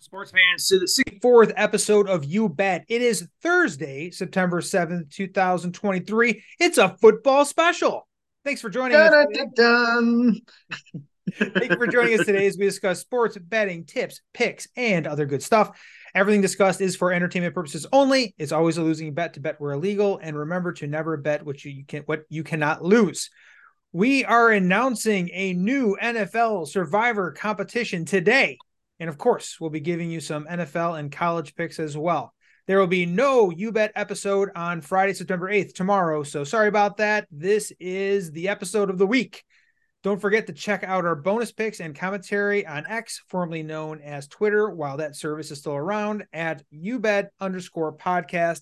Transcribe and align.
Sports 0.00 0.30
fans 0.30 0.66
to 0.68 0.78
the 0.78 0.86
64th 0.86 1.52
episode 1.56 2.08
of 2.08 2.24
You 2.24 2.48
Bet. 2.48 2.86
It 2.88 3.02
is 3.02 3.28
Thursday, 3.42 4.10
September 4.10 4.62
7th, 4.62 5.10
2023. 5.10 6.42
It's 6.58 6.78
a 6.78 6.96
football 7.02 7.44
special. 7.44 8.08
Thanks 8.42 8.62
for 8.62 8.70
joining 8.70 8.96
us. 8.96 9.10
Dun-dun-dun. 9.10 10.40
Thank 11.34 11.70
you 11.72 11.76
for 11.76 11.86
joining 11.86 12.18
us 12.18 12.24
today 12.24 12.46
as 12.46 12.56
we 12.56 12.64
discuss 12.64 13.00
sports 13.00 13.36
betting 13.36 13.84
tips, 13.84 14.22
picks, 14.32 14.66
and 14.74 15.06
other 15.06 15.26
good 15.26 15.42
stuff. 15.42 15.78
Everything 16.14 16.40
discussed 16.40 16.80
is 16.80 16.96
for 16.96 17.12
entertainment 17.12 17.54
purposes 17.54 17.86
only. 17.92 18.34
It's 18.38 18.52
always 18.52 18.78
a 18.78 18.82
losing 18.82 19.12
bet 19.12 19.34
to 19.34 19.40
bet 19.40 19.60
where 19.60 19.72
illegal, 19.72 20.18
and 20.22 20.34
remember 20.34 20.72
to 20.72 20.86
never 20.86 21.18
bet 21.18 21.44
what 21.44 21.62
you 21.62 21.84
can 21.84 22.04
what 22.04 22.22
you 22.30 22.42
cannot 22.42 22.82
lose. 22.82 23.28
We 23.92 24.24
are 24.24 24.50
announcing 24.50 25.28
a 25.34 25.52
new 25.52 25.98
NFL 26.02 26.68
Survivor 26.68 27.32
competition 27.32 28.06
today. 28.06 28.56
And 29.00 29.08
of 29.08 29.18
course, 29.18 29.56
we'll 29.58 29.70
be 29.70 29.80
giving 29.80 30.10
you 30.10 30.20
some 30.20 30.46
NFL 30.46 30.98
and 30.98 31.10
college 31.10 31.54
picks 31.56 31.80
as 31.80 31.96
well. 31.96 32.34
There 32.66 32.78
will 32.78 32.86
be 32.86 33.06
no 33.06 33.50
You 33.50 33.72
Bet 33.72 33.92
episode 33.96 34.50
on 34.54 34.82
Friday, 34.82 35.14
September 35.14 35.50
8th, 35.50 35.74
tomorrow. 35.74 36.22
So 36.22 36.44
sorry 36.44 36.68
about 36.68 36.98
that. 36.98 37.26
This 37.30 37.72
is 37.80 38.30
the 38.30 38.48
episode 38.48 38.90
of 38.90 38.98
the 38.98 39.06
week. 39.06 39.42
Don't 40.02 40.20
forget 40.20 40.46
to 40.46 40.52
check 40.52 40.84
out 40.84 41.04
our 41.04 41.16
bonus 41.16 41.50
picks 41.50 41.80
and 41.80 41.94
commentary 41.96 42.66
on 42.66 42.86
X, 42.86 43.22
formerly 43.28 43.62
known 43.62 44.00
as 44.00 44.28
Twitter, 44.28 44.70
while 44.70 44.98
that 44.98 45.16
service 45.16 45.50
is 45.50 45.58
still 45.58 45.74
around 45.74 46.24
at 46.32 46.62
YouBet 46.72 47.28
underscore 47.40 47.96
podcast. 47.96 48.60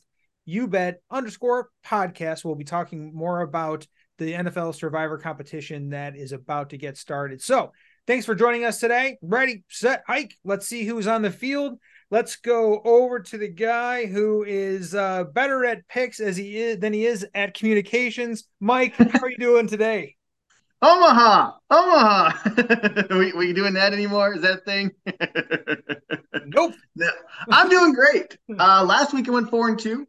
YouBet 0.48 0.94
underscore 1.10 1.68
podcast. 1.84 2.44
We'll 2.44 2.54
be 2.54 2.64
talking 2.64 3.14
more 3.14 3.40
about 3.40 3.86
the 4.18 4.32
NFL 4.32 4.74
Survivor 4.74 5.18
competition 5.18 5.90
that 5.90 6.16
is 6.16 6.32
about 6.32 6.70
to 6.70 6.76
get 6.76 6.96
started. 6.96 7.42
So 7.42 7.72
Thanks 8.08 8.24
for 8.24 8.34
joining 8.34 8.64
us 8.64 8.80
today. 8.80 9.18
Ready, 9.20 9.64
set, 9.68 10.02
hike. 10.06 10.34
Let's 10.42 10.66
see 10.66 10.86
who's 10.86 11.06
on 11.06 11.20
the 11.20 11.30
field. 11.30 11.78
Let's 12.10 12.36
go 12.36 12.80
over 12.82 13.20
to 13.20 13.36
the 13.36 13.48
guy 13.48 14.06
who 14.06 14.44
is 14.44 14.94
uh, 14.94 15.24
better 15.24 15.66
at 15.66 15.86
picks 15.88 16.18
as 16.18 16.34
he 16.34 16.56
is 16.56 16.78
than 16.78 16.94
he 16.94 17.04
is 17.04 17.26
at 17.34 17.52
communications. 17.52 18.44
Mike, 18.60 18.94
how 18.94 19.20
are 19.20 19.30
you 19.30 19.36
doing 19.36 19.66
today? 19.66 20.16
Omaha, 20.80 21.52
Omaha. 21.70 23.08
we, 23.18 23.32
we 23.34 23.52
doing 23.52 23.74
that 23.74 23.92
anymore? 23.92 24.32
Is 24.32 24.40
that 24.40 24.60
a 24.60 24.62
thing? 24.62 24.90
nope. 26.46 26.76
No, 26.96 27.10
I'm 27.50 27.68
doing 27.68 27.92
great. 27.92 28.38
Uh, 28.58 28.84
last 28.84 29.12
week 29.12 29.28
I 29.28 29.32
went 29.32 29.50
four 29.50 29.68
and 29.68 29.78
two, 29.78 30.08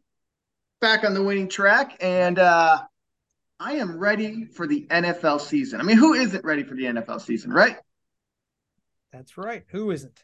back 0.80 1.04
on 1.04 1.12
the 1.12 1.22
winning 1.22 1.50
track, 1.50 1.98
and 2.00 2.38
uh, 2.38 2.78
I 3.58 3.72
am 3.72 3.98
ready 3.98 4.46
for 4.46 4.66
the 4.66 4.86
NFL 4.86 5.42
season. 5.42 5.82
I 5.82 5.82
mean, 5.82 5.98
who 5.98 6.14
isn't 6.14 6.46
ready 6.46 6.62
for 6.62 6.74
the 6.74 6.84
NFL 6.84 7.20
season, 7.20 7.52
right? 7.52 7.76
That's 9.12 9.36
right. 9.36 9.64
Who 9.70 9.90
isn't? 9.90 10.22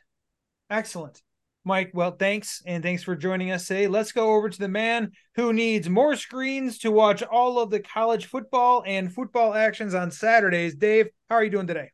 Excellent. 0.70 1.22
Mike, 1.64 1.90
well, 1.94 2.12
thanks. 2.12 2.62
And 2.64 2.82
thanks 2.82 3.02
for 3.02 3.16
joining 3.16 3.50
us 3.50 3.66
today. 3.66 3.88
Let's 3.88 4.12
go 4.12 4.34
over 4.34 4.48
to 4.48 4.58
the 4.58 4.68
man 4.68 5.10
who 5.34 5.52
needs 5.52 5.88
more 5.88 6.14
screens 6.14 6.78
to 6.78 6.92
watch 6.92 7.24
all 7.24 7.58
of 7.58 7.70
the 7.70 7.80
college 7.80 8.26
football 8.26 8.84
and 8.86 9.12
football 9.12 9.52
actions 9.52 9.92
on 9.92 10.12
Saturdays. 10.12 10.76
Dave, 10.76 11.08
how 11.28 11.36
are 11.36 11.44
you 11.44 11.50
doing 11.50 11.66
today? 11.66 11.90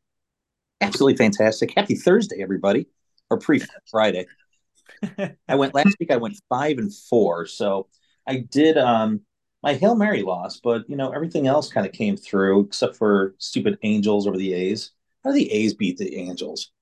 Absolutely 0.83 1.17
fantastic. 1.17 1.73
Happy 1.75 1.95
Thursday, 1.95 2.43
everybody, 2.43 2.87
or 3.31 3.39
pre 3.39 3.63
Friday. 3.91 4.27
I 5.49 5.55
went 5.55 5.75
last 5.75 5.97
week, 5.99 6.11
I 6.11 6.17
went 6.19 6.39
five 6.51 6.77
and 6.77 6.95
four. 6.95 7.47
So 7.47 7.89
I 8.27 8.45
did 8.51 8.77
um 8.77 9.23
my 9.63 9.75
Hail 9.75 9.95
Mary 9.95 10.23
loss, 10.23 10.61
but 10.63 10.89
you 10.89 10.97
know, 10.97 11.13
everything 11.13 11.47
else 11.47 11.73
kind 11.73 11.87
of 11.87 11.93
came 11.93 12.17
through 12.17 12.67
except 12.67 12.97
for 12.97 13.35
stupid 13.39 13.79
Angels 13.83 14.27
over 14.27 14.37
the 14.37 14.53
A's. 14.53 14.91
How 15.25 15.31
do 15.31 15.37
the 15.37 15.51
A's 15.51 15.73
beat 15.73 15.97
the 15.97 16.15
Angels? 16.17 16.73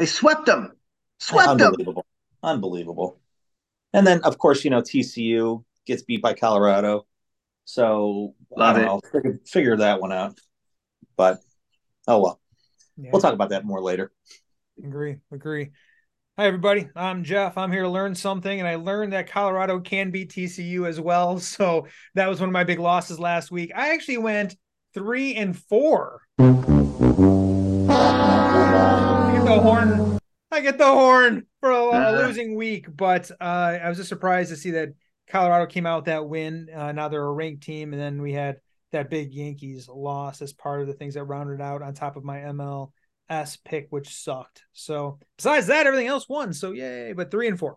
They 0.00 0.06
swept 0.06 0.46
them. 0.46 0.72
Swept 1.18 1.58
them. 1.58 1.66
Unbelievable. 1.68 2.06
Unbelievable. 2.42 3.20
And 3.92 4.06
then, 4.06 4.22
of 4.22 4.38
course, 4.38 4.64
you 4.64 4.70
know, 4.70 4.80
TCU 4.80 5.62
gets 5.86 6.02
beat 6.02 6.22
by 6.22 6.32
Colorado. 6.32 7.06
So 7.66 8.34
Love 8.56 8.76
I 8.76 8.80
it. 8.80 8.84
don't 8.86 9.04
know, 9.04 9.10
figure, 9.12 9.40
figure 9.46 9.76
that 9.76 10.00
one 10.00 10.10
out. 10.10 10.40
But 11.18 11.40
oh 12.08 12.22
well. 12.22 12.40
Yeah, 12.96 13.10
We'll 13.12 13.20
talk 13.20 13.34
about 13.34 13.50
that 13.50 13.66
more 13.66 13.82
later. 13.82 14.10
agree. 14.82 15.18
Agree. 15.32 15.72
Hi, 16.38 16.46
everybody. 16.46 16.88
I'm 16.96 17.22
Jeff. 17.22 17.58
I'm 17.58 17.70
here 17.70 17.82
to 17.82 17.88
learn 17.90 18.14
something, 18.14 18.58
and 18.58 18.66
I 18.66 18.76
learned 18.76 19.12
that 19.12 19.28
Colorado 19.30 19.80
can 19.80 20.10
beat 20.10 20.32
TCU 20.32 20.88
as 20.88 20.98
well. 20.98 21.38
So 21.40 21.88
that 22.14 22.26
was 22.26 22.40
one 22.40 22.48
of 22.48 22.54
my 22.54 22.64
big 22.64 22.78
losses 22.78 23.20
last 23.20 23.50
week. 23.50 23.70
I 23.76 23.92
actually 23.92 24.16
went 24.16 24.56
three 24.94 25.34
and 25.34 25.54
four. 25.54 26.22
I 29.50 29.56
get 29.56 29.62
the 29.62 29.68
horn. 29.68 30.18
I 30.52 30.60
get 30.60 30.78
the 30.78 30.86
horn 30.86 31.46
for 31.58 31.72
a, 31.72 31.76
a 31.76 32.22
losing 32.24 32.54
week, 32.54 32.86
but 32.94 33.28
uh, 33.40 33.78
I 33.82 33.88
was 33.88 33.98
just 33.98 34.08
surprised 34.08 34.50
to 34.50 34.56
see 34.56 34.70
that 34.72 34.90
Colorado 35.28 35.66
came 35.66 35.86
out 35.86 35.98
with 35.98 36.04
that 36.04 36.28
win. 36.28 36.68
Uh, 36.72 36.92
now 36.92 37.08
they're 37.08 37.24
a 37.24 37.32
ranked 37.32 37.64
team, 37.64 37.92
and 37.92 38.00
then 38.00 38.22
we 38.22 38.32
had 38.32 38.58
that 38.92 39.10
big 39.10 39.34
Yankees 39.34 39.88
loss 39.88 40.40
as 40.40 40.52
part 40.52 40.82
of 40.82 40.86
the 40.86 40.92
things 40.92 41.14
that 41.14 41.24
rounded 41.24 41.60
out 41.60 41.82
on 41.82 41.94
top 41.94 42.14
of 42.14 42.22
my 42.22 42.38
MLS 42.38 43.58
pick, 43.64 43.88
which 43.90 44.14
sucked. 44.14 44.62
So 44.72 45.18
besides 45.36 45.66
that, 45.66 45.84
everything 45.84 46.06
else 46.06 46.28
won. 46.28 46.52
So 46.52 46.70
yay! 46.70 47.12
But 47.12 47.32
three 47.32 47.48
and 47.48 47.58
four. 47.58 47.76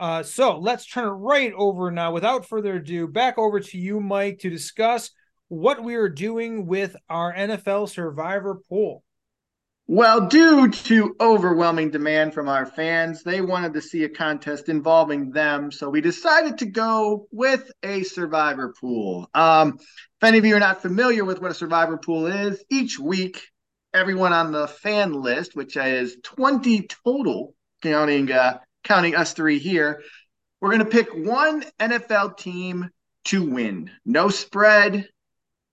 Uh, 0.00 0.24
so 0.24 0.58
let's 0.58 0.84
turn 0.84 1.06
it 1.06 1.10
right 1.10 1.52
over 1.56 1.92
now. 1.92 2.10
Without 2.10 2.44
further 2.44 2.74
ado, 2.74 3.06
back 3.06 3.38
over 3.38 3.60
to 3.60 3.78
you, 3.78 4.00
Mike, 4.00 4.40
to 4.40 4.50
discuss 4.50 5.10
what 5.46 5.84
we 5.84 5.94
are 5.94 6.08
doing 6.08 6.66
with 6.66 6.96
our 7.08 7.32
NFL 7.32 7.88
Survivor 7.88 8.60
pool. 8.68 9.03
Well, 9.86 10.28
due 10.28 10.70
to 10.70 11.14
overwhelming 11.20 11.90
demand 11.90 12.32
from 12.32 12.48
our 12.48 12.64
fans, 12.64 13.22
they 13.22 13.42
wanted 13.42 13.74
to 13.74 13.82
see 13.82 14.04
a 14.04 14.08
contest 14.08 14.70
involving 14.70 15.30
them. 15.30 15.70
So 15.70 15.90
we 15.90 16.00
decided 16.00 16.56
to 16.58 16.66
go 16.66 17.26
with 17.30 17.70
a 17.82 18.02
survivor 18.02 18.72
pool. 18.80 19.28
Um, 19.34 19.78
if 19.78 20.22
any 20.22 20.38
of 20.38 20.44
you 20.46 20.56
are 20.56 20.60
not 20.60 20.80
familiar 20.80 21.22
with 21.26 21.42
what 21.42 21.50
a 21.50 21.54
survivor 21.54 21.98
pool 21.98 22.26
is, 22.26 22.64
each 22.70 22.98
week, 22.98 23.42
everyone 23.92 24.32
on 24.32 24.52
the 24.52 24.68
fan 24.68 25.12
list, 25.12 25.54
which 25.54 25.76
is 25.76 26.16
20 26.22 26.88
total, 27.04 27.54
counting 27.82 28.32
uh, 28.32 28.60
counting 28.84 29.14
us 29.14 29.34
three 29.34 29.58
here, 29.58 30.02
we're 30.62 30.70
going 30.70 30.78
to 30.78 30.86
pick 30.86 31.10
one 31.14 31.62
NFL 31.78 32.38
team 32.38 32.88
to 33.24 33.50
win. 33.50 33.90
No 34.06 34.30
spread, 34.30 35.08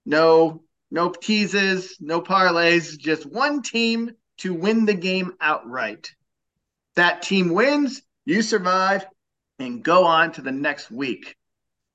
no 0.04 0.64
no 0.92 1.08
teases, 1.08 1.96
no 2.00 2.20
parlays, 2.20 2.98
just 2.98 3.24
one 3.24 3.62
team 3.62 4.10
to 4.36 4.52
win 4.52 4.84
the 4.84 4.94
game 4.94 5.32
outright. 5.40 6.12
That 6.96 7.22
team 7.22 7.48
wins, 7.54 8.02
you 8.26 8.42
survive, 8.42 9.06
and 9.58 9.82
go 9.82 10.04
on 10.04 10.32
to 10.32 10.42
the 10.42 10.52
next 10.52 10.90
week. 10.90 11.34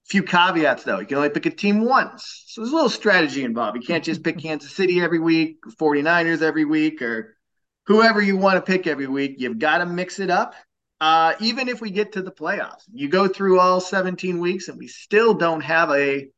Few 0.06 0.24
caveats 0.24 0.84
though. 0.84 1.00
You 1.00 1.06
can 1.06 1.18
only 1.18 1.30
pick 1.30 1.46
a 1.46 1.52
team 1.52 1.86
once. 1.86 2.46
So 2.48 2.62
there's 2.62 2.72
a 2.72 2.76
little 2.76 2.90
strategy 2.90 3.44
involved. 3.44 3.78
You 3.78 3.86
can't 3.86 4.04
just 4.04 4.24
pick 4.24 4.40
Kansas 4.40 4.74
City 4.74 5.00
every 5.00 5.20
week, 5.20 5.60
49ers 5.80 6.42
every 6.42 6.66
week, 6.66 7.04
or 7.04 7.38
whoever 7.86 8.20
you 8.20 8.36
want 8.36 8.56
to 8.56 8.62
pick 8.62 8.88
every 8.88 9.08
week. 9.08 9.36
You've 9.38 9.60
got 9.60 9.78
to 9.78 9.86
mix 9.86 10.18
it 10.20 10.32
up. 10.32 10.56
Uh, 11.00 11.34
even 11.40 11.68
if 11.68 11.82
we 11.82 11.92
get 11.92 12.14
to 12.14 12.24
the 12.24 12.32
playoffs, 12.32 12.86
you 12.92 13.10
go 13.10 13.28
through 13.28 13.60
all 13.60 13.80
17 13.80 14.40
weeks 14.40 14.70
and 14.70 14.80
we 14.80 14.88
still 14.88 15.36
don't 15.36 15.62
have 15.62 15.92
a 15.92 16.30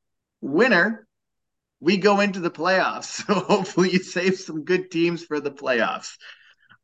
winner, 0.42 1.08
we 1.80 1.98
go 1.98 2.20
into 2.20 2.40
the 2.40 2.52
playoffs. 2.52 3.24
So 3.30 3.34
hopefully 3.36 3.92
you 3.92 4.00
save 4.00 4.40
some 4.40 4.64
good 4.64 4.92
teams 4.92 5.24
for 5.24 5.40
the 5.40 5.52
playoffs. 5.52 6.18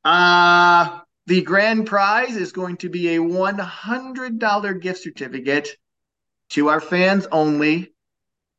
Uh, 0.04 1.00
the 1.28 1.42
grand 1.42 1.88
prize 1.88 2.36
is 2.36 2.52
going 2.52 2.78
to 2.78 2.90
be 2.90 3.16
a 3.16 3.20
$100 3.20 4.82
gift 4.82 5.02
certificate 5.02 5.70
to 6.52 6.70
our 6.70 6.80
fans 6.80 7.28
only. 7.32 7.94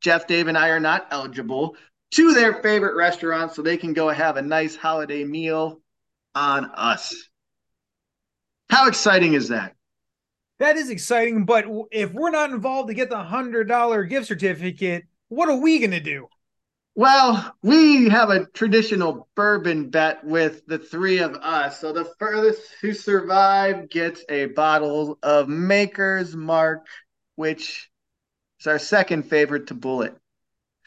Jeff, 0.01 0.27
Dave, 0.27 0.49
and 0.49 0.59
I 0.59 0.71
are 0.71 0.81
not 0.81 1.07
eligible 1.11 1.77
to 2.13 2.35
their 2.35 2.55
favorite 2.63 2.97
restaurant 2.97 3.53
so 3.53 3.63
they 3.63 3.77
can 3.77 3.93
go 3.93 4.09
have 4.09 4.37
a 4.37 4.43
nice 4.43 4.77
holiday 4.77 5.25
meal 5.25 5.81
on 6.35 6.67
us. 6.75 7.15
How 8.69 8.89
exciting 8.89 9.35
is 9.35 9.49
that? 9.49 9.75
That 10.59 10.77
is 10.77 10.91
exciting, 10.91 11.45
but 11.45 11.67
if 11.91 12.13
we're 12.13 12.31
not 12.31 12.51
involved 12.51 12.89
to 12.89 12.95
get 12.95 13.11
the 13.11 13.23
hundred 13.23 13.69
dollar 13.69 14.05
gift 14.05 14.27
certificate, 14.27 15.05
what 15.29 15.49
are 15.49 15.59
we 15.59 15.79
gonna 15.79 16.01
do? 16.01 16.29
Well, 16.97 17.55
we 17.63 18.09
have 18.09 18.31
a 18.31 18.47
traditional 18.47 19.29
bourbon 19.35 19.91
bet 19.91 20.25
with 20.25 20.67
the 20.67 20.79
three 20.79 21.19
of 21.19 21.35
us. 21.35 21.79
So 21.81 21.93
the 21.93 22.07
furthest 22.19 22.63
who 22.81 22.95
survive 22.95 23.91
gets 23.91 24.25
a 24.31 24.47
bottle 24.47 25.19
of 25.23 25.47
Maker's 25.47 26.35
Mark, 26.35 26.87
which 27.35 27.91
is 28.61 28.67
our 28.67 28.79
second 28.79 29.25
favorite 29.25 29.67
to 29.69 29.75
Bullet 29.75 30.17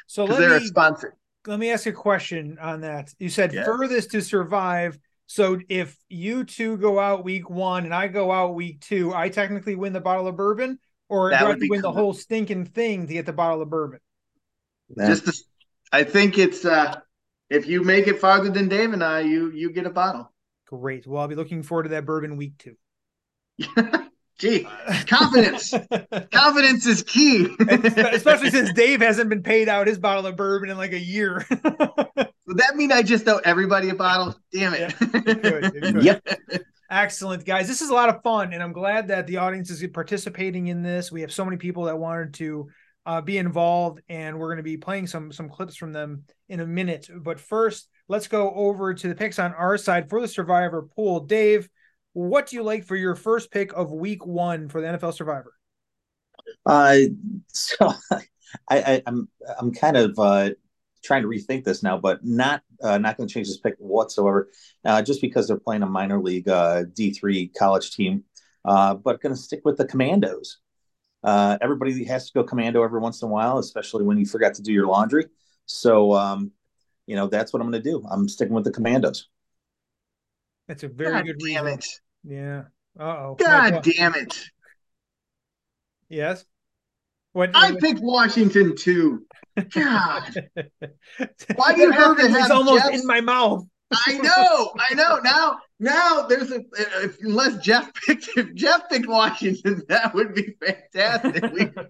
So 0.08 0.26
let 0.26 0.40
they're 0.40 0.56
a 0.56 0.62
me 0.62 0.68
sponsor. 0.68 1.16
let 1.46 1.60
me 1.60 1.72
ask 1.72 1.86
you 1.86 1.92
a 1.92 1.96
question 1.96 2.58
on 2.60 2.82
that. 2.82 3.14
You 3.20 3.30
said 3.30 3.54
Yes. 3.54 3.66
furthest 3.66 4.12
to 4.12 4.22
survive. 4.22 4.98
So 5.28 5.60
if 5.70 5.96
you 6.10 6.44
two 6.44 6.78
go 6.78 7.00
out 7.00 7.24
week 7.24 7.50
one 7.52 7.86
and 7.86 7.94
I 7.94 8.08
go 8.08 8.32
out 8.32 8.56
week 8.56 8.82
two, 8.82 9.14
I 9.14 9.30
technically 9.30 9.76
win 9.76 9.94
the 9.94 10.02
bottle 10.02 10.28
of 10.28 10.36
bourbon, 10.36 10.80
or 11.08 11.30
That 11.30 11.40
do 11.40 11.46
I 11.46 11.50
would 11.50 11.52
have 11.52 11.60
to 11.60 11.66
be 11.66 11.70
win 11.70 11.82
the 11.82 11.92
whole 11.92 12.14
stinking 12.14 12.66
thing 12.66 13.06
to 13.08 13.14
get 13.14 13.28
the 13.28 13.34
bottle 13.34 13.62
of 13.62 13.70
bourbon? 13.70 14.00
Just 15.06 15.26
the, 15.26 15.34
I 15.92 16.04
think 16.04 16.38
it's 16.38 16.66
uh 16.66 17.00
if 17.50 17.68
you 17.68 17.84
make 17.84 18.08
it 18.08 18.20
farther 18.20 18.50
than 18.50 18.70
Dave 18.70 18.94
and 18.94 19.04
I, 19.04 19.22
you 19.22 19.52
you 19.52 19.72
get 19.72 19.86
a 19.86 19.90
bottle. 19.90 20.32
Great. 20.68 21.08
Well, 21.08 21.22
I'll 21.22 21.28
be 21.28 21.36
looking 21.36 21.64
forward 21.64 21.84
to 21.84 21.90
that 21.90 22.06
bourbon 22.06 22.38
week 22.38 22.58
two. 22.58 22.76
Gee, 24.40 24.66
confidence. 25.06 25.74
confidence 26.32 26.86
is 26.86 27.04
key. 27.04 27.54
Especially 27.60 28.50
since 28.50 28.72
Dave 28.76 29.02
hasn't 29.02 29.30
been 29.30 29.44
paid 29.44 29.68
out 29.68 29.88
his 29.88 29.98
bottle 29.98 30.26
of 30.26 30.38
bourbon 30.38 30.70
in 30.70 30.78
like 30.78 30.94
a 30.94 31.00
year. 31.00 31.46
Would 31.50 32.58
that 32.58 32.76
mean 32.78 32.94
I 32.94 33.02
just 33.02 33.28
owe 33.28 33.42
everybody 33.44 33.90
a 33.90 33.96
bottle? 33.96 34.40
Damn 34.54 34.76
it. 34.76 34.80
Yeah, 34.80 35.08
it 35.14 35.42
could, 35.42 35.66
it 35.66 35.82
could. 35.82 36.04
Yep. 36.04 36.40
Excellent, 36.90 37.46
guys. 37.46 37.68
This 37.68 37.82
is 37.82 37.90
a 37.90 37.94
lot 37.94 38.10
of 38.10 38.24
fun, 38.24 38.54
and 38.54 38.64
I'm 38.64 38.72
glad 38.72 39.10
that 39.10 39.28
the 39.28 39.38
audience 39.38 39.70
is 39.70 39.86
participating 39.94 40.68
in 40.68 40.82
this. 40.82 41.12
We 41.12 41.22
have 41.22 41.34
so 41.34 41.44
many 41.44 41.58
people 41.58 41.84
that 41.84 42.00
wanted 42.00 42.34
to 42.36 42.70
uh, 43.10 43.22
be 43.22 43.40
involved, 43.40 44.02
and 44.08 44.38
we're 44.38 44.50
going 44.50 44.58
to 44.58 44.64
be 44.64 44.78
playing 44.78 45.08
some 45.08 45.32
some 45.32 45.50
clips 45.50 45.76
from 45.76 45.92
them 45.92 46.26
in 46.48 46.60
a 46.60 46.68
minute. 46.68 47.10
But 47.12 47.40
first, 47.40 47.90
let's 48.08 48.28
go 48.28 48.54
over 48.54 48.94
to 48.94 49.08
the 49.08 49.16
picks 49.16 49.40
on 49.40 49.52
our 49.56 49.80
side 49.80 50.12
for 50.12 50.22
the 50.22 50.28
Survivor 50.28 50.84
pool. 50.96 51.22
Dave, 51.22 51.68
what 52.14 52.46
do 52.46 52.56
you 52.56 52.62
like 52.62 52.86
for 52.86 52.96
your 52.96 53.16
first 53.16 53.50
pick 53.50 53.74
of 53.74 53.92
Week 53.92 54.28
One 54.28 54.70
for 54.70 54.80
the 54.80 54.88
NFL 54.90 55.16
Survivor? 55.16 55.54
Uh, 56.68 56.98
so 57.48 57.92
I, 58.12 58.22
I 58.70 59.04
I'm 59.08 59.28
I'm 59.60 59.74
kind 59.74 59.98
of 59.98 60.20
uh 60.20 60.52
trying 61.04 61.24
to 61.24 61.28
rethink 61.28 61.64
this 61.64 61.82
now, 61.82 61.98
but 61.98 62.24
not 62.24 62.62
uh, 62.84 63.00
not 63.00 63.18
going 63.18 63.28
to 63.28 63.34
change 63.34 63.48
this 63.48 63.58
pick 63.58 63.74
whatsoever, 63.80 64.50
uh, 64.86 65.02
just 65.02 65.20
because 65.20 65.48
they're 65.48 65.58
playing 65.58 65.82
a 65.82 65.88
minor 65.88 66.22
league 66.22 66.48
uh, 66.48 66.84
D 66.94 67.10
three 67.10 67.48
college 67.58 67.90
team. 67.96 68.24
Uh, 68.64 68.94
but 68.94 69.20
going 69.20 69.34
to 69.34 69.42
stick 69.42 69.62
with 69.66 69.78
the 69.78 69.86
Commandos. 69.86 70.58
Uh, 71.24 71.58
everybody 71.62 72.04
has 72.06 72.28
to 72.28 72.34
go 72.34 72.44
commando 72.44 72.84
every 72.84 73.00
once 73.00 73.22
in 73.22 73.28
a 73.28 73.32
while, 73.32 73.58
especially 73.58 74.04
when 74.04 74.18
you 74.18 74.26
forgot 74.26 74.54
to 74.56 74.62
do 74.62 74.72
your 74.72 74.88
laundry. 74.88 75.26
So, 75.66 76.14
um, 76.14 76.52
you 77.06 77.16
know, 77.16 77.28
that's 77.28 77.52
what 77.52 77.62
I'm 77.62 77.70
going 77.70 77.82
to 77.84 77.90
do. 77.90 78.04
I'm 78.10 78.28
sticking 78.30 78.54
with 78.54 78.64
the 78.64 78.72
Commandos. 78.72 79.28
That's 80.68 80.84
a 80.84 80.88
very 80.88 81.12
God 81.12 81.26
good 81.26 81.40
damn 81.40 81.66
reason. 81.66 81.80
it. 81.80 81.86
Yeah. 82.24 82.64
Uh 83.00 83.04
oh. 83.04 83.36
God 83.40 83.82
damn 83.84 84.16
it. 84.16 84.38
Yes. 86.10 86.46
What 87.34 87.52
I 87.54 87.76
picked 87.80 88.02
Washington 88.02 88.76
too. 88.76 89.26
God. 89.70 90.24
Why 91.56 91.74
do 91.74 91.82
you 91.82 91.92
have 91.92 92.16
to 92.18 92.24
bourbon 92.24 92.26
is 92.32 92.38
have 92.38 92.52
almost 92.52 92.84
Jeff's- 92.86 93.02
in 93.02 93.08
my 93.08 93.22
mouth. 93.22 93.66
I 93.92 94.18
know, 94.20 94.72
I 94.80 94.94
know. 94.94 95.20
Now, 95.24 95.58
now 95.80 96.24
there's 96.28 96.52
a 96.52 96.62
if, 97.04 97.18
unless 97.22 97.58
Jeff 97.58 97.92
picked 97.94 98.30
if 98.36 98.54
Jeff 98.56 98.90
picked 98.90 99.08
Washington, 99.08 99.84
that 99.90 100.14
would 100.14 100.34
be 100.36 100.56
fantastic. 100.64 101.74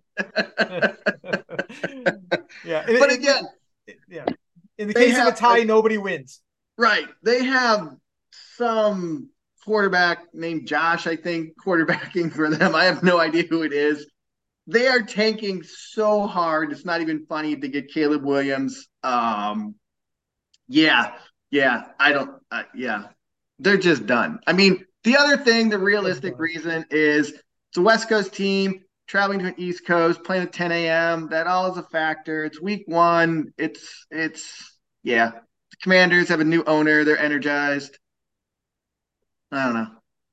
Yeah. 2.63 2.85
but 2.99 3.11
again, 3.11 3.43
yeah. 4.09 4.25
In 4.77 4.87
the 4.87 4.93
case 4.93 5.17
of 5.17 5.27
a 5.27 5.31
tie, 5.31 5.63
nobody 5.63 5.97
wins. 5.97 6.41
right? 6.77 7.07
They 7.23 7.43
have 7.45 7.95
some 8.57 9.29
quarterback 9.65 10.33
named 10.33 10.67
Josh, 10.67 11.07
I 11.07 11.15
think, 11.15 11.53
quarterbacking 11.63 12.33
for 12.33 12.49
them. 12.49 12.75
I 12.75 12.85
have 12.85 13.03
no 13.03 13.19
idea 13.19 13.43
who 13.43 13.63
it 13.63 13.73
is. 13.73 14.07
They 14.67 14.87
are 14.87 15.01
tanking 15.01 15.63
so 15.63 16.27
hard. 16.27 16.71
It's 16.71 16.85
not 16.85 17.01
even 17.01 17.25
funny 17.27 17.55
to 17.55 17.67
get 17.67 17.89
Caleb 17.91 18.23
Williams. 18.23 18.87
Um, 19.03 19.75
yeah, 20.67 21.13
yeah. 21.51 21.85
I 21.99 22.11
don't. 22.11 22.31
Uh, 22.51 22.63
yeah, 22.75 23.07
they're 23.59 23.77
just 23.77 24.05
done. 24.05 24.39
I 24.47 24.53
mean, 24.53 24.85
the 25.03 25.17
other 25.17 25.37
thing, 25.37 25.69
the 25.69 25.79
realistic 25.79 26.39
reason 26.39 26.85
is 26.89 27.31
it's 27.31 27.77
a 27.77 27.81
West 27.81 28.09
Coast 28.09 28.33
team 28.33 28.83
traveling 29.07 29.39
to 29.39 29.47
an 29.47 29.55
East 29.57 29.85
Coast, 29.85 30.23
playing 30.23 30.43
at 30.43 30.53
10 30.53 30.71
a.m. 30.71 31.29
That 31.29 31.47
all 31.47 31.71
is 31.71 31.77
a 31.77 31.83
factor. 31.83 32.45
It's 32.45 32.61
week 32.61 32.83
one. 32.87 33.53
It's 33.57 34.05
it's 34.09 34.77
yeah. 35.03 35.31
The 35.31 35.77
Commanders 35.81 36.29
have 36.29 36.39
a 36.39 36.45
new 36.45 36.63
owner. 36.63 37.03
They're 37.03 37.17
energized. 37.17 37.97
I 39.51 39.65
don't 39.65 39.73
know. 39.73 39.87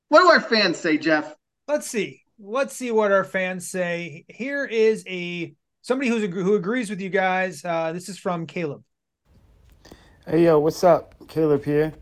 What 0.08 0.20
do 0.20 0.28
our 0.28 0.40
fans 0.40 0.76
say, 0.76 0.98
Jeff? 0.98 1.34
Let's 1.66 1.86
see. 1.86 2.22
Let's 2.38 2.76
see 2.76 2.90
what 2.90 3.12
our 3.12 3.24
fans 3.24 3.68
say. 3.68 4.24
Here 4.28 4.64
is 4.64 5.04
a 5.08 5.54
somebody 5.80 6.10
who's 6.10 6.22
who 6.32 6.54
agrees 6.54 6.90
with 6.90 7.00
you 7.00 7.08
guys. 7.08 7.64
Uh, 7.64 7.92
this 7.92 8.08
is 8.08 8.18
from 8.18 8.46
Caleb. 8.46 8.84
Hey 10.26 10.44
yo, 10.44 10.58
what's 10.58 10.84
up? 10.84 11.14
Caleb 11.28 11.64
here. 11.64 11.94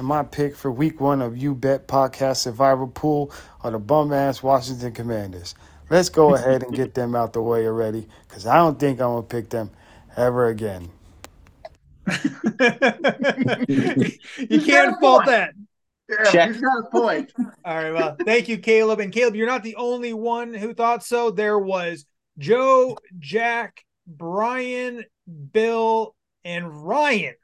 And 0.00 0.08
my 0.08 0.22
pick 0.22 0.56
for 0.56 0.72
week 0.72 0.98
one 0.98 1.20
of 1.20 1.36
You 1.36 1.54
Bet 1.54 1.86
Podcast 1.86 2.38
Survivor 2.38 2.86
Pool 2.86 3.30
are 3.62 3.70
the 3.70 3.78
bum 3.78 4.14
ass 4.14 4.42
Washington 4.42 4.92
Commanders. 4.92 5.54
Let's 5.90 6.08
go 6.08 6.34
ahead 6.34 6.62
and 6.62 6.74
get 6.74 6.94
them 6.94 7.14
out 7.14 7.34
the 7.34 7.42
way 7.42 7.66
already, 7.66 8.08
because 8.26 8.46
I 8.46 8.56
don't 8.56 8.80
think 8.80 8.98
I'm 8.98 9.08
gonna 9.08 9.22
pick 9.24 9.50
them 9.50 9.70
ever 10.16 10.46
again. 10.46 10.88
you 12.08 12.14
He's 13.68 13.68
got 13.68 14.08
a 14.48 14.64
can't 14.64 15.00
fault 15.00 15.26
that. 15.26 15.52
Yeah, 16.08 16.30
Check. 16.32 16.52
he's 16.52 16.62
got 16.62 16.78
a 16.78 16.90
point. 16.90 17.30
All 17.66 17.76
right. 17.76 17.92
Well, 17.92 18.16
thank 18.24 18.48
you, 18.48 18.56
Caleb. 18.56 19.00
And 19.00 19.12
Caleb, 19.12 19.36
you're 19.36 19.46
not 19.46 19.62
the 19.62 19.76
only 19.76 20.14
one 20.14 20.54
who 20.54 20.72
thought 20.72 21.04
so. 21.04 21.30
There 21.30 21.58
was 21.58 22.06
Joe, 22.38 22.96
Jack, 23.18 23.84
Brian, 24.06 25.04
Bill, 25.52 26.14
and 26.42 26.86
Ryan 26.86 27.34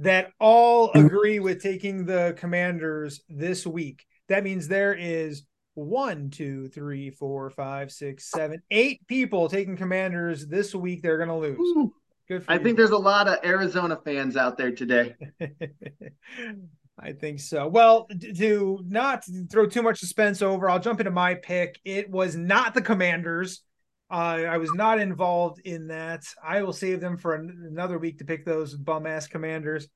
that 0.00 0.32
all 0.40 0.88
mm-hmm. 0.88 1.06
agree 1.06 1.38
with 1.38 1.62
taking 1.62 2.04
the 2.04 2.34
commanders 2.38 3.20
this 3.28 3.66
week. 3.66 4.06
That 4.28 4.44
means 4.44 4.66
there 4.66 4.94
is 4.94 5.44
one, 5.74 6.30
two, 6.30 6.68
three, 6.68 7.10
four, 7.10 7.50
five, 7.50 7.92
six, 7.92 8.30
seven, 8.30 8.62
eight 8.70 9.06
people 9.06 9.48
taking 9.48 9.76
commanders 9.76 10.46
this 10.46 10.74
week. 10.74 11.02
They're 11.02 11.18
going 11.18 11.28
to 11.28 11.36
lose. 11.36 11.90
Good 12.28 12.44
for 12.44 12.50
I 12.50 12.54
you 12.56 12.62
think 12.62 12.76
there's 12.76 12.90
a 12.90 12.98
lot 12.98 13.28
of 13.28 13.38
Arizona 13.44 13.98
fans 14.02 14.36
out 14.36 14.56
there 14.56 14.72
today. 14.72 15.14
I 16.98 17.12
think 17.12 17.40
so. 17.40 17.66
Well, 17.66 18.08
to 18.36 18.84
not 18.86 19.24
throw 19.50 19.66
too 19.66 19.82
much 19.82 20.00
suspense 20.00 20.42
over, 20.42 20.68
I'll 20.68 20.78
jump 20.78 21.00
into 21.00 21.10
my 21.10 21.34
pick. 21.34 21.80
It 21.84 22.10
was 22.10 22.36
not 22.36 22.74
the 22.74 22.82
Commanders. 22.82 23.62
Uh, 24.10 24.42
I 24.48 24.58
was 24.58 24.72
not 24.74 24.98
involved 24.98 25.60
in 25.64 25.88
that. 25.88 26.24
I 26.42 26.62
will 26.62 26.72
save 26.72 27.00
them 27.00 27.16
for 27.16 27.34
an- 27.34 27.68
another 27.70 27.98
week 27.98 28.18
to 28.18 28.24
pick 28.24 28.44
those 28.44 28.74
bum 28.74 29.06
ass 29.06 29.28
Commanders. 29.28 29.86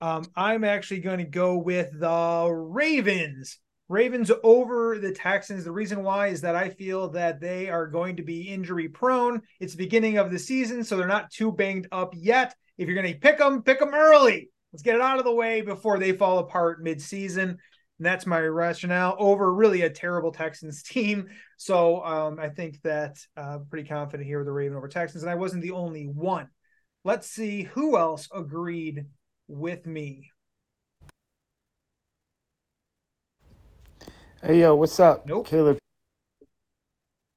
Um, 0.00 0.24
I'm 0.34 0.64
actually 0.64 1.00
going 1.00 1.18
to 1.18 1.24
go 1.24 1.58
with 1.58 1.90
the 1.98 2.50
Ravens. 2.50 3.58
Ravens 3.90 4.30
over 4.42 4.98
the 4.98 5.12
Texans. 5.12 5.64
The 5.64 5.72
reason 5.72 6.02
why 6.02 6.28
is 6.28 6.40
that 6.40 6.56
I 6.56 6.70
feel 6.70 7.10
that 7.10 7.40
they 7.40 7.68
are 7.68 7.86
going 7.86 8.16
to 8.16 8.22
be 8.22 8.48
injury 8.48 8.88
prone. 8.88 9.42
It's 9.58 9.74
beginning 9.74 10.16
of 10.16 10.30
the 10.30 10.38
season, 10.38 10.84
so 10.84 10.96
they're 10.96 11.06
not 11.06 11.30
too 11.30 11.52
banged 11.52 11.88
up 11.92 12.14
yet. 12.16 12.54
If 12.78 12.88
you're 12.88 13.00
going 13.00 13.12
to 13.12 13.18
pick 13.18 13.38
them, 13.38 13.62
pick 13.62 13.80
them 13.80 13.92
early. 13.92 14.48
Let's 14.72 14.82
get 14.82 14.94
it 14.94 15.00
out 15.00 15.18
of 15.18 15.24
the 15.24 15.34
way 15.34 15.60
before 15.60 15.98
they 15.98 16.12
fall 16.12 16.38
apart 16.38 16.82
mid-season. 16.82 17.58
And 18.00 18.06
that's 18.06 18.24
my 18.26 18.40
rationale 18.40 19.14
over 19.18 19.52
really 19.52 19.82
a 19.82 19.90
terrible 19.90 20.32
Texans 20.32 20.82
team. 20.84 21.28
So 21.58 22.02
um, 22.02 22.40
I 22.40 22.48
think 22.48 22.80
that 22.80 23.18
uh, 23.36 23.58
pretty 23.68 23.86
confident 23.86 24.26
here 24.26 24.38
with 24.38 24.46
the 24.46 24.52
Raven 24.52 24.78
over 24.78 24.88
Texans, 24.88 25.22
and 25.22 25.30
I 25.30 25.34
wasn't 25.34 25.60
the 25.60 25.72
only 25.72 26.06
one. 26.06 26.48
Let's 27.04 27.28
see 27.28 27.64
who 27.64 27.98
else 27.98 28.26
agreed 28.34 29.04
with 29.48 29.84
me. 29.86 30.30
Hey 34.42 34.60
yo, 34.60 34.74
what's 34.76 34.98
up? 34.98 35.26
Nope. 35.26 35.46
Caleb. 35.46 35.76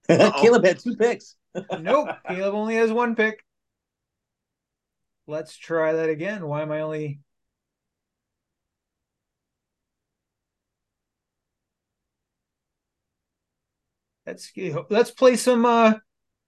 Uh-oh. 0.07 0.31
Caleb 0.41 0.63
had 0.63 0.79
two 0.79 0.95
picks. 0.95 1.35
Nope, 1.81 2.07
Caleb 2.25 2.55
only 2.55 2.75
has 2.75 2.89
one 2.89 3.15
pick. 3.15 3.43
Let's 5.27 5.57
try 5.57 5.91
that 5.91 6.09
again. 6.09 6.47
Why 6.47 6.61
am 6.61 6.71
I 6.71 6.79
only? 6.79 7.19
Let's 14.33 14.51
let's 14.89 15.11
play 15.11 15.35
some. 15.35 15.63
uh, 15.63 15.93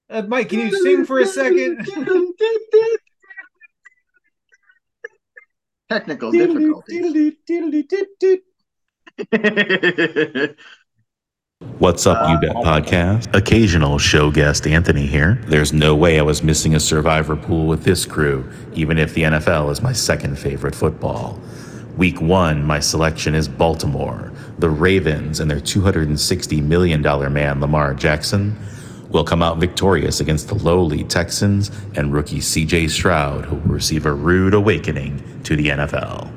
uh 0.10 0.24
Mike, 0.28 0.50
can 0.50 0.62
you 0.62 0.76
sing 0.82 1.06
for 1.06 1.20
a 1.20 1.26
second? 1.28 1.88
Technical 5.90 6.32
difficulties. 6.32 7.36
What's 11.78 12.08
up, 12.08 12.28
you 12.28 12.40
bet 12.40 12.56
podcast? 12.56 13.32
Occasional 13.36 14.00
show 14.00 14.32
guest 14.32 14.66
Anthony 14.66 15.06
here. 15.06 15.40
There's 15.46 15.72
no 15.72 15.96
way 15.96 16.18
I 16.18 16.24
was 16.24 16.42
missing 16.42 16.74
a 16.74 16.80
survivor 16.80 17.36
pool 17.36 17.68
with 17.68 17.84
this 17.84 18.04
crew, 18.08 18.52
even 18.74 18.98
if 18.98 19.14
the 19.14 19.22
NFL 19.24 19.72
is 19.72 19.84
my 19.84 19.94
second 19.94 20.40
favorite 20.40 20.74
football. 20.74 21.40
Week 21.98 22.20
one, 22.20 22.64
my 22.64 22.80
selection 22.80 23.36
is 23.36 23.48
Baltimore. 23.48 24.32
The 24.58 24.70
Ravens 24.70 25.42
and 25.42 25.52
their 25.52 25.60
$260 25.60 26.64
million 26.64 27.02
man, 27.02 27.60
Lamar 27.60 27.94
Jackson, 27.94 28.56
will 29.10 29.26
come 29.26 29.42
out 29.42 29.58
victorious 29.58 30.22
against 30.22 30.48
the 30.48 30.56
lowly 30.56 31.04
Texans 31.04 31.70
and 31.96 32.14
rookie 32.14 32.40
CJ 32.40 32.90
Stroud, 32.90 33.46
who 33.46 33.56
will 33.58 33.74
receive 33.74 34.06
a 34.06 34.14
rude 34.14 34.54
awakening 34.54 35.42
to 35.44 35.56
the 35.56 35.68
NFL. 35.68 36.32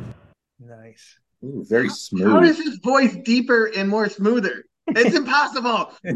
nice. 0.58 1.18
Ooh, 1.44 1.64
very 1.68 1.88
smooth. 1.88 2.44
is 2.44 2.58
his 2.58 2.78
voice 2.78 3.14
deeper 3.24 3.66
and 3.76 3.88
more 3.88 4.08
smoother? 4.08 4.64
It's 4.88 5.14
impossible. 5.16 5.92
you 6.02 6.14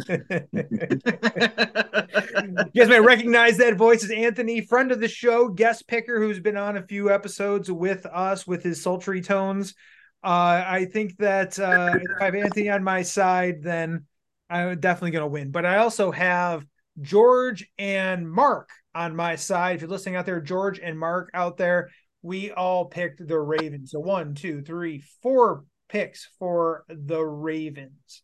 guys 2.75 2.88
may 2.88 3.00
recognize 3.00 3.59
that 3.59 3.76
voice 3.76 4.02
as 4.02 4.11
Anthony, 4.11 4.61
friend 4.61 4.90
of 4.90 5.00
the 5.00 5.09
show, 5.09 5.49
guest 5.49 5.87
picker 5.87 6.21
who's 6.21 6.40
been 6.40 6.56
on 6.56 6.76
a 6.76 6.82
few 6.82 7.12
episodes 7.12 7.71
with 7.71 8.06
us 8.06 8.47
with 8.47 8.62
his 8.62 8.82
sultry 8.82 9.21
tones. 9.21 9.75
Uh, 10.24 10.64
I 10.66 10.84
think 10.84 11.16
that 11.18 11.58
uh, 11.58 11.98
if 12.00 12.10
I 12.20 12.26
have 12.26 12.34
Anthony 12.34 12.70
on 12.70 12.84
my 12.84 13.02
side, 13.02 13.62
then 13.62 14.06
I'm 14.48 14.78
definitely 14.78 15.10
going 15.10 15.24
to 15.24 15.28
win. 15.28 15.50
But 15.50 15.66
I 15.66 15.78
also 15.78 16.10
have 16.12 16.64
George 17.00 17.68
and 17.78 18.30
Mark 18.30 18.70
on 18.94 19.16
my 19.16 19.36
side. 19.36 19.76
If 19.76 19.80
you're 19.82 19.90
listening 19.90 20.16
out 20.16 20.26
there, 20.26 20.40
George 20.40 20.78
and 20.78 20.98
Mark 20.98 21.30
out 21.34 21.56
there, 21.56 21.90
we 22.22 22.52
all 22.52 22.84
picked 22.84 23.26
the 23.26 23.38
Ravens. 23.38 23.90
So 23.90 24.00
one, 24.00 24.34
two, 24.34 24.62
three, 24.62 25.02
four 25.22 25.64
picks 25.88 26.28
for 26.38 26.84
the 26.88 27.20
Ravens. 27.20 28.22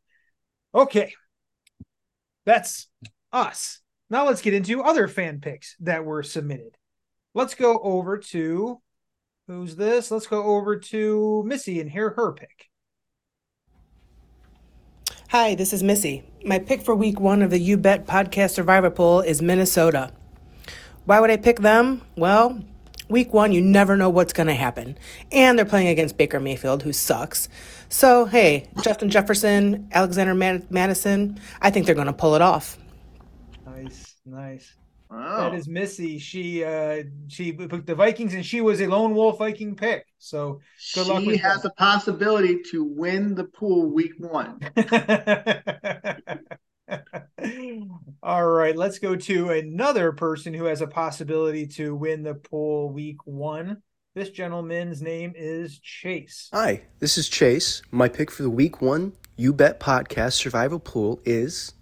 Okay. 0.75 1.15
That's 2.45 2.89
us. 3.33 3.81
Now 4.09 4.27
let's 4.27 4.41
get 4.41 4.55
into 4.55 4.83
other 4.83 5.09
fan 5.09 5.41
picks 5.41 5.77
that 5.81 6.05
were 6.05 6.23
submitted. 6.23 6.77
Let's 7.35 7.55
go 7.55 7.79
over 7.79 8.19
to 8.19 8.81
who's 9.49 9.77
this? 9.77 10.11
Let's 10.11 10.27
go 10.27 10.45
over 10.45 10.77
to 10.77 11.43
Missy 11.45 11.81
and 11.81 11.91
hear 11.91 12.11
her 12.11 12.33
pick. 12.33 12.69
Hi, 15.31 15.55
this 15.55 15.73
is 15.73 15.83
Missy. 15.83 16.23
My 16.45 16.59
pick 16.59 16.83
for 16.83 16.95
week 16.95 17.19
one 17.19 17.41
of 17.43 17.51
the 17.51 17.59
You 17.59 17.79
Bet 17.79 18.07
podcast 18.07 18.51
survivor 18.51 18.91
pool 18.91 19.21
is 19.21 19.41
Minnesota. 19.41 20.13
Why 21.07 21.21
would 21.21 21.31
I 21.31 21.39
pick 21.39 21.61
them? 21.61 22.03
Well, 22.15 22.63
week 23.09 23.33
one, 23.33 23.53
you 23.53 23.63
never 23.63 23.97
know 23.97 24.11
what's 24.11 24.35
going 24.35 24.49
to 24.49 24.55
happen. 24.55 24.99
And 25.33 25.59
they're 25.59 25.65
playing 25.65 25.89
against 25.89 26.19
Baker 26.19 26.41
Mayfield, 26.41 26.83
who 26.83 26.93
sucks. 26.93 27.49
So, 27.89 28.27
hey, 28.27 28.69
Justin 28.83 29.09
Jefferson, 29.09 29.89
Alexander 29.93 30.35
Mad- 30.35 30.71
Madison, 30.71 31.41
I 31.63 31.71
think 31.71 31.87
they're 31.87 31.95
going 31.95 32.07
to 32.07 32.13
pull 32.13 32.35
it 32.35 32.43
off. 32.43 32.79
Nice, 33.65 34.15
nice. 34.27 34.75
Wow. 35.11 35.51
That 35.51 35.55
is 35.55 35.69
Missy. 35.69 36.19
She 36.19 36.65
uh 36.65 37.05
she 37.29 37.53
picked 37.53 37.87
the 37.87 37.95
Vikings 37.95 38.35
and 38.35 38.45
she 38.45 38.61
was 38.61 38.81
a 38.81 38.87
lone 38.87 39.15
wolf 39.15 39.39
Viking 39.39 39.75
pick. 39.75 40.07
So 40.19 40.61
good 40.95 41.07
luck 41.07 41.23
she 41.23 41.29
with 41.29 41.41
has 41.41 41.63
that. 41.63 41.69
a 41.69 41.75
possibility 41.75 42.61
to 42.71 42.85
win 42.85 43.35
the 43.35 43.45
pool 43.45 43.91
week 43.91 44.13
one. 44.19 44.61
All 48.23 48.47
right, 48.47 48.77
let's 48.77 48.99
go 48.99 49.17
to 49.17 49.51
another 49.51 50.13
person 50.13 50.53
who 50.53 50.65
has 50.65 50.81
a 50.81 50.87
possibility 50.87 51.67
to 51.69 51.95
win 51.95 52.23
the 52.23 52.35
pool 52.35 52.93
week 52.93 53.19
one. 53.25 53.83
This 54.15 54.31
gentleman's 54.31 55.01
name 55.01 55.33
is 55.37 55.79
Chase. 55.79 56.49
Hi, 56.53 56.83
this 56.99 57.17
is 57.17 57.29
Chase. 57.29 57.83
My 57.91 58.09
pick 58.09 58.31
for 58.31 58.43
the 58.43 58.51
week 58.51 58.83
one 58.83 59.13
You 59.37 59.53
Bet 59.53 59.81
podcast 59.81 60.33
survival 60.33 60.81
pool 60.81 61.21
is 61.25 61.73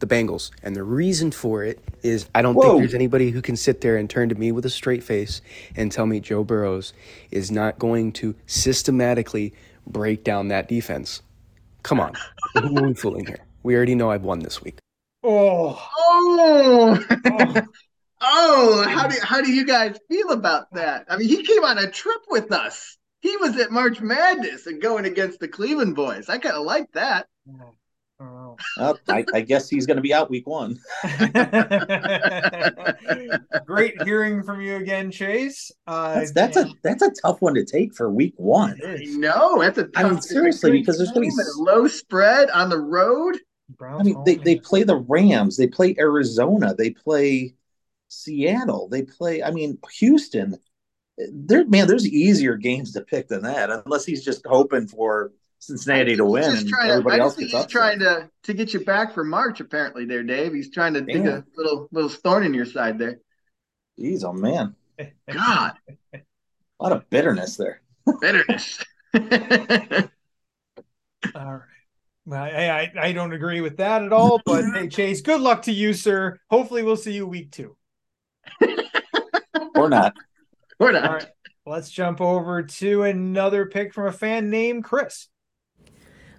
the 0.00 0.06
Bengals. 0.06 0.50
And 0.62 0.74
the 0.74 0.82
reason 0.82 1.30
for 1.30 1.62
it 1.62 1.78
is 2.02 2.28
I 2.34 2.42
don't 2.42 2.54
Whoa. 2.54 2.62
think 2.62 2.78
there's 2.80 2.94
anybody 2.94 3.30
who 3.30 3.40
can 3.40 3.56
sit 3.56 3.80
there 3.80 3.96
and 3.96 4.10
turn 4.10 4.28
to 4.30 4.34
me 4.34 4.52
with 4.52 4.66
a 4.66 4.70
straight 4.70 5.04
face 5.04 5.40
and 5.76 5.92
tell 5.92 6.06
me 6.06 6.20
Joe 6.20 6.42
Burrows 6.44 6.92
is 7.30 7.50
not 7.50 7.78
going 7.78 8.12
to 8.14 8.34
systematically 8.46 9.54
break 9.86 10.24
down 10.24 10.48
that 10.48 10.68
defense. 10.68 11.22
Come 11.82 12.00
on. 12.00 12.14
Who 12.54 12.76
are 12.78 12.88
we 12.88 12.94
fooling 12.94 13.26
here? 13.26 13.40
We 13.62 13.76
already 13.76 13.94
know 13.94 14.10
I've 14.10 14.24
won 14.24 14.40
this 14.40 14.62
week. 14.62 14.78
Oh, 15.22 15.78
Oh, 16.22 17.04
oh. 17.26 17.62
oh! 18.20 18.88
How 18.88 19.06
do 19.06 19.16
how 19.22 19.40
do 19.40 19.52
you 19.52 19.64
guys 19.66 19.98
feel 20.08 20.30
about 20.30 20.72
that? 20.72 21.06
I 21.08 21.16
mean, 21.16 21.28
he 21.28 21.42
came 21.44 21.64
on 21.64 21.78
a 21.78 21.90
trip 21.90 22.22
with 22.28 22.52
us. 22.52 22.96
He 23.20 23.36
was 23.36 23.56
at 23.58 23.70
March 23.70 24.00
Madness 24.00 24.66
and 24.66 24.80
going 24.80 25.04
against 25.04 25.40
the 25.40 25.48
Cleveland 25.48 25.94
boys. 25.94 26.28
I 26.28 26.38
kind 26.38 26.56
of 26.56 26.64
like 26.64 26.90
that. 26.92 27.26
Mm. 27.48 27.72
Oh. 28.20 28.56
Uh, 28.76 28.94
I, 29.08 29.24
I 29.32 29.40
guess 29.40 29.70
he's 29.70 29.86
going 29.86 29.96
to 29.96 30.02
be 30.02 30.12
out 30.12 30.28
week 30.28 30.46
one. 30.46 30.78
Great 33.64 34.02
hearing 34.02 34.42
from 34.42 34.60
you 34.60 34.76
again, 34.76 35.10
Chase. 35.10 35.72
Uh, 35.86 36.14
That's, 36.14 36.32
that's 36.32 36.56
a 36.58 36.70
that's 36.82 37.02
a 37.02 37.10
tough 37.22 37.40
one 37.40 37.54
to 37.54 37.64
take 37.64 37.94
for 37.94 38.10
week 38.10 38.34
one. 38.36 38.78
No, 38.82 38.88
I 38.88 38.92
is. 38.94 39.16
know 39.16 39.60
that's 39.60 39.78
a 39.78 39.88
I 39.96 40.04
mean, 40.04 40.20
seriously, 40.20 40.72
because 40.72 40.98
there's 40.98 41.12
gonna 41.12 41.26
be 41.26 41.28
a 41.28 41.62
low 41.62 41.88
spread 41.88 42.50
on 42.50 42.68
the 42.68 42.78
road. 42.78 43.38
Browns 43.78 44.00
I 44.00 44.04
mean, 44.04 44.22
they, 44.24 44.34
they 44.34 44.56
play 44.56 44.82
the 44.82 44.96
Rams, 44.96 45.56
they 45.56 45.68
play 45.68 45.94
Arizona, 45.98 46.74
they 46.74 46.90
play 46.90 47.54
Seattle, 48.08 48.88
they 48.88 49.02
play. 49.02 49.42
I 49.42 49.50
mean, 49.50 49.78
Houston. 49.98 50.58
There, 51.32 51.66
man, 51.66 51.86
there's 51.86 52.08
easier 52.08 52.56
games 52.56 52.92
to 52.92 53.02
pick 53.02 53.28
than 53.28 53.42
that, 53.42 53.70
unless 53.70 54.06
he's 54.06 54.24
just 54.24 54.40
hoping 54.46 54.88
for 54.88 55.32
Cincinnati 55.60 56.16
to 56.16 56.24
He's 56.24 56.32
win 56.32 56.42
just 56.42 56.62
and 56.62 56.70
trying 56.70 56.88
to, 56.88 56.92
everybody 56.94 57.20
I 57.20 57.22
else 57.22 57.36
just 57.36 57.50
think 57.50 57.62
he's 57.62 57.70
trying 57.70 57.98
to 58.00 58.30
to 58.44 58.54
get 58.54 58.72
you 58.72 58.82
back 58.84 59.12
for 59.12 59.24
March. 59.24 59.60
Apparently, 59.60 60.06
there, 60.06 60.22
Dave. 60.22 60.54
He's 60.54 60.70
trying 60.70 60.94
to 60.94 61.02
dig 61.02 61.26
a 61.26 61.44
little 61.56 61.86
little 61.92 62.08
thorn 62.08 62.44
in 62.44 62.54
your 62.54 62.64
side 62.64 62.98
there. 62.98 63.20
Jeez, 63.98 64.24
oh 64.24 64.32
man, 64.32 64.74
God, 65.30 65.74
a 66.14 66.20
lot 66.80 66.92
of 66.92 67.08
bitterness 67.10 67.56
there. 67.56 67.82
bitterness. 68.20 68.82
All 69.14 69.20
right. 71.34 71.62
Well, 72.24 72.42
I, 72.42 72.90
I 72.96 73.08
I 73.08 73.12
don't 73.12 73.34
agree 73.34 73.60
with 73.60 73.76
that 73.76 74.02
at 74.02 74.12
all. 74.12 74.40
But 74.46 74.64
hey, 74.74 74.88
Chase, 74.88 75.20
good 75.20 75.42
luck 75.42 75.62
to 75.62 75.72
you, 75.72 75.92
sir. 75.92 76.38
Hopefully, 76.48 76.82
we'll 76.82 76.96
see 76.96 77.12
you 77.12 77.26
week 77.26 77.50
two. 77.52 77.76
Or 79.74 79.90
not. 79.90 80.14
We're 80.78 80.92
not. 80.92 81.04
All 81.04 81.14
right. 81.14 81.26
Let's 81.66 81.90
jump 81.90 82.22
over 82.22 82.62
to 82.62 83.02
another 83.02 83.66
pick 83.66 83.92
from 83.92 84.06
a 84.06 84.12
fan 84.12 84.48
named 84.48 84.84
Chris. 84.84 85.28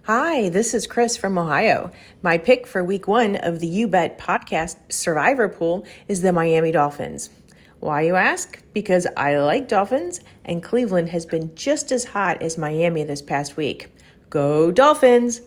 Hi, 0.06 0.48
this 0.48 0.74
is 0.74 0.88
Chris 0.88 1.16
from 1.16 1.38
Ohio. 1.38 1.92
My 2.22 2.36
pick 2.36 2.66
for 2.66 2.82
week 2.82 3.06
one 3.06 3.36
of 3.36 3.60
the 3.60 3.68
You 3.68 3.86
Bet 3.86 4.18
podcast 4.18 4.76
survivor 4.90 5.48
pool 5.48 5.86
is 6.08 6.22
the 6.22 6.32
Miami 6.32 6.72
Dolphins. 6.72 7.30
Why, 7.78 8.02
you 8.02 8.16
ask? 8.16 8.60
Because 8.72 9.06
I 9.16 9.38
like 9.38 9.68
Dolphins, 9.68 10.18
and 10.44 10.60
Cleveland 10.60 11.10
has 11.10 11.24
been 11.24 11.54
just 11.54 11.92
as 11.92 12.04
hot 12.04 12.42
as 12.42 12.58
Miami 12.58 13.04
this 13.04 13.22
past 13.22 13.56
week. 13.56 13.92
Go 14.28 14.72
Dolphins! 14.72 15.40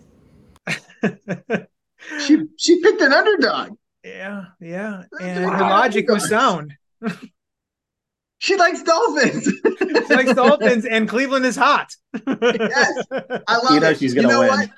She 2.20 2.44
she 2.58 2.82
picked 2.82 3.02
an 3.02 3.14
underdog. 3.14 3.78
Yeah, 4.04 4.46
yeah. 4.62 5.04
And 5.20 5.46
a 5.46 5.50
her 5.50 5.62
logic 5.62 6.08
was 6.08 6.30
sound. 6.30 6.76
She 8.46 8.56
likes 8.58 8.84
dolphins. 8.84 9.46
She 10.08 10.14
likes 10.16 10.34
Dolphins, 10.36 10.86
and 10.86 11.10
Cleveland 11.10 11.46
is 11.46 11.56
hot. 11.56 11.92
Yes. 12.28 13.04
I 13.12 13.58
love 13.58 13.74
You 13.74 13.80
know 13.80 13.90
it. 13.90 13.98
she's 13.98 14.14
gonna 14.14 14.28
know 14.28 14.42
win. 14.42 14.50
what? 14.50 14.70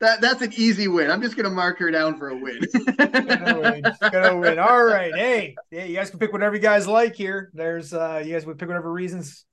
That 0.00 0.20
that's 0.20 0.42
an 0.42 0.52
easy 0.56 0.88
win. 0.88 1.12
I'm 1.12 1.22
just 1.22 1.36
gonna 1.36 1.50
mark 1.50 1.78
her 1.78 1.92
down 1.92 2.18
for 2.18 2.30
a 2.30 2.36
win. 2.36 2.58
gonna 2.98 3.60
win. 3.60 3.82
Gonna 4.10 4.36
win. 4.36 4.58
All 4.58 4.84
right. 4.84 5.14
Hey, 5.14 5.54
hey, 5.70 5.88
you 5.90 5.94
guys 5.94 6.10
can 6.10 6.18
pick 6.18 6.32
whatever 6.32 6.56
you 6.56 6.60
guys 6.60 6.88
like 6.88 7.14
here. 7.14 7.50
There's 7.54 7.94
uh 7.94 8.20
you 8.24 8.32
guys 8.32 8.44
would 8.46 8.58
pick 8.58 8.66
whatever 8.68 8.90
reasons, 8.92 9.44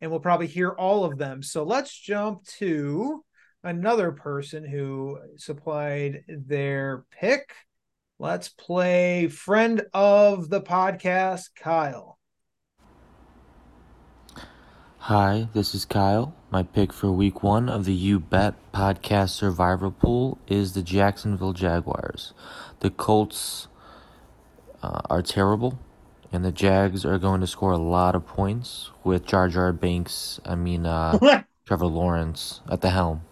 and 0.00 0.10
we'll 0.10 0.20
probably 0.20 0.46
hear 0.46 0.70
all 0.70 1.04
of 1.04 1.18
them. 1.18 1.42
So 1.42 1.64
let's 1.64 1.94
jump 1.94 2.46
to 2.60 3.22
another 3.62 4.12
person 4.12 4.64
who 4.64 5.18
supplied 5.36 6.24
their 6.28 7.04
pick. 7.10 7.52
Let's 8.18 8.48
play 8.48 9.28
friend 9.28 9.82
of 9.92 10.48
the 10.48 10.62
podcast, 10.62 11.50
Kyle. 11.56 12.18
Hi, 15.06 15.48
this 15.52 15.74
is 15.74 15.84
Kyle. 15.84 16.32
My 16.52 16.62
pick 16.62 16.92
for 16.92 17.10
week 17.10 17.42
one 17.42 17.68
of 17.68 17.86
the 17.86 17.92
You 17.92 18.20
Bet 18.20 18.54
podcast 18.72 19.30
survivor 19.30 19.90
pool 19.90 20.38
is 20.46 20.74
the 20.74 20.82
Jacksonville 20.82 21.52
Jaguars. 21.52 22.32
The 22.78 22.90
Colts 22.90 23.66
uh, 24.80 25.00
are 25.10 25.20
terrible, 25.20 25.76
and 26.30 26.44
the 26.44 26.52
Jags 26.52 27.04
are 27.04 27.18
going 27.18 27.40
to 27.40 27.48
score 27.48 27.72
a 27.72 27.78
lot 27.78 28.14
of 28.14 28.28
points 28.28 28.92
with 29.02 29.26
Jar 29.26 29.48
Jar 29.48 29.72
Banks, 29.72 30.38
I 30.44 30.54
mean, 30.54 30.86
uh, 30.86 31.42
Trevor 31.66 31.86
Lawrence 31.86 32.60
at 32.70 32.80
the 32.80 32.90
helm. 32.90 33.22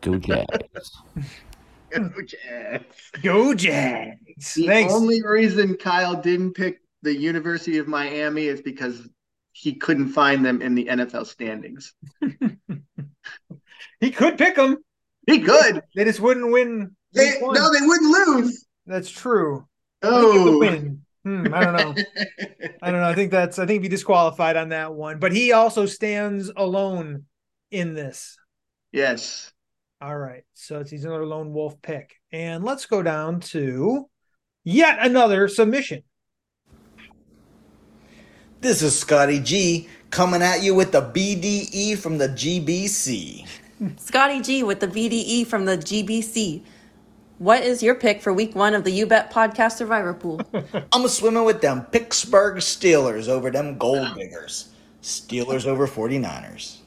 Go 0.00 0.16
Jags. 0.16 0.96
Go 1.90 2.10
Jags. 2.24 3.10
Go 3.22 3.52
Jags. 3.52 4.54
The 4.54 4.66
Thanks. 4.66 4.94
only 4.94 5.20
reason 5.22 5.76
Kyle 5.76 6.16
didn't 6.16 6.54
pick 6.54 6.80
the 7.02 7.14
University 7.14 7.76
of 7.76 7.86
Miami 7.86 8.46
is 8.46 8.62
because 8.62 9.10
he 9.60 9.74
couldn't 9.74 10.08
find 10.08 10.44
them 10.44 10.62
in 10.62 10.74
the 10.74 10.86
NFL 10.86 11.26
standings. 11.26 11.92
he 14.00 14.10
could 14.10 14.38
pick 14.38 14.56
them. 14.56 14.78
He 15.26 15.40
could. 15.40 15.82
They 15.94 16.04
just 16.04 16.20
wouldn't 16.20 16.50
win. 16.50 16.96
They, 17.12 17.38
no, 17.40 17.72
they 17.72 17.86
wouldn't 17.86 18.10
lose. 18.10 18.66
That's 18.86 19.10
true. 19.10 19.66
I 20.02 20.08
think 20.08 20.32
he 20.32 20.38
could 20.38 20.48
Oh. 20.54 20.58
win. 20.58 21.02
Hmm, 21.24 21.52
I 21.52 21.64
don't 21.64 21.74
know. 21.74 21.94
I 22.82 22.90
don't 22.90 23.00
know. 23.00 23.08
I 23.08 23.14
think 23.14 23.30
that's. 23.30 23.58
I 23.58 23.66
think 23.66 23.82
he 23.82 23.90
disqualified 23.90 24.56
on 24.56 24.70
that 24.70 24.94
one. 24.94 25.18
But 25.18 25.32
he 25.32 25.52
also 25.52 25.84
stands 25.84 26.50
alone 26.56 27.24
in 27.70 27.94
this. 27.94 28.38
yes. 28.92 29.52
All 30.02 30.16
right. 30.16 30.44
So 30.54 30.80
it's 30.80 30.90
he's 30.90 31.04
another 31.04 31.26
lone 31.26 31.52
wolf 31.52 31.82
pick. 31.82 32.14
And 32.32 32.64
let's 32.64 32.86
go 32.86 33.02
down 33.02 33.40
to 33.52 34.08
yet 34.64 34.96
another 34.98 35.46
submission. 35.46 36.04
This 38.60 38.82
is 38.82 38.98
Scotty 38.98 39.40
G 39.40 39.88
coming 40.10 40.42
at 40.42 40.62
you 40.62 40.74
with 40.74 40.92
the 40.92 41.00
BDE 41.00 41.96
from 41.96 42.18
the 42.18 42.28
GBC. 42.28 43.46
Scotty 43.96 44.42
G 44.42 44.62
with 44.62 44.80
the 44.80 44.86
BDE 44.86 45.46
from 45.46 45.64
the 45.64 45.78
GBC. 45.78 46.62
What 47.38 47.62
is 47.62 47.82
your 47.82 47.94
pick 47.94 48.20
for 48.20 48.34
week 48.34 48.54
one 48.54 48.74
of 48.74 48.84
the 48.84 48.90
You 48.90 49.06
Bet 49.06 49.32
Podcast 49.32 49.78
Survivor 49.78 50.12
Pool? 50.12 50.42
I'm 50.92 51.08
swimming 51.08 51.46
with 51.46 51.62
them 51.62 51.86
Pittsburgh 51.86 52.56
Steelers 52.56 53.28
over 53.28 53.50
them 53.50 53.78
Gold 53.78 54.08
ah. 54.10 54.14
Diggers. 54.14 54.68
Steelers 55.02 55.66
over 55.66 55.88
49ers. 55.88 56.80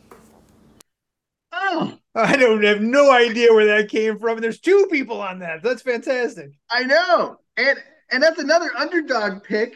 know. 1.51 1.97
I 2.13 2.35
don't 2.35 2.63
have 2.63 2.81
no 2.81 3.11
idea 3.11 3.51
where 3.51 3.65
that 3.65 3.89
came 3.89 4.19
from. 4.19 4.41
There's 4.41 4.59
two 4.59 4.87
people 4.91 5.19
on 5.19 5.39
that. 5.39 5.63
That's 5.63 5.81
fantastic. 5.81 6.51
I 6.69 6.83
know. 6.83 7.39
And 7.57 7.79
and 8.11 8.21
that's 8.21 8.37
another 8.37 8.69
underdog 8.77 9.43
pick 9.43 9.73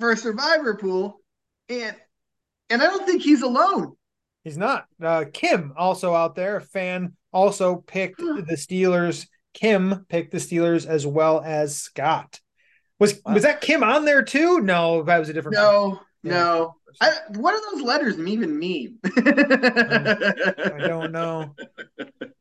for 0.00 0.10
a 0.10 0.16
survivor 0.16 0.74
pool. 0.74 1.20
And 1.68 1.94
and 2.70 2.82
I 2.82 2.86
don't 2.86 3.06
think 3.06 3.22
he's 3.22 3.42
alone. 3.42 3.94
He's 4.42 4.58
not. 4.58 4.86
Uh, 5.00 5.26
Kim 5.32 5.72
also 5.76 6.14
out 6.14 6.34
there, 6.34 6.56
a 6.56 6.60
fan, 6.60 7.14
also 7.32 7.76
picked 7.76 8.18
the 8.18 8.56
Steelers. 8.56 9.28
Kim 9.54 10.06
picked 10.08 10.32
the 10.32 10.38
Steelers 10.38 10.86
as 10.86 11.06
well 11.06 11.40
as 11.44 11.76
Scott. 11.76 12.40
Was 12.98 13.20
Wow. 13.24 13.34
was 13.34 13.42
that 13.44 13.60
Kim 13.60 13.82
on 13.84 14.04
there 14.04 14.22
too? 14.22 14.60
No, 14.60 15.02
that 15.04 15.18
was 15.18 15.28
a 15.28 15.32
different. 15.32 15.56
No, 15.56 16.00
Yeah. 16.22 16.32
no. 16.32 16.74
I, 17.00 17.12
what 17.36 17.52
do 17.52 17.62
those 17.72 17.82
letters 17.86 18.18
even 18.18 18.58
mean? 18.58 18.98
I 19.04 20.76
don't 20.80 21.12
know, 21.12 21.54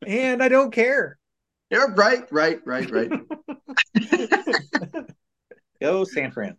and 0.07 0.41
I 0.41 0.47
don't 0.49 0.71
care. 0.73 1.19
Yeah, 1.69 1.85
right, 1.95 2.23
right, 2.31 2.59
right, 2.65 2.89
right. 2.89 3.11
Go 5.81 6.03
San 6.03 6.31
Fran. 6.31 6.57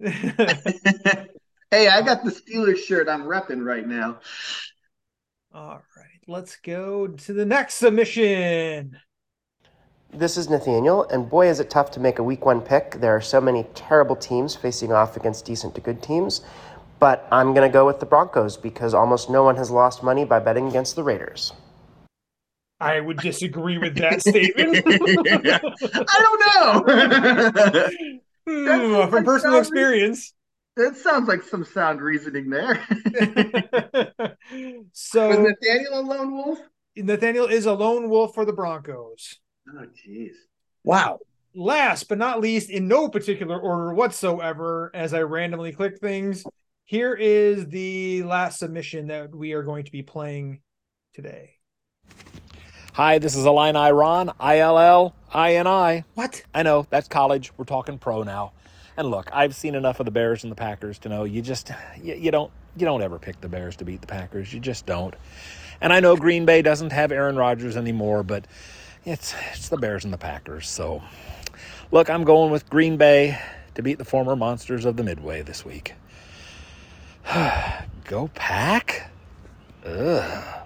hey, 0.00 1.88
I 1.88 2.02
got 2.02 2.24
the 2.24 2.30
Steelers 2.30 2.78
shirt 2.78 3.08
I'm 3.08 3.24
repping 3.24 3.64
right 3.64 3.86
now. 3.86 4.20
All 5.52 5.82
right, 5.96 6.20
let's 6.28 6.56
go 6.56 7.08
to 7.08 7.32
the 7.32 7.44
next 7.44 7.74
submission. 7.74 8.96
This 10.12 10.36
is 10.36 10.48
Nathaniel, 10.48 11.08
and 11.08 11.28
boy, 11.28 11.48
is 11.48 11.58
it 11.58 11.68
tough 11.68 11.90
to 11.92 12.00
make 12.00 12.18
a 12.18 12.22
week 12.22 12.46
one 12.46 12.60
pick. 12.60 12.92
There 12.92 13.14
are 13.14 13.20
so 13.20 13.40
many 13.40 13.64
terrible 13.74 14.14
teams 14.14 14.54
facing 14.54 14.92
off 14.92 15.16
against 15.16 15.44
decent 15.44 15.74
to 15.74 15.80
good 15.80 16.00
teams, 16.00 16.42
but 17.00 17.26
I'm 17.32 17.52
going 17.52 17.68
to 17.68 17.72
go 17.72 17.84
with 17.84 17.98
the 17.98 18.06
Broncos 18.06 18.56
because 18.56 18.94
almost 18.94 19.28
no 19.28 19.42
one 19.42 19.56
has 19.56 19.70
lost 19.70 20.02
money 20.02 20.24
by 20.24 20.38
betting 20.38 20.68
against 20.68 20.94
the 20.96 21.02
Raiders. 21.02 21.52
I 22.80 23.00
would 23.00 23.18
disagree 23.18 23.78
with 23.78 23.96
that 23.96 24.20
statement. 24.20 24.84
I 26.08 26.36
don't 26.84 27.74
know. 27.74 28.18
Hmm, 28.48 29.10
from 29.10 29.24
personal 29.24 29.58
experience. 29.58 30.32
that 30.76 30.96
sounds 30.96 31.28
like 31.28 31.42
some 31.42 31.64
sound 31.64 32.00
reasoning 32.00 32.48
there. 32.48 32.76
so 34.92 35.28
Was 35.28 35.38
Nathaniel 35.38 36.00
a 36.00 36.02
lone 36.02 36.32
wolf? 36.32 36.58
Nathaniel 36.96 37.46
is 37.46 37.66
a 37.66 37.74
lone 37.74 38.08
wolf 38.08 38.34
for 38.34 38.44
the 38.44 38.52
Broncos. 38.52 39.38
Oh, 39.68 39.86
jeez. 39.86 40.32
Wow. 40.84 41.18
Last 41.54 42.08
but 42.08 42.18
not 42.18 42.40
least, 42.40 42.70
in 42.70 42.88
no 42.88 43.08
particular 43.08 43.58
order 43.58 43.92
whatsoever, 43.92 44.90
as 44.94 45.12
I 45.12 45.20
randomly 45.22 45.72
click 45.72 45.98
things, 45.98 46.44
here 46.84 47.14
is 47.14 47.66
the 47.66 48.22
last 48.22 48.58
submission 48.58 49.08
that 49.08 49.34
we 49.34 49.52
are 49.52 49.62
going 49.62 49.84
to 49.84 49.92
be 49.92 50.02
playing 50.02 50.60
today. 51.12 51.54
Hi, 52.98 53.20
this 53.20 53.36
is 53.36 53.46
Illini 53.46 53.92
Ron, 53.92 54.32
I 54.40 54.58
L 54.58 54.76
L 54.76 55.14
I 55.32 55.54
N 55.54 55.68
I. 55.68 56.02
What? 56.14 56.42
I 56.52 56.64
know, 56.64 56.84
that's 56.90 57.06
college. 57.06 57.52
We're 57.56 57.64
talking 57.64 57.96
pro 57.96 58.24
now. 58.24 58.50
And 58.96 59.08
look, 59.08 59.30
I've 59.32 59.54
seen 59.54 59.76
enough 59.76 60.00
of 60.00 60.04
the 60.04 60.10
Bears 60.10 60.42
and 60.42 60.50
the 60.50 60.56
Packers 60.56 60.98
to 60.98 61.08
know 61.08 61.22
you 61.22 61.40
just 61.40 61.70
you, 62.02 62.16
you 62.16 62.32
don't 62.32 62.50
you 62.76 62.84
don't 62.84 63.00
ever 63.00 63.20
pick 63.20 63.40
the 63.40 63.48
Bears 63.48 63.76
to 63.76 63.84
beat 63.84 64.00
the 64.00 64.08
Packers. 64.08 64.52
You 64.52 64.58
just 64.58 64.84
don't. 64.84 65.14
And 65.80 65.92
I 65.92 66.00
know 66.00 66.16
Green 66.16 66.44
Bay 66.44 66.60
doesn't 66.60 66.90
have 66.90 67.12
Aaron 67.12 67.36
Rodgers 67.36 67.76
anymore, 67.76 68.24
but 68.24 68.48
it's 69.04 69.32
it's 69.52 69.68
the 69.68 69.76
Bears 69.76 70.02
and 70.02 70.12
the 70.12 70.18
Packers. 70.18 70.68
So 70.68 71.00
look, 71.92 72.10
I'm 72.10 72.24
going 72.24 72.50
with 72.50 72.68
Green 72.68 72.96
Bay 72.96 73.38
to 73.76 73.82
beat 73.84 73.98
the 73.98 74.04
former 74.04 74.34
monsters 74.34 74.84
of 74.84 74.96
the 74.96 75.04
Midway 75.04 75.42
this 75.42 75.64
week. 75.64 75.94
Go 78.06 78.28
pack? 78.34 79.12
Ugh. 79.86 80.57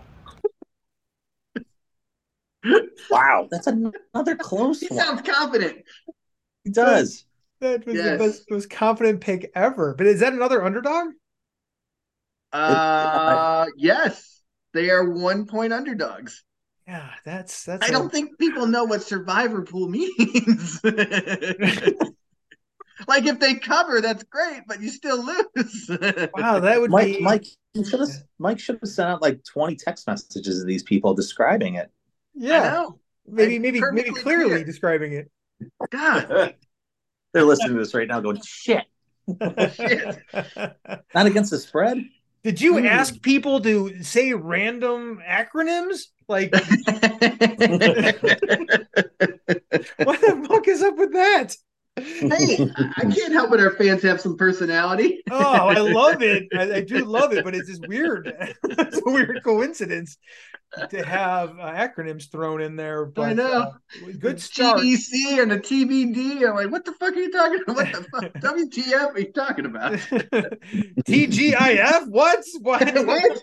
Wow. 3.10 3.48
That's 3.50 3.66
another 3.66 4.36
close 4.36 4.80
He 4.80 4.88
one. 4.88 4.98
sounds 4.98 5.22
confident. 5.22 5.82
He 6.64 6.70
does. 6.70 7.24
That 7.60 7.84
was 7.86 7.96
Yes. 7.96 8.18
the 8.18 8.24
best, 8.26 8.50
most 8.50 8.70
confident 8.70 9.20
pick 9.20 9.50
ever. 9.54 9.94
But 9.94 10.06
is 10.06 10.20
that 10.20 10.32
another 10.32 10.64
underdog? 10.64 11.08
Uh, 12.52 13.66
yes, 13.76 14.42
they 14.74 14.90
are 14.90 15.08
one 15.08 15.46
point 15.46 15.72
underdogs. 15.72 16.44
Yeah, 16.86 17.08
that's 17.24 17.64
that's. 17.64 17.86
I 17.86 17.88
a- 17.88 17.92
don't 17.92 18.10
think 18.12 18.38
people 18.38 18.66
know 18.66 18.84
what 18.84 19.02
survivor 19.02 19.62
pool 19.62 19.88
means. 19.96 20.80
like 20.84 20.94
if 23.26 23.40
they 23.40 23.54
cover, 23.54 24.00
that's 24.00 24.24
great, 24.24 24.62
but 24.66 24.80
you 24.80 24.90
still 24.90 25.24
lose. 25.24 25.88
Wow, 26.34 26.60
that 26.60 26.80
would 26.80 26.90
Mike, 26.90 27.18
be 27.18 27.20
Mike, 27.20 27.46
should 27.74 28.00
have 28.00 28.10
Mike 28.38 28.58
should 28.58 28.78
have 28.82 28.90
sent 28.90 29.08
out 29.08 29.22
like 29.22 29.42
20 29.44 29.76
text 29.76 30.06
messages 30.06 30.58
to 30.60 30.64
these 30.64 30.82
people 30.82 31.14
describing 31.14 31.76
it. 31.76 31.90
I 32.36 32.38
yeah. 32.46 32.70
know. 32.70 32.98
Maybe 33.26 33.58
maybe 33.58 33.80
maybe 33.92 34.10
clearly 34.10 34.50
clear. 34.50 34.64
describing 34.64 35.12
it. 35.12 35.30
God, 35.90 36.54
They're 37.32 37.44
listening 37.44 37.74
to 37.74 37.78
this 37.80 37.94
right 37.94 38.06
now 38.08 38.20
going, 38.20 38.40
shit. 38.44 38.84
shit. 39.74 40.18
Not 41.14 41.26
against 41.26 41.50
the 41.50 41.58
spread? 41.58 41.98
Did 42.44 42.60
you 42.60 42.78
Hmm. 42.78 42.86
ask 42.86 43.22
people 43.22 43.60
to 43.60 44.02
say 44.02 44.32
random 44.34 45.22
acronyms? 45.26 46.06
Like, 46.28 46.52
what 46.52 46.66
the 50.20 50.46
fuck 50.48 50.68
is 50.68 50.82
up 50.82 50.96
with 50.96 51.12
that? 51.12 51.56
Hey, 51.96 52.70
I 52.96 53.02
can't 53.14 53.32
help 53.32 53.52
it. 53.52 53.60
Our 53.60 53.72
fans 53.72 54.02
have 54.02 54.20
some 54.20 54.36
personality. 54.36 55.22
Oh, 55.30 55.68
I 55.68 55.78
love 55.78 56.22
it. 56.22 56.48
I, 56.54 56.76
I 56.76 56.80
do 56.80 57.04
love 57.04 57.32
it, 57.32 57.44
but 57.44 57.54
it's 57.54 57.68
just 57.68 57.86
weird. 57.86 58.26
it's 58.64 58.98
a 58.98 59.02
weird 59.04 59.42
coincidence 59.44 60.16
to 60.88 61.04
have 61.04 61.50
uh, 61.58 61.72
acronyms 61.72 62.30
thrown 62.30 62.62
in 62.62 62.76
there. 62.76 63.04
But, 63.04 63.22
I 63.22 63.32
know. 63.34 63.60
uh, 63.62 63.72
good 64.18 64.40
start. 64.40 64.80
GDC 64.80 65.42
and 65.42 65.50
the 65.50 65.58
TBD. 65.58 66.48
I'm 66.48 66.54
like, 66.56 66.70
what 66.70 66.84
the 66.84 66.92
fuck 66.92 67.14
are 67.14 67.20
you 67.20 67.30
talking 67.30 67.60
about? 67.62 67.76
What 67.76 67.92
the 67.92 68.04
fuck? 68.04 68.32
WTF 68.34 69.14
are 69.14 69.18
you 69.18 69.32
talking 69.32 69.66
about? 69.66 69.92
TGIF? 71.04 72.08
What? 72.08 72.44
What? 72.60 72.94
what? 73.06 73.42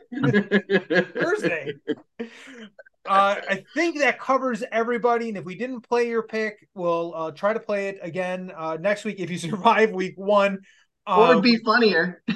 Thursday. 1.14 1.74
Uh, 3.10 3.36
I 3.50 3.64
think 3.74 4.00
that 4.00 4.20
covers 4.20 4.64
everybody. 4.72 5.30
And 5.30 5.38
if 5.38 5.44
we 5.44 5.56
didn't 5.56 5.82
play 5.82 6.08
your 6.08 6.22
pick, 6.24 6.68
we'll 6.76 7.14
uh, 7.16 7.32
try 7.32 7.54
to 7.54 7.60
play 7.60 7.90
it 7.90 8.00
again 8.02 8.52
uh, 8.56 8.78
next 8.80 9.04
week 9.04 9.20
if 9.20 9.30
you 9.32 9.38
survive 9.50 9.92
week 9.92 10.14
one. 10.16 10.60
Or 11.08 11.34
Um, 11.34 11.42
be 11.42 11.58
funnier. 11.66 12.22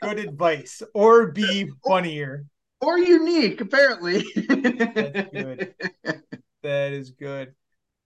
Good 0.00 0.18
advice. 0.18 0.82
Or 0.94 1.32
be 1.32 1.70
funnier. 1.86 2.44
or 2.80 2.98
unique, 2.98 3.60
apparently. 3.60 4.24
That's 4.34 5.30
good. 5.32 5.74
That 6.62 6.92
is 6.92 7.10
good. 7.10 7.54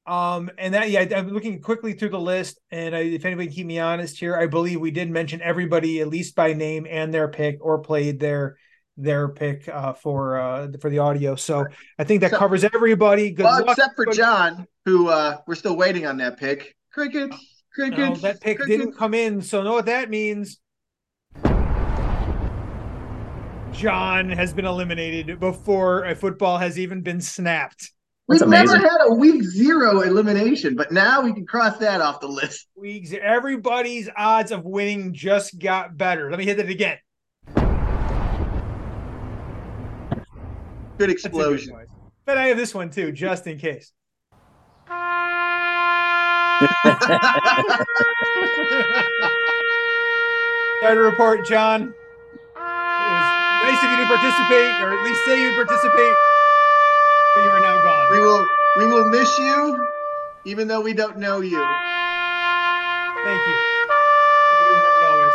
Um, 0.07 0.51
and 0.57 0.73
that 0.75 0.89
yeah, 0.91 1.05
I'm 1.17 1.31
looking 1.31 1.61
quickly 1.61 1.93
through 1.95 2.11
the 2.11 2.21
list, 2.21 2.61
and 2.71 2.95
I, 2.95 3.01
if 3.01 3.25
anybody 3.25 3.49
can 3.49 3.57
keep 3.57 3.67
me 3.67 3.81
honest 3.81 4.19
here, 4.19 4.37
I 4.37 4.47
believe 4.47 4.81
we 4.81 4.93
did 4.93 5.11
mention 5.11 5.43
everybody 5.43 6.01
at 6.01 6.07
least 6.09 6.37
by 6.37 6.53
name 6.53 6.87
and 6.89 7.13
their 7.13 7.27
pick, 7.27 7.59
or 7.61 7.81
played 7.81 8.21
their 8.21 8.57
their 8.97 9.29
pick 9.29 9.69
uh, 9.69 9.95
for 9.95 10.39
uh, 10.39 10.69
for 10.81 10.91
the 10.91 10.99
audio. 11.01 11.35
So 11.35 11.67
I 11.99 12.05
think 12.05 12.21
that 12.21 12.31
So- 12.31 12.39
covers 12.39 12.63
everybody. 12.63 13.33
Good 13.33 13.45
well, 13.45 13.65
luck. 13.67 13.77
except 13.77 13.97
for 13.97 14.05
Good- 14.05 14.15
John, 14.15 14.67
who 14.85 15.09
uh, 15.09 15.39
we're 15.49 15.57
still 15.57 15.77
waiting 15.77 16.07
on 16.07 16.17
that 16.19 16.39
pick. 16.39 16.77
Crickets, 16.93 17.37
crickets. 17.75 17.99
No, 17.99 18.15
that 18.17 18.41
pick 18.41 18.59
crickets. 18.59 18.79
didn't 18.79 18.97
come 18.97 19.13
in, 19.13 19.43
so 19.43 19.63
know 19.63 19.73
what 19.73 19.87
that 19.87 20.09
means. 20.09 20.61
John 23.73 24.31
has 24.31 24.55
been 24.55 24.65
eliminated 24.65 25.39
before 25.39 26.05
a 26.05 26.15
football 26.15 26.57
has 26.59 26.79
even 26.79 27.03
been 27.03 27.21
snapped. 27.21 27.91
We've 28.29 28.41
That's 28.41 28.51
never 28.51 28.77
had 28.77 28.99
a 29.07 29.15
week 29.15 29.45
zero 29.45 30.01
elimination, 30.01 30.75
but 30.75 30.91
now 30.91 31.21
we 31.21 31.33
can 31.33 31.47
cross 31.47 31.77
that 31.79 32.01
off 32.01 32.19
the 32.21 32.27
list. 32.27 32.67
Weeks, 32.75 33.13
everybody's 33.23 34.09
odds 34.17 34.51
of 34.51 34.65
winning 34.65 35.15
just 35.15 35.57
got 35.61 35.97
better. 35.97 36.29
Let 36.29 36.41
me 36.41 36.45
hit 36.45 36.59
it 36.59 36.69
again. 36.69 36.99
Good 37.55 37.65
That's 40.99 40.99
good 40.99 41.11
explosion. 41.11 41.73
one. 41.75 41.87
But 42.25 42.37
I 42.39 42.47
have 42.47 42.57
this 42.57 42.75
one 42.75 42.91
too, 42.91 43.13
just 43.13 43.47
in 43.47 43.59
case. 43.59 43.93
Sorry 50.83 50.95
to 50.95 51.01
report, 51.01 51.47
John. 51.47 51.83
It 51.83 51.93
was 52.57 53.23
nice 53.63 53.85
of 53.85 53.91
you 53.91 53.97
to 53.99 54.07
participate, 54.07 54.83
or 54.83 54.99
at 54.99 55.05
least 55.05 55.25
say 55.27 55.41
you 55.41 55.55
participate, 55.55 56.15
but 57.37 57.45
you 57.45 57.51
are 57.51 57.61
now 57.61 57.83
gone. 57.83 58.07
We 58.11 58.21
will 58.21 58.47
we 58.79 58.87
will 58.87 59.11
miss 59.11 59.39
you, 59.39 59.87
even 60.47 60.69
though 60.69 60.81
we 60.81 60.95
don't 60.95 61.19
know 61.19 61.41
you. 61.43 61.59
Thank 63.25 63.47
you. 63.47 63.55
You 64.53 64.69
remembered 64.71 65.33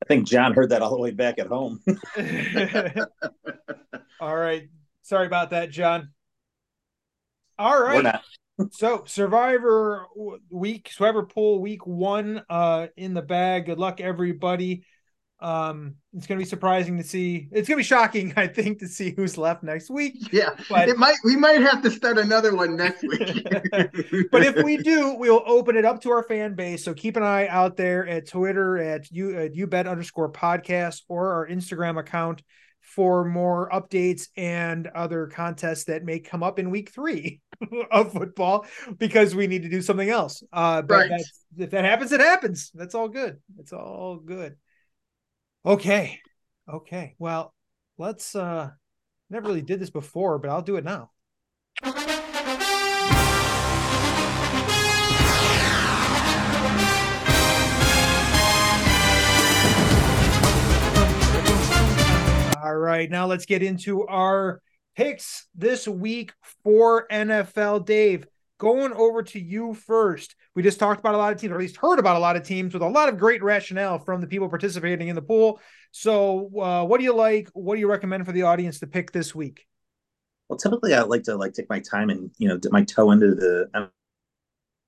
I 0.00 0.06
think 0.06 0.28
John 0.28 0.54
heard 0.54 0.70
that 0.70 0.80
all 0.80 0.92
the 0.92 1.00
way 1.00 1.10
back 1.10 1.40
at 1.40 1.48
home. 1.48 1.80
All 4.20 4.36
right. 4.36 4.68
Sorry 5.02 5.26
about 5.26 5.50
that, 5.50 5.70
John. 5.70 6.10
All 7.58 7.82
right. 7.82 7.96
We're 7.96 8.02
not. 8.02 8.22
so 8.72 9.04
Survivor 9.06 10.06
week, 10.50 10.90
Survivor 10.92 11.24
pool 11.24 11.60
week 11.60 11.86
one, 11.86 12.42
uh, 12.48 12.86
in 12.96 13.12
the 13.12 13.22
bag. 13.22 13.66
Good 13.66 13.78
luck, 13.78 14.00
everybody. 14.00 14.84
Um, 15.40 15.94
it's 16.14 16.26
gonna 16.26 16.38
be 16.38 16.44
surprising 16.44 16.96
to 16.98 17.04
see. 17.04 17.48
It's 17.52 17.68
gonna 17.68 17.76
be 17.78 17.84
shocking, 17.84 18.32
I 18.36 18.46
think, 18.48 18.80
to 18.80 18.88
see 18.88 19.12
who's 19.16 19.38
left 19.38 19.62
next 19.62 19.88
week. 19.90 20.32
Yeah, 20.32 20.50
but 20.68 20.88
it 20.88 20.98
might. 20.98 21.16
We 21.24 21.36
might 21.36 21.60
have 21.60 21.82
to 21.82 21.90
start 21.90 22.18
another 22.18 22.54
one 22.56 22.76
next 22.76 23.02
week. 23.02 23.46
but 24.30 24.42
if 24.42 24.64
we 24.64 24.78
do, 24.78 25.14
we'll 25.14 25.42
open 25.46 25.76
it 25.76 25.84
up 25.84 26.00
to 26.02 26.10
our 26.10 26.22
fan 26.24 26.54
base. 26.54 26.84
So 26.84 26.92
keep 26.94 27.16
an 27.16 27.22
eye 27.22 27.46
out 27.46 27.76
there 27.76 28.06
at 28.08 28.28
Twitter 28.28 28.78
at 28.78 29.10
you 29.12 29.36
at 29.38 29.54
you 29.54 29.66
bet 29.66 29.86
underscore 29.86 30.32
podcast 30.32 31.02
or 31.08 31.32
our 31.34 31.48
Instagram 31.48 31.98
account 31.98 32.42
for 32.80 33.24
more 33.24 33.68
updates 33.70 34.28
and 34.36 34.86
other 34.88 35.26
contests 35.26 35.84
that 35.84 36.04
may 36.04 36.18
come 36.18 36.42
up 36.42 36.58
in 36.58 36.70
week 36.70 36.90
three 36.90 37.40
of 37.90 38.12
football 38.12 38.64
because 38.96 39.34
we 39.34 39.46
need 39.46 39.62
to 39.62 39.68
do 39.68 39.82
something 39.82 40.08
else. 40.08 40.42
Uh, 40.52 40.80
but 40.80 41.10
Right. 41.10 41.22
if 41.58 41.70
that 41.70 41.84
happens, 41.84 42.12
it 42.12 42.20
happens. 42.20 42.70
That's 42.74 42.94
all 42.94 43.08
good. 43.08 43.38
It's 43.58 43.74
all 43.74 44.16
good. 44.16 44.56
Okay. 45.64 46.20
Okay. 46.72 47.14
Well, 47.18 47.52
let's 47.98 48.34
uh 48.34 48.70
never 49.28 49.48
really 49.48 49.62
did 49.62 49.80
this 49.80 49.90
before, 49.90 50.38
but 50.38 50.50
I'll 50.50 50.62
do 50.62 50.76
it 50.76 50.84
now. 50.84 51.10
All 62.62 62.76
right, 62.76 63.10
now 63.10 63.26
let's 63.26 63.46
get 63.46 63.62
into 63.62 64.06
our 64.06 64.60
picks 64.94 65.46
this 65.54 65.88
week 65.88 66.32
for 66.64 67.06
NFL. 67.08 67.84
Dave, 67.86 68.26
going 68.58 68.92
over 68.92 69.22
to 69.22 69.40
you 69.40 69.74
first. 69.74 70.34
We 70.58 70.64
just 70.64 70.80
talked 70.80 70.98
about 70.98 71.14
a 71.14 71.18
lot 71.18 71.32
of 71.32 71.40
teams, 71.40 71.52
or 71.52 71.54
at 71.54 71.60
least 71.60 71.76
heard 71.76 72.00
about 72.00 72.16
a 72.16 72.18
lot 72.18 72.34
of 72.34 72.42
teams 72.42 72.74
with 72.74 72.82
a 72.82 72.88
lot 72.88 73.08
of 73.08 73.16
great 73.16 73.44
rationale 73.44 74.00
from 74.00 74.20
the 74.20 74.26
people 74.26 74.48
participating 74.48 75.06
in 75.06 75.14
the 75.14 75.22
pool. 75.22 75.60
So, 75.92 76.50
uh, 76.60 76.84
what 76.84 76.98
do 76.98 77.04
you 77.04 77.14
like? 77.14 77.48
What 77.52 77.76
do 77.76 77.80
you 77.80 77.88
recommend 77.88 78.26
for 78.26 78.32
the 78.32 78.42
audience 78.42 78.80
to 78.80 78.88
pick 78.88 79.12
this 79.12 79.32
week? 79.36 79.68
Well, 80.48 80.58
typically 80.58 80.94
I 80.94 81.02
like 81.02 81.22
to 81.22 81.36
like 81.36 81.52
take 81.52 81.70
my 81.70 81.78
time 81.78 82.10
and 82.10 82.32
you 82.38 82.48
know 82.48 82.58
dip 82.58 82.72
my 82.72 82.82
toe 82.82 83.12
into 83.12 83.36
the 83.36 83.70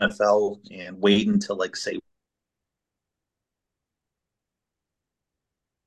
NFL 0.03 0.59
and 0.73 1.01
wait 1.01 1.29
until 1.29 1.55
like 1.55 1.77
say 1.77 2.01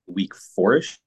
week 0.07 0.33
four-ish. 0.33 0.97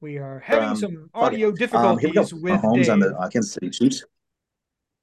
We 0.00 0.18
are 0.18 0.38
having 0.38 0.68
Um, 0.68 0.76
some 0.76 1.10
audio 1.14 1.48
it. 1.48 1.72
Um, 1.74 1.98
here 1.98 2.10
we 2.10 2.14
go. 2.14 2.22
difficulties 2.22 2.32
with 2.34 2.52
Mahomes 2.62 2.74
Dave. 2.84 2.90
on 2.90 3.00
the 3.00 3.16
uh, 3.16 3.28
Kansas 3.28 3.54
City 3.54 3.70
Chiefs. 3.70 4.04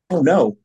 Oh 0.10 0.22
no! 0.22 0.58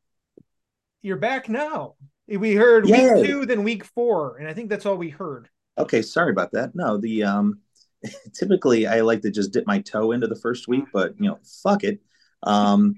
You're 1.01 1.17
back 1.17 1.49
now. 1.49 1.95
We 2.27 2.53
heard 2.53 2.87
Yay. 2.87 3.13
week 3.13 3.25
two, 3.25 3.45
then 3.45 3.63
week 3.63 3.83
four, 3.83 4.37
and 4.37 4.47
I 4.47 4.53
think 4.53 4.69
that's 4.69 4.85
all 4.85 4.95
we 4.95 5.09
heard. 5.09 5.49
Okay, 5.77 6.01
sorry 6.01 6.31
about 6.31 6.51
that. 6.51 6.75
No, 6.75 6.97
the 6.97 7.23
um, 7.23 7.59
typically 8.33 8.87
I 8.87 9.01
like 9.01 9.21
to 9.21 9.31
just 9.31 9.51
dip 9.51 9.65
my 9.65 9.79
toe 9.79 10.11
into 10.11 10.27
the 10.27 10.35
first 10.35 10.67
week, 10.67 10.85
but 10.93 11.15
you 11.19 11.29
know, 11.29 11.39
fuck 11.63 11.83
it. 11.83 12.01
Um, 12.43 12.95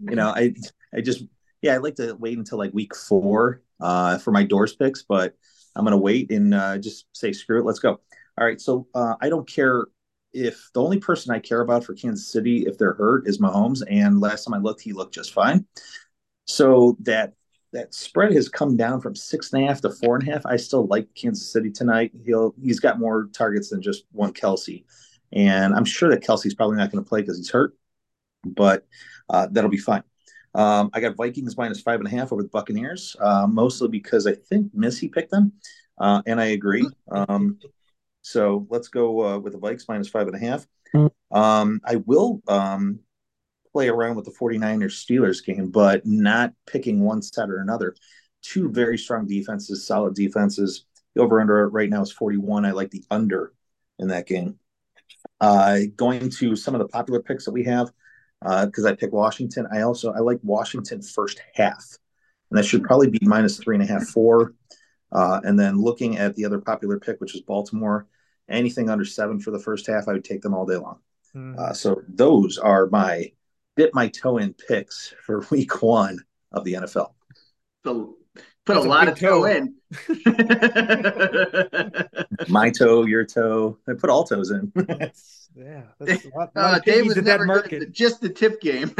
you 0.00 0.16
know, 0.16 0.28
I 0.28 0.54
I 0.94 1.00
just 1.00 1.24
yeah, 1.62 1.74
I 1.74 1.78
like 1.78 1.96
to 1.96 2.14
wait 2.14 2.38
until 2.38 2.58
like 2.58 2.72
week 2.72 2.94
four 2.94 3.62
uh 3.80 4.18
for 4.18 4.30
my 4.30 4.44
doors 4.44 4.74
picks, 4.74 5.02
but 5.02 5.34
I'm 5.74 5.84
gonna 5.84 5.98
wait 5.98 6.30
and 6.32 6.54
uh, 6.54 6.78
just 6.78 7.06
say 7.12 7.32
screw 7.32 7.60
it, 7.60 7.66
let's 7.66 7.80
go. 7.80 8.00
All 8.38 8.46
right, 8.46 8.60
so 8.60 8.86
uh, 8.94 9.14
I 9.20 9.28
don't 9.28 9.48
care 9.48 9.84
if 10.36 10.70
the 10.74 10.82
only 10.82 10.98
person 10.98 11.34
I 11.34 11.38
care 11.38 11.62
about 11.62 11.84
for 11.84 11.94
Kansas 11.94 12.30
City 12.30 12.66
if 12.66 12.76
they're 12.76 12.92
hurt 12.92 13.26
is 13.26 13.38
Mahomes, 13.38 13.82
and 13.88 14.20
last 14.20 14.44
time 14.44 14.54
I 14.54 14.58
looked, 14.58 14.82
he 14.82 14.92
looked 14.92 15.14
just 15.14 15.32
fine. 15.32 15.66
So 16.46 16.96
that 17.00 17.32
that 17.72 17.94
spread 17.94 18.32
has 18.32 18.48
come 18.48 18.76
down 18.76 19.00
from 19.00 19.14
six 19.14 19.52
and 19.52 19.64
a 19.64 19.66
half 19.66 19.80
to 19.80 19.90
four 19.90 20.16
and 20.16 20.28
a 20.28 20.32
half. 20.32 20.46
I 20.46 20.56
still 20.56 20.86
like 20.86 21.08
Kansas 21.14 21.50
City 21.50 21.70
tonight. 21.70 22.12
He'll 22.24 22.54
he's 22.62 22.80
got 22.80 22.98
more 22.98 23.28
targets 23.32 23.70
than 23.70 23.80
just 23.80 24.04
one 24.12 24.32
Kelce, 24.32 24.84
and 25.32 25.74
I'm 25.74 25.86
sure 25.86 26.10
that 26.10 26.22
Kelce's 26.22 26.54
probably 26.54 26.76
not 26.76 26.92
going 26.92 27.02
to 27.02 27.08
play 27.08 27.22
because 27.22 27.38
he's 27.38 27.50
hurt, 27.50 27.74
but 28.44 28.86
uh, 29.30 29.48
that'll 29.50 29.70
be 29.70 29.78
fine. 29.78 30.02
Um, 30.54 30.90
I 30.92 31.00
got 31.00 31.16
Vikings 31.16 31.56
minus 31.56 31.80
five 31.80 32.00
and 32.00 32.06
a 32.06 32.10
half 32.10 32.32
over 32.32 32.42
the 32.42 32.48
Buccaneers, 32.48 33.16
uh, 33.20 33.46
mostly 33.46 33.88
because 33.88 34.26
I 34.26 34.34
think 34.34 34.72
Missy 34.74 35.08
picked 35.08 35.30
them, 35.30 35.52
uh, 35.98 36.22
and 36.26 36.40
I 36.40 36.46
agree. 36.46 36.86
Um, 37.10 37.58
so 38.26 38.66
let's 38.70 38.88
go 38.88 39.24
uh, 39.24 39.38
with 39.38 39.52
the 39.52 39.58
Vikes 39.60 39.84
minus 39.88 40.08
five 40.08 40.26
and 40.26 40.34
a 40.34 40.40
half. 40.40 40.66
Um, 41.30 41.80
I 41.84 41.94
will 41.94 42.42
um, 42.48 42.98
play 43.72 43.88
around 43.88 44.16
with 44.16 44.24
the 44.24 44.32
49ers 44.32 45.04
Steelers 45.06 45.44
game, 45.44 45.70
but 45.70 46.04
not 46.04 46.52
picking 46.66 47.04
one 47.04 47.22
set 47.22 47.48
or 47.48 47.60
another. 47.60 47.94
Two 48.42 48.68
very 48.68 48.98
strong 48.98 49.28
defenses, 49.28 49.86
solid 49.86 50.16
defenses. 50.16 50.86
The 51.14 51.22
over 51.22 51.40
under 51.40 51.68
right 51.68 51.88
now 51.88 52.02
is 52.02 52.10
41. 52.10 52.64
I 52.64 52.72
like 52.72 52.90
the 52.90 53.04
under 53.12 53.52
in 54.00 54.08
that 54.08 54.26
game. 54.26 54.58
Uh, 55.40 55.78
going 55.94 56.28
to 56.30 56.56
some 56.56 56.74
of 56.74 56.80
the 56.80 56.88
popular 56.88 57.22
picks 57.22 57.44
that 57.44 57.52
we 57.52 57.62
have, 57.62 57.92
because 58.40 58.84
I 58.84 58.96
pick 58.96 59.12
Washington. 59.12 59.68
I 59.72 59.82
also 59.82 60.12
I 60.12 60.18
like 60.18 60.40
Washington 60.42 61.00
first 61.00 61.40
half, 61.54 61.96
and 62.50 62.58
that 62.58 62.64
should 62.64 62.82
probably 62.82 63.08
be 63.08 63.20
minus 63.22 63.56
three 63.56 63.76
and 63.76 63.84
a 63.84 63.86
half, 63.86 64.08
four. 64.08 64.54
Uh, 65.12 65.40
and 65.44 65.56
then 65.56 65.80
looking 65.80 66.18
at 66.18 66.34
the 66.34 66.44
other 66.44 66.60
popular 66.60 66.98
pick, 66.98 67.20
which 67.20 67.36
is 67.36 67.40
Baltimore, 67.42 68.08
anything 68.48 68.88
under 68.90 69.04
seven 69.04 69.40
for 69.40 69.50
the 69.50 69.58
first 69.58 69.86
half, 69.86 70.08
I 70.08 70.12
would 70.12 70.24
take 70.24 70.42
them 70.42 70.54
all 70.54 70.66
day 70.66 70.76
long. 70.76 70.98
Uh, 71.58 71.72
so 71.74 72.00
those 72.08 72.56
are 72.56 72.86
my 72.86 73.30
dip 73.76 73.92
my 73.92 74.08
toe 74.08 74.38
in 74.38 74.54
picks 74.54 75.12
for 75.26 75.44
week 75.50 75.82
one 75.82 76.18
of 76.52 76.64
the 76.64 76.72
NFL. 76.74 77.12
So 77.84 78.16
put 78.64 78.74
That's 78.74 78.86
a 78.86 78.88
a 78.88 78.90
lot 78.90 79.00
big 79.06 79.12
of 79.14 79.18
toe 79.20 79.40
toe. 79.42 79.44
in. 79.46 79.74
My 82.48 82.70
toe, 82.70 83.04
your 83.04 83.24
toe. 83.24 83.78
I 83.88 83.92
put 83.94 84.08
all 84.10 84.24
toes 84.24 84.50
in. 84.50 84.72
Yeah, 85.58 85.84
that's 85.98 86.22
a 86.26 86.28
lot, 86.36 86.50
a 86.54 86.60
lot 86.60 86.74
Uh, 86.74 86.78
Dave 86.80 87.06
was 87.06 87.16
in 87.16 87.24
that 87.24 87.40
never 87.40 87.46
good 87.46 87.50
at 87.56 87.62
market. 87.62 87.80
the- 87.80 87.86
just 87.86 88.20
the 88.20 88.28
tip 88.28 88.60
game. 88.60 88.92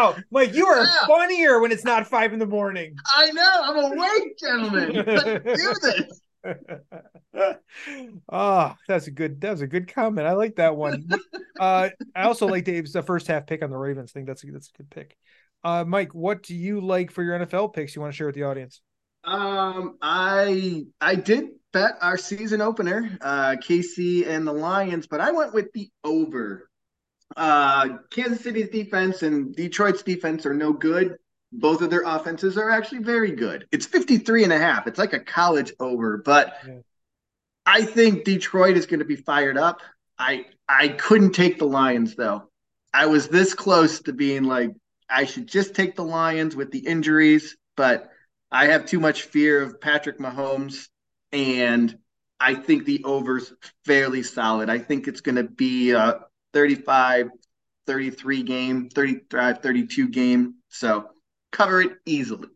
Wow, 0.00 0.16
Mike, 0.30 0.54
you 0.54 0.66
are 0.66 0.84
Yeah. 0.84 1.06
funnier 1.06 1.60
when 1.60 1.72
it's 1.72 1.84
not 1.84 2.06
five 2.06 2.32
in 2.32 2.38
the 2.38 2.46
morning. 2.46 2.94
I 3.06 3.30
know. 3.30 3.60
I'm 3.62 3.92
awake, 3.92 4.38
gentlemen. 4.38 5.04
Let's 5.06 5.62
do 5.62 5.74
this. 5.82 6.20
oh, 8.30 8.74
that's 8.88 9.06
a 9.06 9.10
good. 9.10 9.40
That 9.40 9.50
was 9.52 9.60
a 9.62 9.66
good 9.66 9.92
comment. 9.92 10.26
I 10.26 10.32
like 10.32 10.56
that 10.56 10.76
one. 10.76 11.08
uh, 11.58 11.90
I 12.14 12.22
also 12.22 12.46
like 12.46 12.64
Dave's 12.64 12.92
the 12.92 13.02
first 13.02 13.26
half 13.26 13.46
pick 13.46 13.62
on 13.62 13.70
the 13.70 13.76
Ravens. 13.76 14.10
I 14.10 14.14
think 14.14 14.26
that's 14.26 14.44
a, 14.44 14.50
that's 14.50 14.70
a 14.74 14.78
good 14.78 14.90
pick. 14.90 15.16
Uh, 15.62 15.84
Mike, 15.84 16.14
what 16.14 16.42
do 16.42 16.54
you 16.54 16.80
like 16.80 17.10
for 17.10 17.22
your 17.22 17.38
NFL 17.38 17.74
picks? 17.74 17.94
You 17.94 18.00
want 18.00 18.12
to 18.12 18.16
share 18.16 18.26
with 18.26 18.34
the 18.36 18.44
audience? 18.44 18.80
Um, 19.24 19.98
I 20.00 20.86
I 21.00 21.14
did 21.14 21.50
bet 21.72 21.92
our 22.00 22.16
season 22.16 22.62
opener, 22.62 23.18
uh, 23.20 23.56
KC 23.62 24.26
and 24.26 24.46
the 24.46 24.52
Lions, 24.52 25.06
but 25.06 25.20
I 25.20 25.30
went 25.32 25.52
with 25.52 25.70
the 25.74 25.90
over. 26.04 26.69
Uh, 27.36 27.98
Kansas 28.10 28.42
City's 28.42 28.68
defense 28.70 29.22
and 29.22 29.54
Detroit's 29.54 30.02
defense 30.02 30.46
are 30.46 30.54
no 30.54 30.72
good. 30.72 31.16
Both 31.52 31.82
of 31.82 31.90
their 31.90 32.02
offenses 32.04 32.56
are 32.56 32.70
actually 32.70 33.02
very 33.02 33.32
good. 33.32 33.66
It's 33.72 33.86
53 33.86 34.44
and 34.44 34.52
a 34.52 34.58
half. 34.58 34.86
It's 34.86 34.98
like 34.98 35.12
a 35.12 35.20
college 35.20 35.72
over, 35.80 36.18
but 36.18 36.54
Yeah. 36.66 36.80
I 37.66 37.82
think 37.82 38.24
Detroit 38.24 38.76
is 38.76 38.86
going 38.86 39.00
to 39.00 39.04
be 39.04 39.16
fired 39.16 39.56
up. 39.58 39.80
I 40.18 40.46
I 40.68 40.88
couldn't 40.88 41.32
take 41.32 41.58
the 41.58 41.66
Lions 41.66 42.14
though. 42.14 42.50
I 42.92 43.06
was 43.06 43.28
this 43.28 43.54
close 43.54 44.00
to 44.02 44.12
being 44.12 44.44
like 44.44 44.70
I 45.08 45.24
should 45.24 45.46
just 45.46 45.74
take 45.74 45.94
the 45.96 46.04
Lions 46.04 46.56
with 46.56 46.70
the 46.70 46.78
injuries, 46.80 47.56
but 47.76 48.10
I 48.50 48.66
have 48.66 48.86
too 48.86 49.00
much 49.00 49.22
fear 49.22 49.62
of 49.62 49.80
Patrick 49.80 50.18
Mahomes 50.18 50.88
and 51.32 51.96
I 52.40 52.54
think 52.54 52.84
the 52.86 53.04
over's 53.04 53.52
fairly 53.84 54.22
solid. 54.22 54.70
I 54.70 54.78
think 54.78 55.06
it's 55.06 55.20
going 55.20 55.36
to 55.36 55.44
be 55.44 55.92
a 55.92 56.20
35 56.52 57.30
33 57.86 58.42
game, 58.42 58.88
35 58.88 59.58
32 59.58 60.08
game. 60.08 60.54
So 60.68 61.08
cover 61.50 61.80
it 61.80 61.92
easily. 62.06 62.48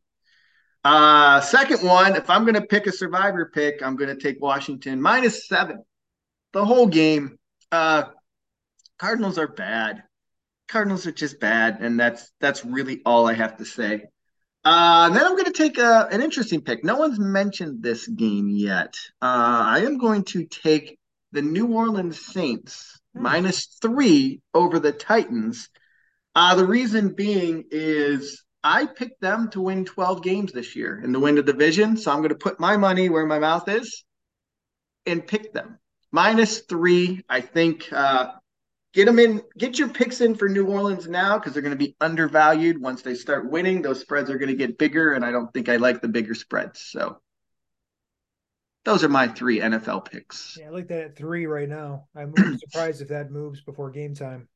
Uh, 0.85 1.40
second 1.40 1.83
one, 1.83 2.14
if 2.14 2.28
I'm 2.28 2.42
going 2.44 2.54
to 2.54 2.62
pick 2.62 2.87
a 2.87 2.92
survivor 2.92 3.50
pick, 3.52 3.83
I'm 3.83 3.96
going 3.96 4.14
to 4.14 4.22
take 4.22 4.40
Washington 4.40 5.00
minus 5.00 5.48
seven. 5.48 5.83
The 6.52 6.64
whole 6.64 6.87
game. 6.87 7.38
Uh, 7.72 8.04
Cardinals 8.98 9.38
are 9.38 9.48
bad. 9.48 10.04
Cardinals 10.68 11.07
are 11.07 11.12
just 11.12 11.40
bad, 11.40 11.78
and 11.80 11.98
that's 11.98 12.30
that's 12.40 12.64
really 12.64 13.00
all 13.04 13.26
I 13.26 13.35
have 13.35 13.57
to 13.57 13.64
say. 13.64 14.04
Uh, 14.64 15.11
then 15.11 15.24
I'm 15.24 15.33
going 15.33 15.44
to 15.44 15.52
take 15.52 15.78
a, 15.78 16.09
an 16.11 16.22
interesting 16.22 16.62
pick. 16.62 16.85
No 16.85 16.96
one's 16.96 17.18
mentioned 17.18 17.83
this 17.83 18.07
game 18.07 18.48
yet. 18.48 18.94
Uh, 19.20 19.64
I 19.66 19.80
am 19.80 19.98
going 19.98 20.24
to 20.24 20.46
take 20.46 20.98
the 21.33 21.42
New 21.42 21.66
Orleans 21.74 22.24
Saints 22.24 22.98
minus 23.14 23.66
three 23.81 24.42
over 24.55 24.79
the 24.79 24.92
Titans. 24.92 25.68
Uh, 26.35 26.55
the 26.57 26.66
reason 26.66 27.14
being 27.14 27.64
is 27.70 28.44
I 28.64 28.87
picked 28.87 29.20
them 29.20 29.50
to 29.50 29.61
win 29.61 29.85
12 29.85 30.22
games 30.22 30.53
this 30.53 30.77
year 30.77 31.00
and 31.03 31.14
to 31.14 31.20
win 31.20 31.37
the 31.37 31.42
division. 31.42 31.96
So 31.96 32.11
I'm 32.12 32.18
going 32.18 32.31
to 32.31 32.35
put 32.37 32.61
my 32.61 32.77
money 32.77 33.09
where 33.09 33.27
my 33.27 33.38
mouth 33.38 33.68
is. 33.68 34.05
and 35.07 35.27
pick 35.27 35.53
them. 35.53 35.79
Minus 36.12 36.61
three, 36.61 37.22
I 37.29 37.40
think. 37.40 37.92
Uh, 37.92 38.33
get 38.94 39.07
them 39.07 39.18
in, 39.18 39.42
get 39.59 39.79
your 39.79 39.88
picks 39.88 40.20
in 40.20 40.35
for 40.35 40.48
New 40.48 40.66
Orleans 40.66 41.09
now 41.09 41.38
because 41.38 41.53
they're 41.53 41.62
going 41.62 41.79
to 41.79 41.85
be 41.85 41.96
undervalued. 42.00 42.81
Once 42.81 43.03
they 43.03 43.14
start 43.14 43.50
winning, 43.50 43.83
those 43.83 44.00
spreads 44.00 44.31
are 44.31 44.38
going 44.38 44.50
to 44.50 44.57
get 44.57 44.79
bigger, 44.79 45.12
and 45.14 45.24
I 45.24 45.33
don't 45.33 45.53
think 45.53 45.68
I 45.68 45.77
like 45.77 46.00
the 46.03 46.09
bigger 46.09 46.35
spreads. 46.35 46.81
So 46.81 47.20
those 48.85 49.03
are 49.03 49.09
my 49.09 49.29
three 49.29 49.61
NFL 49.61 50.11
picks. 50.11 50.57
Yeah, 50.61 50.66
I 50.66 50.70
like 50.70 50.88
that 50.88 51.05
at 51.05 51.16
three 51.16 51.47
right 51.47 51.68
now. 51.68 52.09
I'm 52.14 52.35
surprised 52.59 53.03
if 53.03 53.09
that 53.09 53.31
moves 53.31 53.61
before 53.62 53.90
game 53.90 54.14
time. 54.14 54.49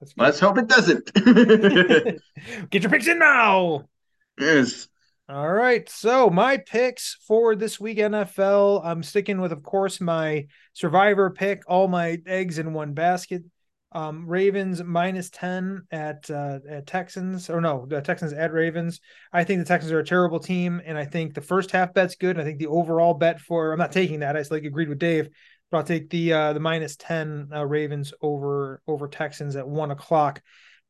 Let's, 0.00 0.14
Let's 0.16 0.40
hope 0.40 0.56
it 0.56 0.66
doesn't. 0.66 1.12
Get 2.70 2.82
your 2.82 2.90
picks 2.90 3.06
in 3.06 3.18
now. 3.18 3.84
Yes. 4.38 4.88
All 5.28 5.52
right. 5.52 5.88
So 5.90 6.30
my 6.30 6.56
picks 6.56 7.18
for 7.26 7.54
this 7.54 7.78
week 7.78 7.98
NFL, 7.98 8.80
I'm 8.84 9.02
sticking 9.02 9.40
with, 9.40 9.52
of 9.52 9.62
course, 9.62 10.00
my 10.00 10.46
survivor 10.72 11.30
pick, 11.30 11.62
all 11.68 11.86
my 11.86 12.18
eggs 12.26 12.58
in 12.58 12.72
one 12.72 12.94
basket. 12.94 13.42
Um, 13.92 14.26
Ravens 14.26 14.82
minus 14.84 15.30
10 15.30 15.82
at 15.90 16.30
uh, 16.30 16.60
at 16.68 16.86
Texans, 16.86 17.50
or 17.50 17.60
no, 17.60 17.86
the 17.88 18.00
Texans 18.00 18.32
at 18.32 18.52
Ravens. 18.52 19.00
I 19.32 19.42
think 19.42 19.58
the 19.58 19.64
Texans 19.64 19.90
are 19.90 19.98
a 19.98 20.04
terrible 20.04 20.38
team, 20.38 20.80
and 20.84 20.96
I 20.96 21.04
think 21.04 21.34
the 21.34 21.40
first 21.40 21.72
half 21.72 21.92
bet's 21.92 22.14
good. 22.14 22.38
I 22.38 22.44
think 22.44 22.58
the 22.58 22.68
overall 22.68 23.14
bet 23.14 23.40
for 23.40 23.72
I'm 23.72 23.78
not 23.78 23.90
taking 23.90 24.20
that. 24.20 24.36
I 24.36 24.44
like 24.50 24.64
agreed 24.64 24.88
with 24.88 25.00
Dave, 25.00 25.28
but 25.70 25.78
I'll 25.78 25.84
take 25.84 26.08
the 26.08 26.32
uh, 26.32 26.52
the 26.52 26.60
minus 26.60 26.94
10 26.96 27.48
uh, 27.52 27.66
Ravens 27.66 28.14
over 28.22 28.80
over 28.86 29.08
Texans 29.08 29.56
at 29.56 29.68
one 29.68 29.90
o'clock. 29.90 30.40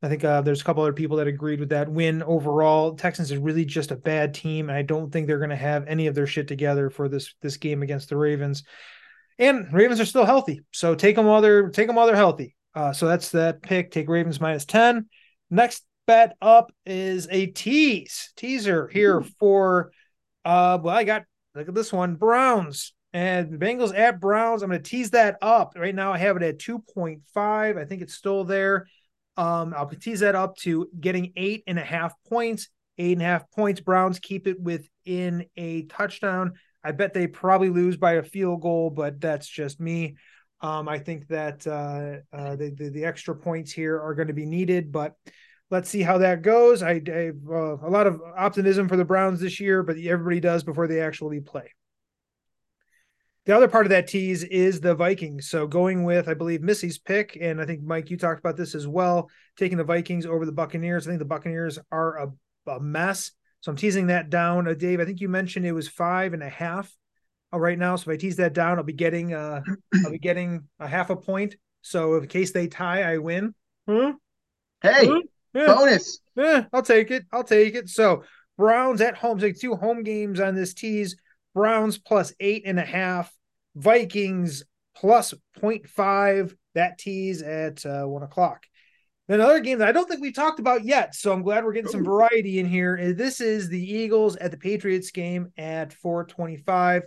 I 0.02 0.08
think 0.08 0.24
uh, 0.24 0.40
there's 0.40 0.62
a 0.62 0.64
couple 0.64 0.82
other 0.82 0.92
people 0.94 1.18
that 1.18 1.26
agreed 1.26 1.60
with 1.60 1.70
that 1.70 1.90
win 1.90 2.22
overall. 2.22 2.94
Texans 2.94 3.30
is 3.30 3.38
really 3.38 3.66
just 3.66 3.90
a 3.90 3.96
bad 3.96 4.34
team, 4.34 4.70
and 4.70 4.76
I 4.76 4.82
don't 4.82 5.10
think 5.10 5.26
they're 5.26 5.38
going 5.38 5.50
to 5.50 5.56
have 5.56 5.86
any 5.86 6.06
of 6.06 6.14
their 6.14 6.26
shit 6.26 6.48
together 6.48 6.90
for 6.90 7.08
this 7.08 7.34
this 7.40 7.56
game 7.56 7.82
against 7.82 8.10
the 8.10 8.16
Ravens. 8.16 8.62
And 9.38 9.72
Ravens 9.72 10.00
are 10.00 10.06
still 10.06 10.26
healthy, 10.26 10.60
so 10.70 10.94
take 10.94 11.16
them 11.16 11.24
while 11.26 11.40
they're 11.40 11.70
take 11.70 11.86
them 11.86 11.96
while 11.96 12.06
they're 12.06 12.16
healthy. 12.16 12.56
Uh, 12.74 12.92
so 12.92 13.06
that's 13.06 13.30
that 13.30 13.62
pick. 13.62 13.90
Take 13.90 14.08
Ravens 14.08 14.40
minus 14.40 14.64
10. 14.64 15.06
Next 15.50 15.84
bet 16.06 16.36
up 16.40 16.72
is 16.86 17.28
a 17.30 17.46
tease 17.46 18.32
teaser 18.36 18.88
here 18.88 19.22
for 19.38 19.92
uh 20.44 20.78
well, 20.82 20.96
I 20.96 21.04
got 21.04 21.24
look 21.54 21.68
at 21.68 21.74
this 21.74 21.92
one, 21.92 22.16
Browns 22.16 22.94
and 23.12 23.60
Bengals 23.60 23.96
at 23.96 24.20
Browns. 24.20 24.62
I'm 24.62 24.70
gonna 24.70 24.82
tease 24.82 25.10
that 25.10 25.36
up. 25.42 25.74
Right 25.76 25.94
now 25.94 26.12
I 26.12 26.18
have 26.18 26.36
it 26.36 26.42
at 26.42 26.58
2.5. 26.58 27.78
I 27.78 27.84
think 27.84 28.02
it's 28.02 28.14
still 28.14 28.44
there. 28.44 28.86
Um, 29.36 29.72
I'll 29.76 29.88
tease 29.88 30.20
that 30.20 30.34
up 30.34 30.56
to 30.58 30.88
getting 30.98 31.32
eight 31.36 31.64
and 31.66 31.78
a 31.78 31.84
half 31.84 32.14
points. 32.28 32.68
Eight 32.98 33.12
and 33.12 33.22
a 33.22 33.26
half 33.26 33.50
points. 33.52 33.80
Browns 33.80 34.18
keep 34.18 34.46
it 34.46 34.60
within 34.60 35.46
a 35.56 35.82
touchdown. 35.84 36.52
I 36.84 36.92
bet 36.92 37.14
they 37.14 37.26
probably 37.26 37.70
lose 37.70 37.96
by 37.96 38.14
a 38.14 38.22
field 38.22 38.62
goal, 38.62 38.90
but 38.90 39.20
that's 39.20 39.48
just 39.48 39.80
me. 39.80 40.16
Um, 40.62 40.88
I 40.88 40.98
think 40.98 41.28
that 41.28 41.66
uh, 41.66 42.36
uh, 42.36 42.56
the, 42.56 42.70
the, 42.76 42.90
the 42.90 43.04
extra 43.04 43.34
points 43.34 43.72
here 43.72 44.00
are 44.00 44.14
going 44.14 44.28
to 44.28 44.34
be 44.34 44.46
needed, 44.46 44.92
but 44.92 45.14
let's 45.70 45.88
see 45.88 46.02
how 46.02 46.18
that 46.18 46.42
goes. 46.42 46.82
I, 46.82 47.00
I 47.06 47.30
uh, 47.48 47.76
a 47.82 47.90
lot 47.90 48.06
of 48.06 48.20
optimism 48.36 48.88
for 48.88 48.96
the 48.96 49.04
Browns 49.04 49.40
this 49.40 49.58
year, 49.58 49.82
but 49.82 49.96
everybody 49.96 50.40
does 50.40 50.62
before 50.62 50.86
they 50.86 51.00
actually 51.00 51.40
play. 51.40 51.72
The 53.46 53.56
other 53.56 53.68
part 53.68 53.86
of 53.86 53.90
that 53.90 54.06
tease 54.06 54.44
is 54.44 54.80
the 54.80 54.94
Vikings. 54.94 55.48
So 55.48 55.66
going 55.66 56.04
with, 56.04 56.28
I 56.28 56.34
believe, 56.34 56.60
Missy's 56.60 56.98
pick, 56.98 57.38
and 57.40 57.60
I 57.60 57.64
think 57.64 57.82
Mike, 57.82 58.10
you 58.10 58.18
talked 58.18 58.38
about 58.38 58.58
this 58.58 58.74
as 58.74 58.86
well, 58.86 59.30
taking 59.56 59.78
the 59.78 59.84
Vikings 59.84 60.26
over 60.26 60.44
the 60.44 60.52
Buccaneers. 60.52 61.06
I 61.06 61.10
think 61.10 61.20
the 61.20 61.24
Buccaneers 61.24 61.78
are 61.90 62.18
a, 62.18 62.70
a 62.70 62.80
mess. 62.80 63.32
So 63.60 63.70
I'm 63.70 63.76
teasing 63.76 64.08
that 64.08 64.28
down. 64.28 64.68
Uh, 64.68 64.74
Dave, 64.74 65.00
I 65.00 65.06
think 65.06 65.20
you 65.20 65.28
mentioned 65.28 65.64
it 65.64 65.72
was 65.72 65.88
five 65.88 66.34
and 66.34 66.42
a 66.42 66.48
half 66.50 66.94
right 67.58 67.78
now. 67.78 67.96
So 67.96 68.10
if 68.10 68.14
I 68.14 68.16
tease 68.18 68.36
that 68.36 68.52
down, 68.52 68.78
I'll 68.78 68.84
be 68.84 68.92
getting 68.92 69.34
uh 69.34 69.62
I'll 70.04 70.10
be 70.10 70.18
getting 70.18 70.68
a 70.78 70.86
half 70.86 71.10
a 71.10 71.16
point. 71.16 71.56
So 71.82 72.16
in 72.16 72.26
case 72.28 72.52
they 72.52 72.68
tie, 72.68 73.02
I 73.02 73.18
win. 73.18 73.54
Hmm? 73.88 74.10
Hey, 74.82 75.06
hmm? 75.06 75.18
Yeah. 75.54 75.66
bonus. 75.66 76.20
Yeah, 76.36 76.64
I'll 76.72 76.82
take 76.82 77.10
it. 77.10 77.24
I'll 77.32 77.44
take 77.44 77.74
it. 77.74 77.88
So 77.88 78.24
Browns 78.56 79.00
at 79.00 79.16
home, 79.16 79.38
take 79.38 79.58
two 79.58 79.74
home 79.74 80.02
games 80.02 80.40
on 80.40 80.54
this 80.54 80.74
tease. 80.74 81.16
Browns 81.54 81.98
plus 81.98 82.32
eight 82.40 82.62
and 82.66 82.78
a 82.78 82.84
half. 82.84 83.32
Vikings 83.74 84.64
plus 84.94 85.34
0.5. 85.60 86.54
That 86.74 86.98
tease 86.98 87.42
at 87.42 87.84
uh, 87.84 88.04
one 88.04 88.22
o'clock. 88.22 88.66
Another 89.28 89.60
game 89.60 89.78
that 89.78 89.88
I 89.88 89.92
don't 89.92 90.08
think 90.08 90.20
we 90.20 90.32
talked 90.32 90.58
about 90.58 90.84
yet, 90.84 91.14
so 91.14 91.32
I'm 91.32 91.42
glad 91.42 91.64
we're 91.64 91.72
getting 91.72 91.90
some 91.90 92.04
variety 92.04 92.58
in 92.58 92.66
here. 92.66 93.12
This 93.12 93.40
is 93.40 93.68
the 93.68 93.80
Eagles 93.80 94.34
at 94.36 94.50
the 94.50 94.56
Patriots 94.56 95.12
game 95.12 95.52
at 95.56 95.92
425 95.92 97.04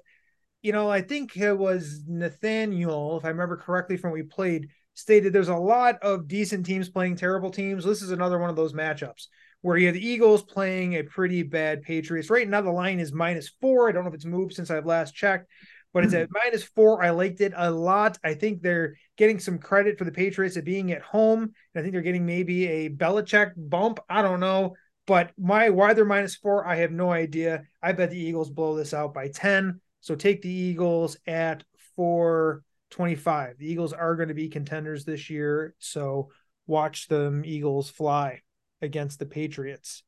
you 0.63 0.71
know, 0.71 0.89
I 0.89 1.02
think 1.02 1.36
it 1.38 1.58
was 1.58 2.04
Nathaniel, 2.08 3.17
if 3.17 3.26
I 3.26 3.28
remember 3.28 3.58
correctly 3.58 3.97
from 3.97 4.12
what 4.12 4.15
we 4.15 4.23
played, 4.23 4.69
stated 4.93 5.34
there's 5.34 5.49
a 5.49 5.56
lot 5.56 6.02
of 6.02 6.28
decent 6.28 6.65
teams 6.65 6.89
playing 6.89 7.17
terrible 7.17 7.52
teams. 7.52 7.84
This 7.84 8.02
is 8.02 8.12
another 8.12 8.39
one 8.39 8.49
of 8.49 8.56
those 8.56 8.73
matchups 8.73 9.28
where 9.62 9.78
you 9.78 9.88
have 9.88 9.95
the 9.95 10.06
Eagles 10.06 10.41
playing 10.41 10.95
a 10.95 11.04
pretty 11.04 11.43
bad 11.43 11.82
Patriots. 11.82 12.30
Right 12.30 12.47
now, 12.47 12.62
the 12.62 12.71
line 12.71 12.99
is 12.99 13.12
minus 13.12 13.49
four. 13.62 13.89
I 13.89 13.91
don't 13.91 14.04
know 14.04 14.10
if 14.10 14.15
it's 14.15 14.26
moved 14.26 14.54
since 14.54 14.71
I've 14.71 14.86
last 14.86 15.13
checked, 15.13 15.49
but 15.93 16.06
it's 16.06 16.13
at 16.13 16.28
hmm. 16.28 16.34
minus 16.43 16.63
four. 16.63 17.04
I 17.04 17.10
liked 17.10 17.41
it 17.41 17.54
a 17.56 17.69
lot. 17.69 18.17
I 18.23 18.34
think 18.34 18.62
they're 18.62 18.95
getting 19.17 19.39
some 19.39 19.60
credit 19.60 19.97
for 19.97 20.06
the 20.06 20.12
Patriots 20.12 20.56
at 20.56 20.63
being 20.63 20.93
at 20.93 21.02
home. 21.02 21.41
And 21.43 21.52
I 21.76 21.82
think 21.82 21.91
they're 21.91 22.02
getting 22.02 22.26
maybe 22.26 22.67
a 22.67 22.89
Belichick 22.89 23.52
bump. 23.58 23.99
I 24.10 24.21
don't 24.21 24.39
know. 24.39 24.76
But 25.06 25.32
my 25.38 25.69
why 25.69 25.93
they're 25.93 26.06
minus 26.06 26.36
four, 26.36 26.65
I 26.65 26.78
have 26.78 26.91
no 26.91 27.12
idea. 27.12 27.63
I 27.82 27.91
bet 27.91 28.12
the 28.12 28.19
Eagles 28.19 28.49
blow 28.49 28.76
this 28.76 28.93
out 28.93 29.13
by 29.13 29.28
10. 29.28 29.82
So 30.04 30.16
take 30.16 30.42
the 30.42 30.50
Eagles 30.50 31.16
at 31.26 31.63
425. 31.96 33.58
The 33.58 33.72
Eagles 33.72 33.94
are 33.94 34.18
going 34.18 34.28
to 34.28 34.34
be 34.34 34.50
contenders 34.50 35.06
this 35.06 35.30
year. 35.30 35.76
So 35.80 36.30
watch 36.68 37.08
them 37.08 37.44
Eagles 37.46 37.89
fly 37.89 38.42
against 38.82 39.20
the 39.20 39.26
Patriots. 39.26 40.04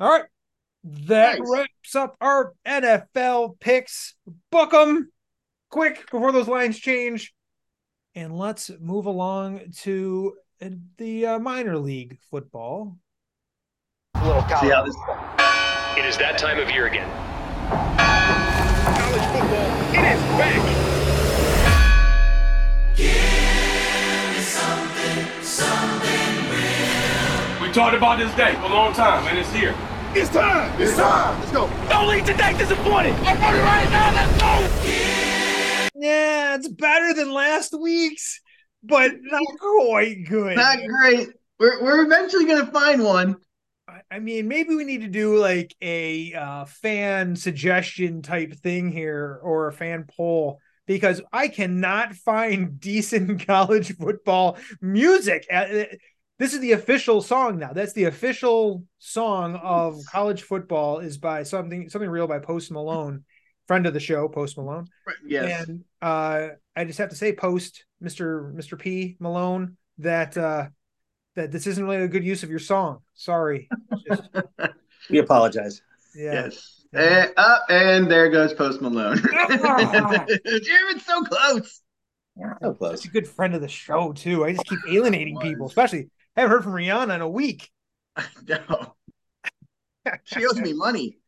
All 0.00 0.10
right. 0.10 0.24
That 0.82 1.38
nice. 1.38 1.48
wraps 1.48 1.94
up 1.94 2.16
our 2.20 2.52
NFL 2.66 3.60
picks. 3.60 4.16
Book 4.50 4.72
them 4.72 5.12
quick 5.70 6.10
before 6.10 6.32
those 6.32 6.48
lines 6.48 6.76
change. 6.76 7.32
And 8.16 8.36
let's 8.36 8.72
move 8.80 9.06
along 9.06 9.60
to 9.82 10.34
the 10.98 11.26
uh, 11.26 11.38
minor 11.38 11.78
league 11.78 12.18
football. 12.28 12.98
Little 14.20 14.42
this... 14.42 14.96
It 15.96 16.04
is 16.04 16.18
that 16.18 16.38
time 16.38 16.58
of 16.58 16.68
year 16.72 16.86
again 16.86 17.35
college 19.16 19.32
football, 19.32 19.70
it 19.92 20.04
is 20.12 20.22
back. 20.36 20.62
We 27.62 27.72
talked 27.72 27.96
about 27.96 28.18
this 28.18 28.34
day 28.34 28.54
for 28.54 28.62
a 28.62 28.68
long 28.68 28.92
time, 28.94 29.26
and 29.28 29.38
it's 29.38 29.52
here. 29.52 29.74
It's 30.14 30.30
time. 30.30 30.72
It's, 30.80 30.90
it's 30.90 30.98
time. 30.98 31.34
time. 31.34 31.40
Let's 31.40 31.52
go. 31.52 31.70
Don't 31.88 32.08
leave 32.08 32.24
today 32.24 32.56
disappointed. 32.56 33.14
I'm 33.14 33.40
ready 33.40 33.58
right 33.58 33.90
now. 33.90 34.12
Let's 34.12 34.40
go. 34.40 35.90
Yeah, 35.94 36.54
it's 36.54 36.68
better 36.68 37.14
than 37.14 37.32
last 37.32 37.78
week's, 37.78 38.40
but 38.82 39.12
not 39.22 39.42
quite 39.60 40.26
good. 40.28 40.56
Not 40.56 40.78
great. 40.86 41.30
We're, 41.58 41.82
we're 41.82 42.04
eventually 42.04 42.44
going 42.44 42.64
to 42.64 42.72
find 42.72 43.02
one. 43.02 43.36
I 44.10 44.20
mean, 44.20 44.46
maybe 44.48 44.74
we 44.74 44.84
need 44.84 45.00
to 45.00 45.08
do 45.08 45.36
like 45.36 45.74
a 45.82 46.32
uh, 46.34 46.64
fan 46.66 47.34
suggestion 47.34 48.22
type 48.22 48.54
thing 48.54 48.92
here 48.92 49.40
or 49.42 49.68
a 49.68 49.72
fan 49.72 50.06
poll 50.16 50.60
because 50.86 51.20
I 51.32 51.48
cannot 51.48 52.14
find 52.14 52.78
decent 52.80 53.46
college 53.46 53.96
football 53.96 54.58
music. 54.80 55.46
Uh, 55.52 55.56
uh, 55.56 55.84
this 56.38 56.54
is 56.54 56.60
the 56.60 56.72
official 56.72 57.22
song 57.22 57.58
now. 57.58 57.72
That's 57.72 57.94
the 57.94 58.04
official 58.04 58.84
song 58.98 59.56
of 59.56 59.96
college 60.10 60.42
football 60.42 60.98
is 60.98 61.18
by 61.18 61.42
something 61.42 61.88
something 61.88 62.10
real 62.10 62.28
by 62.28 62.38
Post 62.38 62.70
Malone, 62.70 63.24
friend 63.66 63.86
of 63.86 63.94
the 63.94 64.00
show, 64.00 64.28
Post 64.28 64.58
Malone. 64.58 64.86
Yes. 65.26 65.66
And 65.66 65.84
uh, 66.02 66.48
I 66.76 66.84
just 66.84 66.98
have 66.98 67.08
to 67.08 67.16
say, 67.16 67.32
Post 67.32 67.86
Mister 68.00 68.52
Mister 68.54 68.76
P 68.76 69.16
Malone, 69.18 69.78
that 69.98 70.36
uh, 70.36 70.68
that 71.36 71.52
this 71.52 71.66
isn't 71.66 71.84
really 71.84 72.02
a 72.02 72.08
good 72.08 72.24
use 72.24 72.42
of 72.42 72.50
your 72.50 72.58
song. 72.58 73.00
Sorry. 73.14 73.68
Just... 74.08 74.22
we 75.10 75.18
apologize. 75.18 75.82
Yeah. 76.14 76.32
Yes. 76.32 76.84
And, 76.92 77.32
uh, 77.36 77.58
and 77.68 78.10
there 78.10 78.30
goes 78.30 78.54
Post 78.54 78.80
Malone. 78.80 79.18
Jared's 79.48 81.04
so 81.04 81.22
close. 81.22 81.82
So 82.62 82.74
close. 82.74 83.02
Such 83.02 83.08
a 83.08 83.12
good 83.12 83.28
friend 83.28 83.54
of 83.54 83.60
the 83.60 83.68
show 83.68 84.12
too. 84.12 84.44
I 84.44 84.52
just 84.52 84.66
keep 84.66 84.78
alienating 84.88 85.38
people, 85.38 85.66
especially 85.66 86.08
I 86.36 86.40
haven't 86.40 86.56
heard 86.56 86.64
from 86.64 86.72
Rihanna 86.72 87.14
in 87.14 87.20
a 87.20 87.28
week. 87.28 87.70
No. 88.48 88.94
She 90.24 90.46
owes 90.46 90.58
me 90.58 90.72
money. 90.72 91.18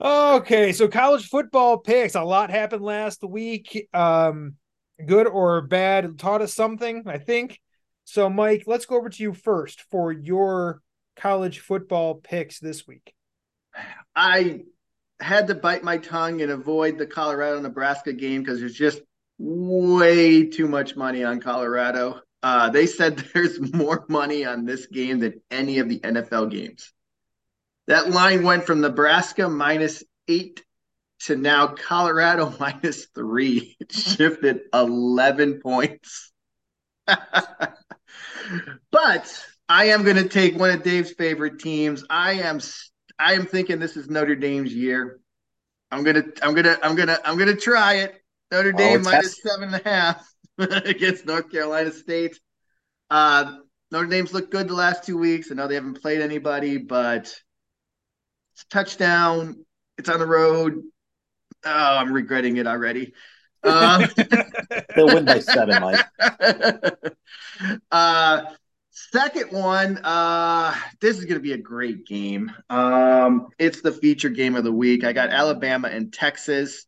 okay, 0.00 0.72
so 0.72 0.88
college 0.88 1.28
football 1.28 1.78
picks. 1.78 2.14
A 2.16 2.22
lot 2.22 2.50
happened 2.50 2.82
last 2.82 3.22
week. 3.22 3.88
Um, 3.94 4.56
good 5.04 5.26
or 5.26 5.60
bad, 5.62 6.18
taught 6.18 6.42
us 6.42 6.54
something, 6.54 7.04
I 7.06 7.18
think. 7.18 7.60
So, 8.04 8.28
Mike, 8.28 8.64
let's 8.66 8.86
go 8.86 8.96
over 8.96 9.08
to 9.08 9.22
you 9.22 9.32
first 9.32 9.82
for 9.90 10.12
your 10.12 10.82
college 11.16 11.60
football 11.60 12.16
picks 12.16 12.58
this 12.58 12.86
week. 12.86 13.14
I 14.14 14.62
had 15.20 15.46
to 15.46 15.54
bite 15.54 15.84
my 15.84 15.98
tongue 15.98 16.42
and 16.42 16.50
avoid 16.50 16.98
the 16.98 17.06
Colorado 17.06 17.60
Nebraska 17.60 18.12
game 18.12 18.42
because 18.42 18.58
there's 18.58 18.74
just 18.74 19.00
way 19.38 20.46
too 20.46 20.68
much 20.68 20.96
money 20.96 21.24
on 21.24 21.40
Colorado. 21.40 22.20
Uh, 22.42 22.70
they 22.70 22.86
said 22.86 23.16
there's 23.34 23.72
more 23.72 24.04
money 24.08 24.44
on 24.44 24.64
this 24.64 24.86
game 24.86 25.20
than 25.20 25.40
any 25.50 25.78
of 25.78 25.88
the 25.88 26.00
NFL 26.00 26.50
games. 26.50 26.92
That 27.86 28.10
line 28.10 28.42
went 28.42 28.64
from 28.64 28.80
Nebraska 28.80 29.48
minus 29.48 30.04
eight 30.28 30.62
to 31.26 31.36
now 31.36 31.68
Colorado 31.68 32.54
minus 32.60 33.06
three. 33.14 33.76
It 33.80 33.92
shifted 33.92 34.60
11 34.72 35.60
points. 35.60 36.32
but 37.06 37.76
I 39.68 39.84
am 39.86 40.02
going 40.04 40.16
to 40.16 40.28
take 40.28 40.58
one 40.58 40.70
of 40.70 40.82
Dave's 40.82 41.12
favorite 41.12 41.58
teams. 41.58 42.04
I 42.08 42.34
am 42.34 42.60
I 43.18 43.34
am 43.34 43.46
thinking 43.46 43.78
this 43.78 43.96
is 43.96 44.08
Notre 44.10 44.36
Dame's 44.36 44.74
year. 44.74 45.20
I'm 45.90 46.04
gonna 46.04 46.24
I'm 46.42 46.54
gonna 46.54 46.78
I'm 46.82 46.96
gonna 46.96 47.18
I'm 47.24 47.38
gonna 47.38 47.56
try 47.56 47.94
it. 47.96 48.14
Notre 48.50 48.72
Dame 48.72 49.00
oh, 49.00 49.04
minus 49.04 49.40
seven 49.42 49.74
and 49.74 49.82
a 49.84 49.88
half 49.88 50.26
against 50.58 51.26
North 51.26 51.50
Carolina 51.50 51.92
State. 51.92 52.38
Uh, 53.10 53.56
Notre 53.90 54.06
Dame's 54.06 54.32
looked 54.32 54.50
good 54.50 54.68
the 54.68 54.74
last 54.74 55.04
two 55.04 55.18
weeks. 55.18 55.50
I 55.50 55.54
know 55.54 55.68
they 55.68 55.74
haven't 55.74 56.00
played 56.00 56.22
anybody, 56.22 56.78
but 56.78 57.34
it's 58.54 58.64
touchdown. 58.70 59.64
It's 59.98 60.08
on 60.08 60.18
the 60.18 60.26
road. 60.26 60.82
Oh, 61.64 61.96
I'm 61.96 62.12
regretting 62.12 62.56
it 62.56 62.66
already. 62.66 63.12
Uh, 63.64 64.08
They'll 64.96 65.06
win 65.06 65.24
by 65.24 65.38
seven, 65.38 65.80
Mike. 65.80 66.04
Uh, 67.92 68.42
second 68.90 69.52
one, 69.52 69.98
uh, 69.98 70.74
this 71.00 71.16
is 71.16 71.26
going 71.26 71.36
to 71.36 71.40
be 71.40 71.52
a 71.52 71.58
great 71.58 72.04
game. 72.04 72.50
Um, 72.68 73.50
it's 73.60 73.82
the 73.82 73.92
feature 73.92 74.30
game 74.30 74.56
of 74.56 74.64
the 74.64 74.72
week. 74.72 75.04
I 75.04 75.12
got 75.12 75.30
Alabama 75.30 75.86
and 75.86 76.12
Texas. 76.12 76.86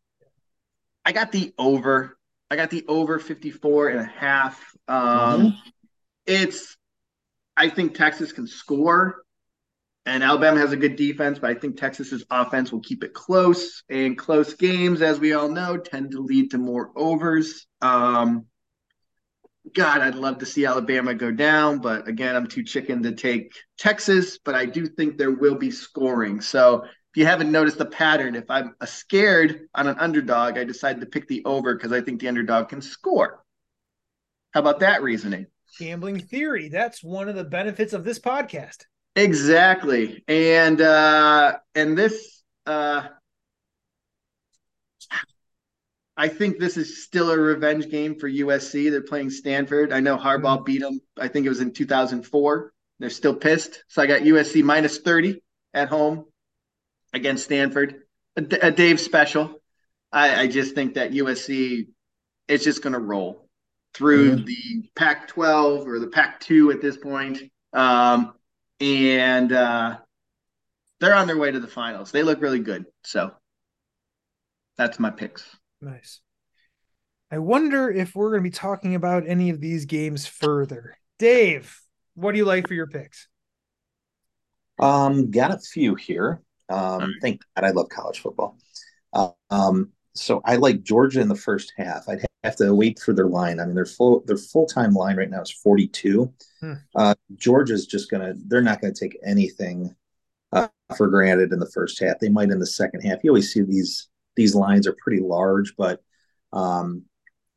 I 1.05 1.13
got 1.13 1.31
the 1.31 1.53
over. 1.57 2.17
I 2.51 2.57
got 2.57 2.71
the 2.71 2.83
over 2.89 3.19
54 3.19 3.89
and 3.89 3.99
a 4.01 4.03
half. 4.03 4.59
Um, 4.89 4.97
mm-hmm. 4.97 5.49
It's, 6.25 6.75
I 7.55 7.69
think 7.69 7.95
Texas 7.95 8.33
can 8.33 8.47
score. 8.47 9.24
And 10.07 10.23
Alabama 10.23 10.59
has 10.59 10.71
a 10.71 10.77
good 10.77 10.95
defense, 10.95 11.39
but 11.39 11.49
I 11.49 11.55
think 11.55 11.77
Texas's 11.77 12.23
offense 12.29 12.71
will 12.71 12.81
keep 12.81 13.03
it 13.03 13.13
close. 13.13 13.83
And 13.89 14.17
close 14.17 14.53
games, 14.53 15.01
as 15.01 15.19
we 15.19 15.33
all 15.33 15.49
know, 15.49 15.77
tend 15.77 16.11
to 16.11 16.21
lead 16.21 16.51
to 16.51 16.59
more 16.59 16.91
overs. 16.95 17.65
Um, 17.81 18.45
God, 19.73 20.01
I'd 20.01 20.13
love 20.13 20.37
to 20.39 20.45
see 20.45 20.65
Alabama 20.65 21.15
go 21.15 21.31
down, 21.31 21.79
but 21.79 22.07
again, 22.07 22.35
I'm 22.35 22.45
too 22.45 22.63
chicken 22.63 23.01
to 23.01 23.13
take 23.13 23.53
Texas. 23.79 24.37
But 24.37 24.53
I 24.53 24.67
do 24.67 24.85
think 24.85 25.17
there 25.17 25.31
will 25.31 25.55
be 25.55 25.71
scoring. 25.71 26.39
So 26.39 26.83
if 26.83 27.17
you 27.19 27.25
haven't 27.25 27.51
noticed 27.51 27.79
the 27.79 27.85
pattern, 27.85 28.35
if 28.35 28.45
I'm 28.49 28.75
scared 28.85 29.67
on 29.73 29.87
an 29.87 29.97
underdog, 29.97 30.59
I 30.59 30.65
decide 30.65 30.99
to 30.99 31.07
pick 31.07 31.27
the 31.27 31.43
over 31.45 31.73
because 31.73 31.91
I 31.91 32.01
think 32.01 32.21
the 32.21 32.27
underdog 32.27 32.69
can 32.69 32.81
score. 32.81 33.43
How 34.53 34.59
about 34.59 34.81
that 34.81 35.01
reasoning? 35.01 35.47
Gambling 35.79 36.19
theory. 36.19 36.69
That's 36.69 37.03
one 37.03 37.27
of 37.27 37.35
the 37.35 37.43
benefits 37.43 37.93
of 37.93 38.03
this 38.03 38.19
podcast. 38.19 38.83
Exactly. 39.15 40.23
And 40.27 40.81
uh 40.81 41.57
and 41.73 41.97
this 41.97 42.43
uh 42.65 43.07
I 46.17 46.29
think 46.29 46.59
this 46.59 46.77
is 46.77 47.03
still 47.03 47.29
a 47.31 47.37
revenge 47.37 47.89
game 47.89 48.17
for 48.17 48.29
USC. 48.29 48.89
They're 48.89 49.01
playing 49.01 49.29
Stanford. 49.29 49.91
I 49.91 49.99
know 49.99 50.17
Harbaugh 50.17 50.57
mm-hmm. 50.57 50.63
beat 50.63 50.81
them. 50.81 51.01
I 51.19 51.27
think 51.27 51.45
it 51.45 51.49
was 51.49 51.59
in 51.59 51.73
2004. 51.73 52.73
They're 52.99 53.09
still 53.09 53.35
pissed. 53.35 53.83
So 53.89 54.01
I 54.01 54.05
got 54.05 54.21
USC 54.21 54.63
minus 54.63 54.99
30 54.99 55.41
at 55.73 55.89
home 55.89 56.25
against 57.13 57.43
Stanford. 57.43 58.03
A, 58.37 58.45
a 58.61 58.71
Dave 58.71 59.01
special. 59.01 59.61
I, 60.11 60.43
I, 60.43 60.47
just 60.47 60.75
think 60.75 60.93
that 60.93 61.11
USC 61.11 61.87
is 62.47 62.63
just 62.63 62.81
going 62.81 62.93
to 62.93 62.99
roll 62.99 63.49
through 63.93 64.37
mm-hmm. 64.37 64.45
the 64.45 64.89
Pac 64.95 65.27
12 65.27 65.87
or 65.87 65.99
the 65.99 66.07
Pac 66.07 66.39
2 66.41 66.71
at 66.71 66.81
this 66.81 66.95
point. 66.95 67.39
Um, 67.73 68.33
and 68.79 69.51
uh, 69.51 69.97
they're 70.99 71.15
on 71.15 71.27
their 71.27 71.37
way 71.37 71.51
to 71.51 71.59
the 71.59 71.67
finals. 71.67 72.11
They 72.11 72.23
look 72.23 72.41
really 72.41 72.59
good. 72.59 72.85
So 73.03 73.31
that's 74.77 74.99
my 74.99 75.09
picks. 75.09 75.43
Nice. 75.81 76.19
I 77.31 77.39
wonder 77.39 77.89
if 77.89 78.15
we're 78.15 78.29
going 78.29 78.43
to 78.43 78.49
be 78.49 78.55
talking 78.55 78.95
about 78.95 79.23
any 79.27 79.49
of 79.49 79.59
these 79.59 79.85
games 79.85 80.25
further. 80.25 80.95
Dave, 81.17 81.79
what 82.13 82.31
do 82.31 82.37
you 82.37 82.45
like 82.45 82.67
for 82.67 82.73
your 82.73 82.87
picks? 82.87 83.27
Um, 84.79 85.31
got 85.31 85.53
a 85.53 85.57
few 85.57 85.95
here. 85.95 86.41
Um, 86.69 87.15
thank 87.21 87.41
God 87.55 87.65
I 87.65 87.71
love 87.71 87.89
college 87.89 88.19
football. 88.19 88.57
Uh, 89.13 89.29
um, 89.49 89.91
so 90.15 90.41
I 90.45 90.55
like 90.55 90.83
Georgia 90.83 91.21
in 91.21 91.27
the 91.27 91.35
first 91.35 91.73
half. 91.77 92.07
I'd 92.07 92.25
have 92.43 92.55
to 92.57 92.73
wait 92.73 92.99
for 92.99 93.13
their 93.13 93.27
line. 93.27 93.59
I 93.59 93.65
mean, 93.65 93.75
their 93.75 93.85
full 93.85 94.21
their 94.25 94.37
full 94.37 94.65
time 94.65 94.93
line 94.93 95.17
right 95.17 95.29
now 95.29 95.41
is 95.41 95.51
forty 95.51 95.87
two. 95.87 96.33
Hmm. 96.61 96.73
Uh, 96.95 97.15
Georgia's 97.35 97.85
just 97.85 98.09
gonna 98.09 98.33
they're 98.47 98.61
not 98.61 98.81
gonna 98.81 98.93
take 98.93 99.17
anything 99.25 99.95
uh, 100.51 100.69
for 100.97 101.07
granted 101.07 101.51
in 101.51 101.59
the 101.59 101.69
first 101.71 101.99
half. 101.99 102.19
They 102.19 102.29
might 102.29 102.49
in 102.49 102.59
the 102.59 102.65
second 102.65 103.01
half. 103.01 103.19
You 103.23 103.31
always 103.31 103.51
see 103.51 103.61
these 103.61 104.07
these 104.35 104.55
lines 104.55 104.87
are 104.87 104.95
pretty 105.01 105.21
large, 105.21 105.75
but 105.77 106.01
um, 106.53 107.03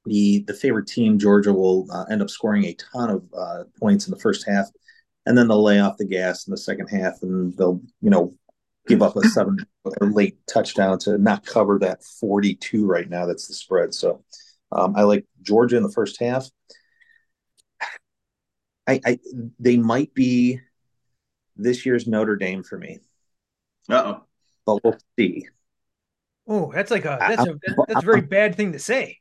the 0.05 0.45
the 0.47 0.55
favorite 0.55 0.89
team 0.89 1.19
Georgia 1.19 1.53
will 1.53 1.87
uh, 1.93 2.05
end 2.11 2.23
up 2.23 2.31
scoring 2.31 2.65
a 2.65 2.75
ton 2.75 3.11
of 3.11 3.25
uh, 3.37 3.65
points 3.79 4.07
in 4.07 4.11
the 4.13 4.21
first 4.21 4.47
half, 4.49 4.67
and 5.27 5.39
then 5.39 5.49
they'll 5.49 5.63
lay 5.63 5.79
off 5.81 5.97
the 5.97 6.05
gas 6.05 6.47
in 6.47 6.51
the 6.51 6.59
second 6.59 6.89
half, 6.89 7.23
and 7.23 7.57
they'll 7.57 7.81
you 8.01 8.11
know 8.11 8.35
give 8.89 9.03
up 9.03 9.17
a 9.17 9.23
seven 9.29 9.59
or 10.01 10.11
late 10.11 10.39
touchdown 10.47 10.99
to 11.01 11.19
not 11.19 11.45
cover 11.45 11.79
that 11.81 12.05
42 12.05 12.87
right 12.87 13.09
now. 13.09 13.27
That's 13.27 13.49
the 13.49 13.55
spread. 13.55 13.95
So 13.95 14.25
um, 14.73 14.95
I 14.97 15.03
like 15.03 15.25
Georgia 15.43 15.77
in 15.77 15.83
the 15.83 15.93
first 15.93 16.21
half. 16.21 16.49
I, 18.87 19.01
I 19.05 19.19
they 19.59 19.77
might 19.77 20.15
be 20.15 20.61
this 21.57 21.85
year's 21.85 22.07
Notre 22.07 22.37
Dame 22.37 22.63
for 22.63 22.79
me. 22.79 23.01
oh. 23.91 24.23
But 24.65 24.85
we'll 24.85 24.99
see. 25.19 25.49
Oh, 26.47 26.73
that's 26.75 26.91
like 26.91 27.05
a 27.05 27.17
that's 27.21 27.47
I, 27.47 27.51
a 27.51 27.85
that's 27.87 28.03
a 28.03 28.07
very 28.07 28.21
I'm, 28.21 28.27
bad 28.27 28.55
thing 28.55 28.73
to 28.73 28.79
say. 28.79 29.19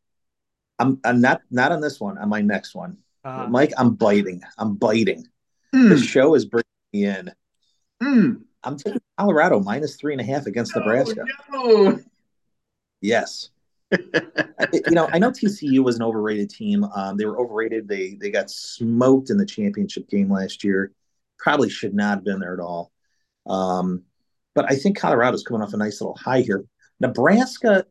I'm 0.79 0.99
I'm 1.03 1.21
not 1.21 1.41
not 1.51 1.71
on 1.71 1.81
this 1.81 1.99
one. 1.99 2.17
On 2.17 2.29
my 2.29 2.41
next 2.41 2.75
one, 2.75 2.97
uh, 3.23 3.47
Mike. 3.49 3.73
I'm 3.77 3.95
biting. 3.95 4.41
I'm 4.57 4.75
biting. 4.75 5.25
Mm. 5.73 5.89
The 5.89 5.97
show 5.97 6.35
is 6.35 6.45
bringing 6.45 6.65
me 6.93 7.05
in. 7.05 7.31
Mm. 8.01 8.41
I'm 8.67 8.77
taking 8.77 9.01
Colorado 9.17 9.59
minus 9.61 9.95
three 9.95 10.13
and 10.13 10.21
a 10.21 10.25
half 10.25 10.45
against 10.45 10.75
no, 10.75 10.81
Nebraska. 10.81 11.23
No. 11.51 11.99
Yes. 13.01 13.49
you 13.91 14.91
know, 14.91 15.07
I 15.11 15.19
know 15.19 15.31
TCU 15.31 15.83
was 15.83 15.95
an 15.95 16.03
overrated 16.03 16.49
team. 16.49 16.83
Um, 16.83 17.15
they 17.15 17.25
were 17.25 17.39
overrated. 17.39 17.87
They 17.87 18.17
they 18.19 18.29
got 18.29 18.49
smoked 18.49 19.29
in 19.29 19.37
the 19.37 19.45
championship 19.45 20.09
game 20.09 20.29
last 20.29 20.63
year. 20.63 20.91
Probably 21.39 21.69
should 21.69 21.93
not 21.93 22.15
have 22.15 22.23
been 22.25 22.39
there 22.39 22.53
at 22.53 22.59
all. 22.59 22.91
Um, 23.45 24.03
but 24.53 24.69
I 24.69 24.75
think 24.75 24.97
Colorado's 24.97 25.43
coming 25.43 25.61
off 25.61 25.73
a 25.73 25.77
nice 25.77 26.01
little 26.01 26.17
high 26.17 26.41
here. 26.41 26.65
Nebraska 26.99 27.85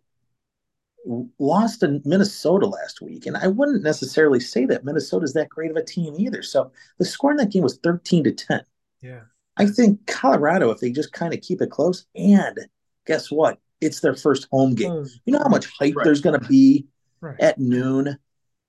lost 1.38 1.80
to 1.80 2.02
Minnesota 2.04 2.66
last 2.66 3.00
week, 3.00 3.24
and 3.24 3.36
I 3.36 3.46
wouldn't 3.46 3.82
necessarily 3.82 4.40
say 4.40 4.66
that 4.66 4.84
Minnesota's 4.84 5.32
that 5.32 5.48
great 5.48 5.70
of 5.70 5.76
a 5.76 5.84
team 5.84 6.14
either. 6.18 6.42
So 6.42 6.72
the 6.98 7.04
score 7.06 7.30
in 7.30 7.36
that 7.38 7.52
game 7.52 7.62
was 7.62 7.78
13 7.78 8.24
to 8.24 8.32
10. 8.32 8.64
Yeah. 9.00 9.20
I 9.56 9.66
think 9.66 10.06
Colorado, 10.06 10.70
if 10.70 10.80
they 10.80 10.90
just 10.90 11.12
kind 11.12 11.32
of 11.32 11.40
keep 11.40 11.62
it 11.62 11.70
close, 11.70 12.06
and 12.14 12.58
guess 13.06 13.30
what? 13.30 13.58
It's 13.80 14.00
their 14.00 14.14
first 14.14 14.48
home 14.50 14.74
game. 14.74 15.06
You 15.24 15.32
know 15.32 15.38
how 15.38 15.48
much 15.48 15.66
hype 15.78 15.96
right. 15.96 16.04
there's 16.04 16.20
going 16.20 16.38
to 16.38 16.46
be 16.46 16.86
right. 17.20 17.38
at 17.40 17.58
noon 17.58 18.18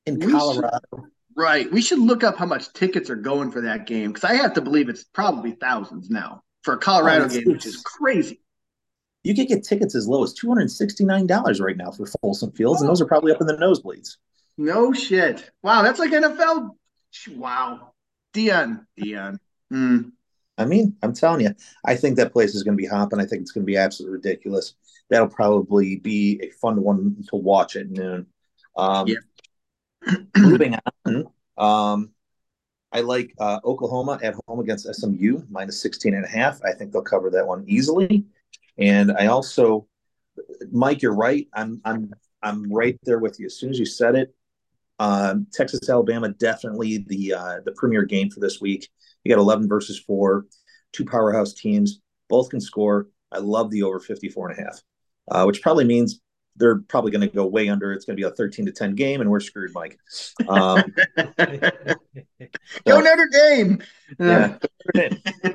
in 0.05 0.19
we 0.19 0.31
Colorado. 0.31 0.79
Should, 0.93 1.03
right. 1.35 1.71
We 1.71 1.81
should 1.81 1.99
look 1.99 2.23
up 2.23 2.37
how 2.37 2.45
much 2.45 2.71
tickets 2.73 3.09
are 3.09 3.15
going 3.15 3.51
for 3.51 3.61
that 3.61 3.85
game 3.85 4.11
because 4.11 4.23
I 4.29 4.35
have 4.35 4.53
to 4.53 4.61
believe 4.61 4.89
it's 4.89 5.03
probably 5.03 5.51
thousands 5.51 6.09
now 6.09 6.43
for 6.63 6.73
a 6.73 6.77
Colorado 6.77 7.25
oh, 7.25 7.29
game, 7.29 7.43
which 7.47 7.65
is 7.65 7.77
crazy. 7.77 8.41
You 9.23 9.35
could 9.35 9.47
get 9.47 9.63
tickets 9.63 9.95
as 9.95 10.07
low 10.07 10.23
as 10.23 10.33
two 10.33 10.47
hundred 10.47 10.71
sixty 10.71 11.03
nine 11.03 11.27
dollars 11.27 11.59
right 11.59 11.75
now 11.75 11.91
for 11.91 12.05
Folsom 12.21 12.51
Fields, 12.51 12.81
oh. 12.81 12.85
and 12.85 12.89
those 12.89 13.01
are 13.01 13.05
probably 13.05 13.33
up 13.33 13.41
in 13.41 13.47
the 13.47 13.57
nosebleeds. 13.57 14.17
No 14.57 14.93
shit! 14.93 15.51
Wow, 15.61 15.83
that's 15.83 15.99
like 15.99 16.11
NFL. 16.11 16.71
Wow, 17.35 17.93
Deion, 18.33 18.85
Deion. 18.99 19.37
Mm. 19.71 20.11
I 20.57 20.65
mean, 20.65 20.95
I'm 21.03 21.13
telling 21.13 21.41
you, 21.41 21.53
I 21.85 21.95
think 21.95 22.17
that 22.17 22.33
place 22.33 22.55
is 22.55 22.63
going 22.63 22.75
to 22.75 22.81
be 22.81 22.87
hopping. 22.87 23.19
I 23.19 23.25
think 23.25 23.41
it's 23.41 23.51
going 23.51 23.63
to 23.63 23.71
be 23.71 23.77
absolutely 23.77 24.17
ridiculous. 24.17 24.73
That'll 25.09 25.27
probably 25.27 25.97
be 25.97 26.39
a 26.43 26.49
fun 26.49 26.81
one 26.81 27.23
to 27.29 27.35
watch 27.35 27.75
at 27.75 27.89
noon. 27.89 28.25
Um, 28.75 29.07
yeah. 29.07 30.15
moving 30.37 30.75
on, 31.05 31.27
um, 31.57 32.11
I 32.91 33.01
like 33.01 33.33
uh, 33.39 33.59
Oklahoma 33.65 34.19
at 34.23 34.35
home 34.47 34.59
against 34.59 34.93
SMU 34.93 35.43
minus 35.49 35.81
16 35.81 36.13
and 36.13 36.25
a 36.25 36.27
half. 36.27 36.59
I 36.63 36.71
think 36.71 36.91
they'll 36.91 37.01
cover 37.01 37.29
that 37.31 37.45
one 37.45 37.63
easily. 37.67 38.25
And 38.77 39.11
I 39.11 39.27
also, 39.27 39.87
Mike, 40.71 41.01
you're 41.01 41.15
right. 41.15 41.47
I'm 41.53 41.81
I'm 41.83 42.13
I'm 42.41 42.71
right 42.71 42.97
there 43.03 43.19
with 43.19 43.39
you. 43.39 43.47
As 43.47 43.55
soon 43.55 43.71
as 43.71 43.79
you 43.79 43.85
said 43.85 44.15
it, 44.15 44.35
um, 44.99 45.47
Texas 45.51 45.89
Alabama 45.89 46.29
definitely 46.29 47.05
the 47.07 47.33
uh, 47.33 47.59
the 47.65 47.71
premier 47.73 48.03
game 48.03 48.29
for 48.29 48.39
this 48.39 48.61
week. 48.61 48.89
You 49.27 49.35
got 49.35 49.41
11 49.41 49.67
versus 49.67 49.99
four, 49.99 50.45
two 50.93 51.03
powerhouse 51.03 51.53
teams. 51.53 51.99
Both 52.29 52.49
can 52.49 52.61
score. 52.61 53.09
I 53.29 53.39
love 53.39 53.71
the 53.71 53.83
over 53.83 53.99
54 53.99 54.51
and 54.51 54.59
a 54.59 54.63
half, 54.63 54.81
uh, 55.29 55.43
which 55.43 55.61
probably 55.61 55.83
means 55.83 56.21
they're 56.55 56.79
probably 56.79 57.11
going 57.11 57.27
to 57.27 57.35
go 57.35 57.45
way 57.45 57.67
under. 57.67 57.91
It's 57.91 58.05
going 58.05 58.15
to 58.15 58.21
be 58.21 58.25
a 58.25 58.31
13 58.31 58.65
to 58.67 58.71
10 58.71 58.95
game, 58.95 59.19
and 59.19 59.29
we're 59.29 59.41
screwed, 59.41 59.73
Mike. 59.73 59.99
Um, 60.47 60.81
Go 62.85 63.01
Notre 63.01 63.29
Dame. 63.31 63.83
yeah. 64.17 64.57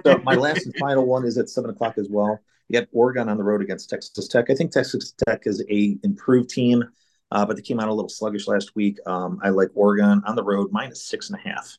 so 0.05 0.19
my 0.19 0.35
last 0.35 0.67
and 0.67 0.77
final 0.77 1.07
one 1.07 1.25
is 1.25 1.39
at 1.39 1.49
seven 1.49 1.71
o'clock 1.71 1.97
as 1.97 2.09
well. 2.11 2.39
You 2.69 2.79
got 2.79 2.89
Oregon 2.93 3.31
on 3.31 3.39
the 3.39 3.43
road 3.43 3.63
against 3.63 3.89
Texas 3.89 4.29
Tech. 4.29 4.51
I 4.51 4.55
think 4.55 4.71
Texas 4.71 5.15
Tech 5.27 5.43
is 5.47 5.65
a 5.71 5.97
improved 6.03 6.51
team, 6.51 6.85
uh, 7.31 7.47
but 7.47 7.57
they 7.57 7.63
came 7.63 7.81
out 7.81 7.89
a 7.89 7.95
little 7.95 8.11
sluggish 8.11 8.47
last 8.47 8.77
week. 8.77 8.99
Um, 9.07 9.41
I 9.43 9.49
like 9.49 9.71
Oregon 9.75 10.23
on 10.27 10.37
the 10.37 10.45
road 10.45 10.69
minus 10.73 11.07
six 11.07 11.31
and 11.31 11.39
a 11.39 11.49
half. 11.49 11.79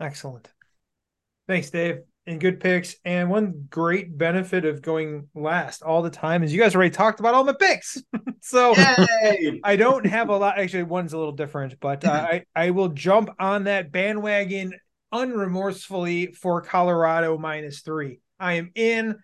Excellent. 0.00 0.50
Thanks, 1.46 1.70
Dave. 1.70 2.00
And 2.26 2.40
good 2.40 2.60
picks. 2.60 2.96
And 3.04 3.28
one 3.28 3.66
great 3.70 4.16
benefit 4.16 4.64
of 4.64 4.82
going 4.82 5.28
last 5.34 5.82
all 5.82 6.02
the 6.02 6.10
time 6.10 6.42
is 6.42 6.52
you 6.52 6.60
guys 6.60 6.74
already 6.74 6.90
talked 6.90 7.20
about 7.20 7.34
all 7.34 7.44
my 7.44 7.52
picks. 7.52 8.02
so 8.40 8.74
Yay! 8.76 9.60
I 9.64 9.76
don't 9.76 10.06
have 10.06 10.28
a 10.28 10.36
lot. 10.36 10.58
Actually, 10.58 10.84
one's 10.84 11.12
a 11.12 11.18
little 11.18 11.32
different, 11.32 11.78
but 11.80 12.04
uh, 12.04 12.10
I, 12.10 12.44
I 12.54 12.70
will 12.70 12.88
jump 12.88 13.30
on 13.38 13.64
that 13.64 13.92
bandwagon 13.92 14.72
unremorsefully 15.12 16.34
for 16.36 16.62
Colorado 16.62 17.36
minus 17.36 17.80
three. 17.80 18.20
I 18.38 18.54
am 18.54 18.70
in. 18.74 19.16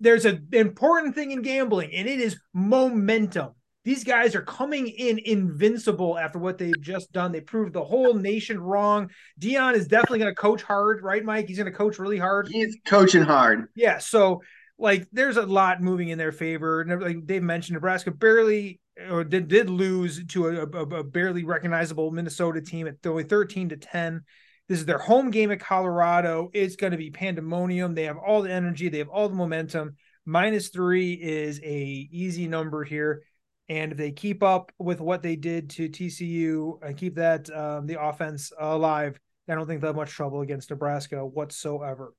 There's 0.00 0.24
an 0.24 0.48
important 0.52 1.14
thing 1.14 1.30
in 1.30 1.42
gambling, 1.42 1.92
and 1.94 2.08
it 2.08 2.20
is 2.20 2.38
momentum. 2.52 3.50
These 3.84 4.04
guys 4.04 4.34
are 4.34 4.42
coming 4.42 4.88
in 4.88 5.18
invincible 5.18 6.18
after 6.18 6.38
what 6.38 6.58
they've 6.58 6.80
just 6.80 7.12
done. 7.12 7.32
They 7.32 7.40
proved 7.40 7.72
the 7.72 7.84
whole 7.84 8.14
nation 8.14 8.60
wrong. 8.60 9.10
Deion 9.40 9.74
is 9.74 9.88
definitely 9.88 10.18
going 10.18 10.30
to 10.30 10.40
coach 10.40 10.62
hard, 10.62 11.02
right, 11.02 11.24
Mike? 11.24 11.48
He's 11.48 11.56
going 11.56 11.70
to 11.70 11.76
coach 11.76 11.98
really 11.98 12.18
hard. 12.18 12.48
He's 12.48 12.76
coaching 12.86 13.22
hard. 13.22 13.68
Yeah. 13.74 13.98
So, 13.98 14.42
like, 14.78 15.06
there's 15.12 15.36
a 15.36 15.46
lot 15.46 15.80
moving 15.80 16.08
in 16.08 16.18
their 16.18 16.32
favor. 16.32 16.84
Like 17.00 17.24
Dave 17.24 17.42
mentioned, 17.42 17.74
Nebraska 17.74 18.10
barely 18.10 18.80
or 19.10 19.24
did, 19.24 19.48
did 19.48 19.70
lose 19.70 20.24
to 20.26 20.48
a, 20.48 20.62
a, 20.62 20.98
a 20.98 21.04
barely 21.04 21.44
recognizable 21.44 22.10
Minnesota 22.10 22.60
team 22.60 22.86
at 22.86 22.96
only 23.06 23.24
13 23.24 23.70
to 23.70 23.76
10. 23.76 24.22
This 24.68 24.80
is 24.80 24.86
their 24.86 24.98
home 24.98 25.30
game 25.30 25.50
at 25.50 25.60
Colorado. 25.60 26.50
It's 26.52 26.76
going 26.76 26.90
to 26.90 26.98
be 26.98 27.10
pandemonium. 27.10 27.94
They 27.94 28.04
have 28.04 28.18
all 28.18 28.42
the 28.42 28.52
energy, 28.52 28.88
they 28.88 28.98
have 28.98 29.08
all 29.08 29.28
the 29.28 29.34
momentum. 29.34 29.96
Minus 30.26 30.68
three 30.68 31.14
is 31.14 31.58
a 31.62 32.08
easy 32.12 32.48
number 32.48 32.84
here. 32.84 33.22
And 33.68 33.92
if 33.92 33.98
they 33.98 34.12
keep 34.12 34.42
up 34.42 34.72
with 34.78 35.00
what 35.00 35.22
they 35.22 35.36
did 35.36 35.70
to 35.70 35.88
TCU 35.88 36.82
and 36.82 36.96
keep 36.96 37.16
that 37.16 37.50
um, 37.54 37.86
the 37.86 38.00
offense 38.00 38.50
alive, 38.58 39.20
I 39.48 39.54
don't 39.54 39.66
think 39.66 39.80
they'll 39.80 39.90
have 39.90 39.96
much 39.96 40.10
trouble 40.10 40.40
against 40.40 40.70
Nebraska 40.70 41.24
whatsoever. 41.24 42.14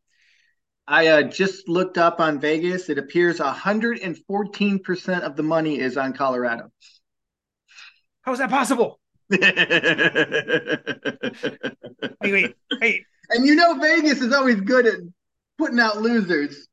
I 0.88 1.08
uh, 1.08 1.24
just 1.24 1.70
looked 1.70 1.98
up 1.98 2.20
on 2.20 2.40
Vegas. 2.40 2.90
It 2.90 2.98
appears 2.98 3.40
114% 3.40 5.22
of 5.22 5.36
the 5.36 5.44
money 5.44 5.80
is 5.80 5.98
on 5.98 6.14
Colorado. 6.14 6.72
How 8.22 8.34
is 8.34 8.40
that 8.40 8.50
possible? 8.50 9.00
Wait, 12.22 12.34
wait, 12.34 12.56
hey. 12.82 13.06
And 13.30 13.46
you 13.46 13.56
know 13.56 13.76
Vegas 13.76 14.22
is 14.22 14.34
always 14.34 14.60
good 14.60 14.88
at 14.88 14.96
putting 15.58 15.80
out 15.80 16.02
losers. 16.02 16.68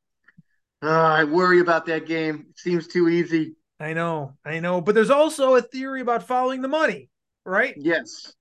Oh, 0.83 0.89
I 0.89 1.25
worry 1.25 1.61
about 1.61 1.87
that 1.87 2.07
game. 2.07 2.47
It 2.51 2.59
seems 2.59 2.89
too 2.89 3.09
easy. 3.09 3.55
I 3.79 3.93
know, 3.93 4.33
I 4.45 4.61
know, 4.61 4.81
but 4.81 4.95
there's 4.95 5.11
also 5.11 5.55
a 5.55 5.63
theory 5.63 6.01
about 6.01 6.27
following 6.27 6.63
the 6.63 6.69
money, 6.69 7.11
right? 7.45 7.75
Yes. 7.77 8.33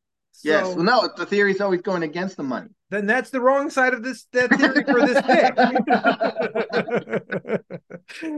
yes. 0.44 0.68
Well, 0.68 0.84
no, 0.84 1.10
the 1.18 1.26
theory 1.26 1.52
is 1.52 1.60
always 1.60 1.82
going 1.82 2.04
against 2.04 2.38
the 2.38 2.44
money. 2.44 2.70
Then 2.90 3.06
that's 3.06 3.32
the 3.32 3.42
wrong 3.42 3.70
side 3.70 3.94
of 3.94 4.04
this 4.04 4.28
that 4.32 4.50
theory 4.52 4.84
for 4.84 5.06
this 5.06 5.22
pick. 8.22 8.32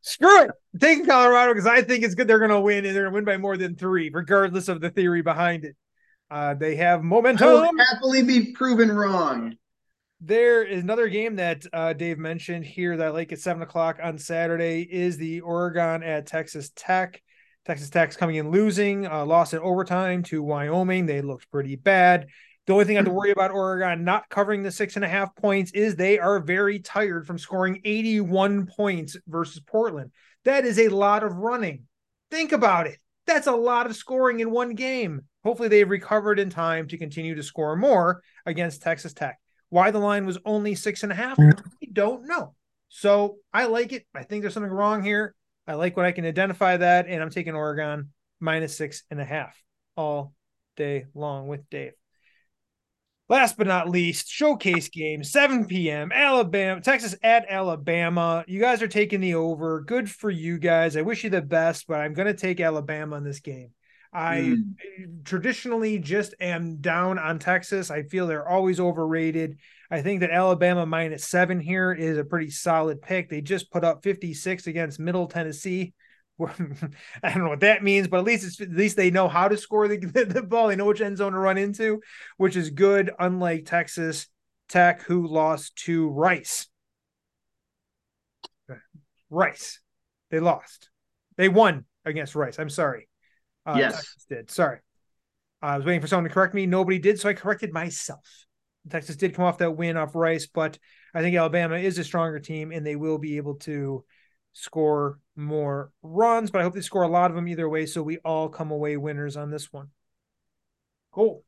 Screw 0.00 0.42
it. 0.42 0.50
I'm 0.74 0.80
taking 0.80 1.06
Colorado 1.06 1.52
because 1.52 1.66
I 1.66 1.82
think 1.82 2.02
it's 2.02 2.14
good 2.14 2.26
they're 2.26 2.38
going 2.38 2.50
to 2.50 2.60
win 2.60 2.84
and 2.84 2.96
they're 2.96 3.04
going 3.04 3.12
to 3.12 3.18
win 3.18 3.24
by 3.24 3.36
more 3.36 3.56
than 3.56 3.76
three, 3.76 4.10
regardless 4.12 4.68
of 4.68 4.80
the 4.80 4.90
theory 4.90 5.22
behind 5.22 5.64
it. 5.64 5.76
Uh, 6.30 6.54
they 6.54 6.76
have 6.76 7.04
momentum. 7.04 7.48
I 7.48 7.52
will 7.52 7.70
happily 7.92 8.22
be 8.22 8.52
proven 8.52 8.90
wrong. 8.90 9.56
There 10.22 10.62
is 10.62 10.82
another 10.82 11.08
game 11.08 11.36
that 11.36 11.64
uh, 11.72 11.94
Dave 11.94 12.18
mentioned 12.18 12.66
here 12.66 12.94
that 12.98 13.14
like 13.14 13.32
at 13.32 13.38
seven 13.38 13.62
o'clock 13.62 13.98
on 14.02 14.18
Saturday 14.18 14.82
is 14.82 15.16
the 15.16 15.40
Oregon 15.40 16.02
at 16.02 16.26
Texas 16.26 16.70
Tech. 16.76 17.22
Texas 17.64 17.88
Tech's 17.88 18.16
coming 18.16 18.36
in 18.36 18.50
losing, 18.50 19.06
uh, 19.06 19.24
lost 19.24 19.54
in 19.54 19.60
overtime 19.60 20.22
to 20.24 20.42
Wyoming. 20.42 21.06
They 21.06 21.22
looked 21.22 21.50
pretty 21.50 21.76
bad. 21.76 22.26
The 22.66 22.74
only 22.74 22.84
thing 22.84 22.96
I 22.96 22.98
have 22.98 23.06
to 23.06 23.12
worry 23.12 23.30
about 23.30 23.50
Oregon 23.50 24.04
not 24.04 24.28
covering 24.28 24.62
the 24.62 24.70
six 24.70 24.96
and 24.96 25.04
a 25.04 25.08
half 25.08 25.34
points 25.36 25.72
is 25.72 25.96
they 25.96 26.18
are 26.18 26.38
very 26.38 26.80
tired 26.80 27.26
from 27.26 27.38
scoring 27.38 27.80
81 27.82 28.66
points 28.66 29.16
versus 29.26 29.62
Portland. 29.66 30.10
That 30.44 30.66
is 30.66 30.78
a 30.78 30.88
lot 30.88 31.24
of 31.24 31.36
running. 31.36 31.84
Think 32.30 32.52
about 32.52 32.86
it. 32.86 32.98
That's 33.26 33.46
a 33.46 33.52
lot 33.52 33.86
of 33.86 33.96
scoring 33.96 34.40
in 34.40 34.50
one 34.50 34.74
game. 34.74 35.22
Hopefully, 35.44 35.68
they've 35.68 35.88
recovered 35.88 36.38
in 36.38 36.50
time 36.50 36.88
to 36.88 36.98
continue 36.98 37.34
to 37.36 37.42
score 37.42 37.74
more 37.74 38.22
against 38.44 38.82
Texas 38.82 39.14
Tech. 39.14 39.38
Why 39.70 39.90
the 39.90 39.98
line 39.98 40.26
was 40.26 40.38
only 40.44 40.74
six 40.74 41.02
and 41.02 41.10
a 41.10 41.14
half, 41.14 41.38
we 41.38 41.86
don't 41.92 42.26
know. 42.26 42.54
So 42.88 43.36
I 43.52 43.66
like 43.66 43.92
it. 43.92 44.06
I 44.14 44.24
think 44.24 44.42
there's 44.42 44.54
something 44.54 44.70
wrong 44.70 45.02
here. 45.02 45.34
I 45.66 45.74
like 45.74 45.96
when 45.96 46.06
I 46.06 46.12
can 46.12 46.26
identify 46.26 46.76
that, 46.76 47.06
and 47.06 47.22
I'm 47.22 47.30
taking 47.30 47.54
Oregon 47.54 48.10
minus 48.40 48.76
six 48.76 49.04
and 49.10 49.20
a 49.20 49.24
half 49.24 49.56
all 49.96 50.34
day 50.76 51.06
long 51.14 51.46
with 51.46 51.68
Dave. 51.70 51.92
Last 53.28 53.56
but 53.56 53.68
not 53.68 53.88
least, 53.88 54.28
showcase 54.28 54.88
game, 54.88 55.22
7 55.22 55.66
p.m. 55.66 56.10
Alabama, 56.10 56.80
Texas 56.80 57.14
at 57.22 57.46
Alabama. 57.48 58.44
You 58.48 58.58
guys 58.58 58.82
are 58.82 58.88
taking 58.88 59.20
the 59.20 59.36
over. 59.36 59.82
Good 59.82 60.10
for 60.10 60.30
you 60.30 60.58
guys. 60.58 60.96
I 60.96 61.02
wish 61.02 61.22
you 61.22 61.30
the 61.30 61.40
best, 61.40 61.86
but 61.86 62.00
I'm 62.00 62.12
going 62.12 62.26
to 62.26 62.34
take 62.34 62.58
Alabama 62.58 63.14
in 63.16 63.22
this 63.22 63.38
game. 63.38 63.70
I 64.12 64.56
mm. 64.98 65.24
traditionally 65.24 65.98
just 65.98 66.34
am 66.40 66.78
down 66.78 67.18
on 67.18 67.38
Texas. 67.38 67.90
I 67.90 68.02
feel 68.02 68.26
they're 68.26 68.48
always 68.48 68.80
overrated. 68.80 69.58
I 69.90 70.02
think 70.02 70.20
that 70.20 70.30
Alabama 70.30 70.84
minus 70.84 71.26
seven 71.26 71.60
here 71.60 71.92
is 71.92 72.18
a 72.18 72.24
pretty 72.24 72.50
solid 72.50 73.02
pick. 73.02 73.28
They 73.28 73.40
just 73.40 73.70
put 73.70 73.84
up 73.84 74.02
56 74.02 74.66
against 74.66 74.98
Middle 74.98 75.26
Tennessee. 75.26 75.94
I 76.40 77.32
don't 77.32 77.44
know 77.44 77.50
what 77.50 77.60
that 77.60 77.84
means, 77.84 78.08
but 78.08 78.18
at 78.18 78.24
least 78.24 78.44
it's, 78.44 78.60
at 78.60 78.70
least 78.70 78.96
they 78.96 79.10
know 79.10 79.28
how 79.28 79.46
to 79.46 79.56
score 79.56 79.86
the, 79.88 79.96
the 79.96 80.42
ball. 80.42 80.68
They 80.68 80.76
know 80.76 80.86
which 80.86 81.00
end 81.00 81.18
zone 81.18 81.32
to 81.32 81.38
run 81.38 81.58
into, 81.58 82.00
which 82.36 82.56
is 82.56 82.70
good. 82.70 83.10
Unlike 83.18 83.66
Texas 83.66 84.26
Tech, 84.68 85.02
who 85.02 85.26
lost 85.26 85.76
to 85.84 86.08
Rice. 86.08 86.66
Rice, 89.28 89.80
they 90.30 90.40
lost. 90.40 90.90
They 91.36 91.48
won 91.48 91.84
against 92.04 92.34
Rice. 92.34 92.58
I'm 92.58 92.70
sorry. 92.70 93.08
Uh, 93.66 93.76
yes, 93.78 93.94
Texas 93.96 94.26
did. 94.28 94.50
Sorry, 94.50 94.78
I 95.62 95.76
was 95.76 95.86
waiting 95.86 96.00
for 96.00 96.06
someone 96.06 96.24
to 96.24 96.34
correct 96.34 96.54
me. 96.54 96.66
Nobody 96.66 96.98
did, 96.98 97.20
so 97.20 97.28
I 97.28 97.34
corrected 97.34 97.72
myself. 97.72 98.46
Texas 98.88 99.16
did 99.16 99.34
come 99.34 99.44
off 99.44 99.58
that 99.58 99.76
win 99.76 99.96
off 99.96 100.14
Rice, 100.14 100.46
but 100.46 100.78
I 101.14 101.20
think 101.20 101.36
Alabama 101.36 101.76
is 101.76 101.98
a 101.98 102.04
stronger 102.04 102.38
team, 102.38 102.72
and 102.72 102.86
they 102.86 102.96
will 102.96 103.18
be 103.18 103.36
able 103.36 103.56
to 103.56 104.04
score 104.52 105.18
more 105.36 105.92
runs, 106.02 106.50
but 106.50 106.60
I 106.60 106.64
hope 106.64 106.74
they 106.74 106.80
score 106.80 107.02
a 107.02 107.08
lot 107.08 107.30
of 107.30 107.36
them 107.36 107.48
either 107.48 107.68
way. 107.68 107.86
So 107.86 108.02
we 108.02 108.18
all 108.18 108.48
come 108.48 108.70
away 108.70 108.96
winners 108.96 109.36
on 109.36 109.50
this 109.50 109.72
one. 109.72 109.88
Cool. 111.12 111.44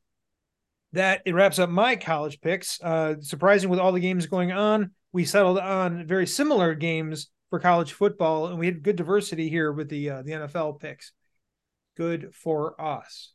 That 0.93 1.21
it 1.25 1.33
wraps 1.33 1.59
up 1.59 1.69
my 1.69 1.95
college 1.95 2.39
picks. 2.39 2.79
Uh, 2.81 3.15
surprising 3.21 3.69
with 3.69 3.79
all 3.79 3.91
the 3.91 3.99
games 3.99 4.27
going 4.27 4.51
on, 4.51 4.91
we 5.11 5.25
settled 5.25 5.57
on 5.57 6.05
very 6.05 6.27
similar 6.27 6.75
games 6.75 7.29
for 7.49 7.59
college 7.59 7.93
football, 7.93 8.47
and 8.47 8.59
we 8.59 8.67
had 8.67 8.83
good 8.83 8.95
diversity 8.95 9.49
here 9.49 9.71
with 9.71 9.89
the 9.89 10.09
uh, 10.09 10.21
the 10.21 10.31
NFL 10.31 10.79
picks. 10.79 11.11
Good 11.95 12.33
for 12.33 12.79
us. 12.81 13.31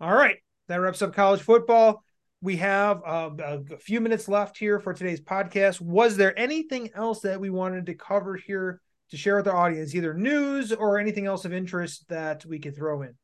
All 0.00 0.14
right, 0.14 0.36
that 0.68 0.76
wraps 0.76 1.02
up 1.02 1.14
college 1.14 1.40
football. 1.40 2.04
We 2.40 2.56
have 2.56 3.02
uh, 3.04 3.30
a 3.40 3.78
few 3.78 4.00
minutes 4.00 4.28
left 4.28 4.56
here 4.56 4.78
for 4.78 4.94
today's 4.94 5.20
podcast. 5.20 5.80
Was 5.80 6.16
there 6.16 6.38
anything 6.38 6.90
else 6.94 7.20
that 7.20 7.40
we 7.40 7.50
wanted 7.50 7.86
to 7.86 7.94
cover 7.94 8.36
here 8.36 8.80
to 9.10 9.16
share 9.16 9.36
with 9.36 9.48
our 9.48 9.56
audience, 9.56 9.94
either 9.94 10.14
news 10.14 10.72
or 10.72 10.98
anything 10.98 11.26
else 11.26 11.44
of 11.44 11.52
interest 11.52 12.08
that 12.08 12.46
we 12.46 12.60
could 12.60 12.76
throw 12.76 13.02
in? 13.02 13.14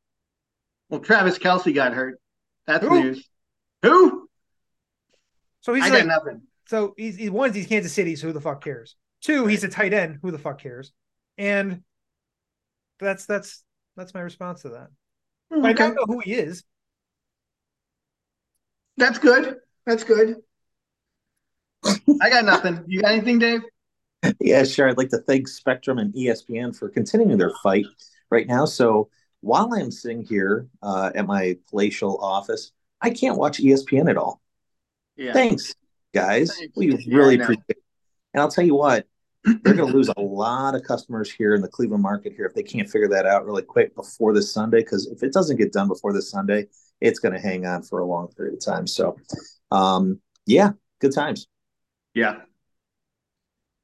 Well, 0.89 0.99
Travis 0.99 1.37
Kelce 1.37 1.73
got 1.73 1.93
hurt. 1.93 2.19
That's 2.67 2.85
Who? 2.85 3.01
news. 3.01 3.29
Who? 3.83 4.27
So 5.61 5.73
he's 5.73 5.85
I 5.85 5.89
like, 5.89 6.05
got 6.05 6.07
nothing. 6.07 6.41
So 6.67 6.93
he's 6.97 7.15
he, 7.15 7.29
one, 7.29 7.53
he's 7.53 7.67
Kansas 7.67 7.93
City, 7.93 8.15
so 8.15 8.27
who 8.27 8.33
the 8.33 8.41
fuck 8.41 8.63
cares? 8.63 8.95
Two, 9.21 9.47
he's 9.47 9.63
a 9.63 9.69
tight 9.69 9.93
end. 9.93 10.19
Who 10.21 10.31
the 10.31 10.39
fuck 10.39 10.59
cares? 10.59 10.91
And 11.37 11.83
that's 12.99 13.25
that's 13.25 13.63
that's 13.95 14.13
my 14.13 14.21
response 14.21 14.61
to 14.63 14.69
that. 14.69 14.89
Okay. 15.55 15.67
I 15.67 15.73
don't 15.73 15.95
know 15.95 16.05
who 16.05 16.19
he 16.19 16.33
is. 16.33 16.63
That's 18.97 19.19
good. 19.19 19.57
That's 19.85 20.03
good. 20.03 20.37
I 22.21 22.29
got 22.29 22.45
nothing. 22.45 22.83
You 22.87 23.01
got 23.01 23.11
anything, 23.11 23.39
Dave? 23.39 23.61
yeah, 24.39 24.63
sure. 24.63 24.89
I'd 24.89 24.97
like 24.97 25.09
to 25.09 25.19
thank 25.19 25.47
Spectrum 25.47 25.99
and 25.99 26.13
ESPN 26.13 26.75
for 26.75 26.89
continuing 26.89 27.37
their 27.37 27.51
fight 27.61 27.85
right 28.31 28.47
now. 28.47 28.65
So 28.65 29.09
while 29.41 29.73
I'm 29.73 29.91
sitting 29.91 30.23
here 30.23 30.67
uh, 30.81 31.11
at 31.13 31.27
my 31.27 31.57
palatial 31.69 32.17
office, 32.17 32.71
I 33.01 33.11
can't 33.11 33.37
watch 33.37 33.59
ESPN 33.59 34.09
at 34.09 34.17
all. 34.17 34.41
Yeah. 35.15 35.33
Thanks, 35.33 35.75
guys. 36.13 36.55
Thanks. 36.57 36.75
We 36.75 36.95
yeah, 36.95 37.15
really 37.15 37.35
appreciate 37.35 37.63
it. 37.69 37.77
And 38.33 38.41
I'll 38.41 38.49
tell 38.49 38.65
you 38.65 38.75
what, 38.75 39.07
they're 39.45 39.73
going 39.75 39.91
to 39.91 39.97
lose 39.97 40.09
a 40.17 40.21
lot 40.21 40.75
of 40.75 40.83
customers 40.83 41.31
here 41.31 41.53
in 41.53 41.61
the 41.61 41.67
Cleveland 41.67 42.03
market 42.03 42.33
here 42.33 42.45
if 42.45 42.53
they 42.53 42.63
can't 42.63 42.89
figure 42.89 43.07
that 43.09 43.25
out 43.25 43.45
really 43.45 43.61
quick 43.61 43.95
before 43.95 44.33
this 44.33 44.51
Sunday. 44.51 44.79
Because 44.79 45.07
if 45.07 45.23
it 45.23 45.31
doesn't 45.31 45.57
get 45.57 45.71
done 45.71 45.87
before 45.87 46.13
this 46.13 46.29
Sunday, 46.29 46.67
it's 47.01 47.19
going 47.19 47.33
to 47.33 47.39
hang 47.39 47.65
on 47.65 47.83
for 47.83 47.99
a 47.99 48.05
long 48.05 48.27
period 48.29 48.55
of 48.55 48.63
time. 48.63 48.87
So, 48.87 49.17
um, 49.71 50.19
yeah, 50.45 50.71
good 50.99 51.13
times. 51.13 51.47
Yeah. 52.13 52.41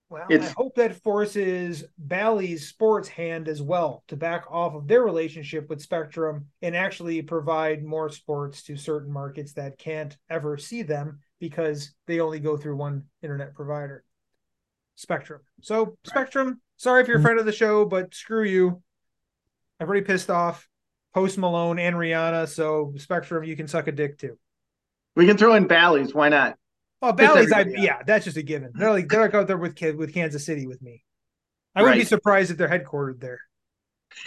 Well, 0.09 0.25
It's- 0.29 0.49
I 0.49 0.53
hope 0.57 0.75
that 0.75 1.01
forces 1.03 1.85
Bally's 1.97 2.67
sports 2.67 3.07
hand 3.07 3.47
as 3.47 3.61
well 3.61 4.03
to 4.09 4.17
back 4.17 4.43
off 4.49 4.73
of 4.73 4.87
their 4.87 5.03
relationship 5.03 5.69
with 5.69 5.81
Spectrum 5.81 6.47
and 6.61 6.75
actually 6.75 7.21
provide 7.21 7.83
more 7.83 8.09
sports 8.09 8.63
to 8.63 8.75
certain 8.75 9.11
markets 9.11 9.53
that 9.53 9.77
can't 9.77 10.17
ever 10.29 10.57
see 10.57 10.81
them 10.81 11.19
because 11.39 11.93
they 12.07 12.19
only 12.19 12.39
go 12.41 12.57
through 12.57 12.75
one 12.75 13.03
internet 13.21 13.53
provider, 13.55 14.03
Spectrum. 15.01 15.41
So, 15.61 15.97
Spectrum, 16.03 16.61
sorry 16.77 17.01
if 17.01 17.07
you're 17.07 17.17
a 17.17 17.21
friend 17.21 17.39
of 17.39 17.45
the 17.47 17.51
show, 17.51 17.85
but 17.85 18.13
screw 18.13 18.43
you. 18.43 18.83
I've 19.79 19.87
already 19.87 20.05
pissed 20.05 20.29
off 20.29 20.67
Post 21.15 21.39
Malone 21.39 21.79
and 21.79 21.95
Rihanna. 21.95 22.47
So, 22.47 22.93
Spectrum, 22.97 23.43
you 23.43 23.55
can 23.55 23.67
suck 23.67 23.87
a 23.87 23.91
dick 23.91 24.19
too. 24.19 24.37
We 25.15 25.25
can 25.25 25.37
throw 25.37 25.55
in 25.55 25.65
Bally's. 25.65 26.13
Why 26.13 26.29
not? 26.29 26.55
Oh, 27.01 27.13
Piss 27.13 27.27
Bally's, 27.27 27.51
I, 27.51 27.65
yeah, 27.67 28.03
that's 28.05 28.25
just 28.25 28.37
a 28.37 28.43
given. 28.43 28.71
They're 28.75 28.91
like 28.91 29.09
they're 29.09 29.21
like 29.21 29.33
out 29.33 29.47
there 29.47 29.57
with 29.57 29.75
kid 29.75 29.97
with 29.97 30.13
Kansas 30.13 30.45
City 30.45 30.67
with 30.67 30.83
me. 30.83 31.03
I 31.75 31.81
wouldn't 31.81 32.01
be 32.01 32.05
surprised 32.05 32.51
if 32.51 32.57
they're 32.57 32.69
headquartered 32.69 33.19
there. 33.19 33.39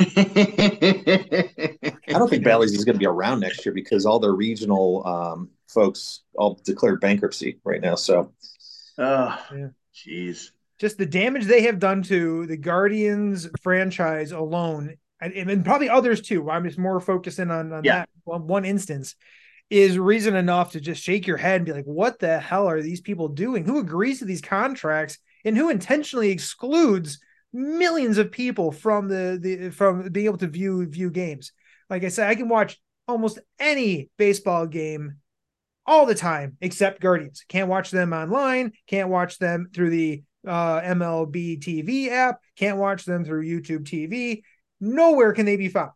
I 0.00 0.08
don't 2.08 2.28
think 2.28 2.42
Bally's 2.42 2.72
is 2.72 2.84
going 2.84 2.94
to 2.94 2.98
be 2.98 3.06
around 3.06 3.40
next 3.40 3.64
year 3.64 3.72
because 3.72 4.06
all 4.06 4.18
their 4.18 4.32
regional 4.32 5.06
um, 5.06 5.50
folks 5.68 6.22
all 6.34 6.58
declared 6.64 7.00
bankruptcy 7.00 7.60
right 7.64 7.80
now. 7.80 7.94
So, 7.94 8.32
Oh, 8.98 9.38
Yeah. 9.54 9.68
Just 10.80 10.98
the 10.98 11.06
damage 11.06 11.44
they 11.44 11.62
have 11.62 11.78
done 11.78 12.02
to 12.04 12.46
the 12.46 12.56
Guardians 12.56 13.48
franchise 13.62 14.32
alone, 14.32 14.96
and, 15.20 15.32
and 15.32 15.64
probably 15.64 15.88
others 15.88 16.20
too. 16.20 16.50
I'm 16.50 16.64
just 16.64 16.78
more 16.78 17.00
focusing 17.00 17.50
on, 17.50 17.72
on 17.72 17.84
Yeah. 17.84 18.00
that 18.00 18.08
one, 18.24 18.46
one 18.46 18.64
instance 18.64 19.14
is 19.70 19.98
reason 19.98 20.36
enough 20.36 20.72
to 20.72 20.80
just 20.80 21.02
shake 21.02 21.26
your 21.26 21.36
head 21.36 21.56
and 21.56 21.64
be 21.66 21.72
like, 21.72 21.84
what 21.84 22.18
the 22.18 22.38
hell 22.38 22.68
are 22.68 22.82
these 22.82 23.00
people 23.00 23.28
doing? 23.28 23.64
Who 23.64 23.78
agrees 23.78 24.18
to 24.18 24.24
these 24.24 24.42
contracts 24.42 25.18
and 25.44 25.56
who 25.56 25.70
intentionally 25.70 26.30
excludes 26.30 27.18
millions 27.52 28.18
of 28.18 28.30
people 28.32 28.72
from 28.72 29.08
the, 29.08 29.38
the 29.40 29.70
from 29.70 30.08
being 30.08 30.26
able 30.26 30.38
to 30.38 30.48
view 30.48 30.86
view 30.86 31.10
games? 31.10 31.52
Like 31.88 32.04
I 32.04 32.08
said, 32.08 32.28
I 32.28 32.34
can 32.34 32.48
watch 32.48 32.78
almost 33.08 33.38
any 33.58 34.10
baseball 34.18 34.66
game 34.66 35.16
all 35.86 36.06
the 36.06 36.14
time 36.14 36.56
except 36.60 37.00
Guardians. 37.00 37.44
Can't 37.48 37.68
watch 37.68 37.90
them 37.90 38.12
online, 38.12 38.72
can't 38.86 39.08
watch 39.08 39.38
them 39.38 39.68
through 39.72 39.90
the 39.90 40.22
uh, 40.46 40.80
MLB 40.82 41.58
TV 41.60 42.08
app, 42.10 42.40
can't 42.56 42.78
watch 42.78 43.04
them 43.04 43.24
through 43.24 43.44
YouTube 43.44 43.84
TV. 43.84 44.42
Nowhere 44.80 45.32
can 45.32 45.46
they 45.46 45.56
be 45.56 45.68
found. 45.68 45.92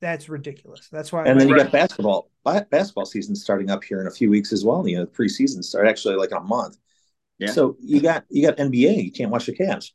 That's 0.00 0.28
ridiculous. 0.28 0.88
That's 0.90 1.12
why. 1.12 1.26
and 1.26 1.40
then 1.40 1.48
you 1.48 1.56
got 1.56 1.70
basketball. 1.70 2.30
Basketball 2.44 3.06
season 3.06 3.36
starting 3.36 3.70
up 3.70 3.84
here 3.84 4.00
in 4.00 4.08
a 4.08 4.10
few 4.10 4.28
weeks 4.30 4.52
as 4.52 4.64
well. 4.64 4.86
You 4.88 4.96
know, 4.98 5.04
the 5.04 5.10
preseason 5.10 5.62
start 5.62 5.86
actually 5.86 6.16
like 6.16 6.32
in 6.32 6.38
a 6.38 6.40
month. 6.40 6.76
Yeah. 7.38 7.50
So 7.52 7.76
you 7.80 8.00
got 8.00 8.24
you 8.28 8.44
got 8.46 8.56
NBA. 8.58 9.04
You 9.04 9.12
can't 9.12 9.30
watch 9.30 9.46
the 9.46 9.52
Cavs. 9.56 9.92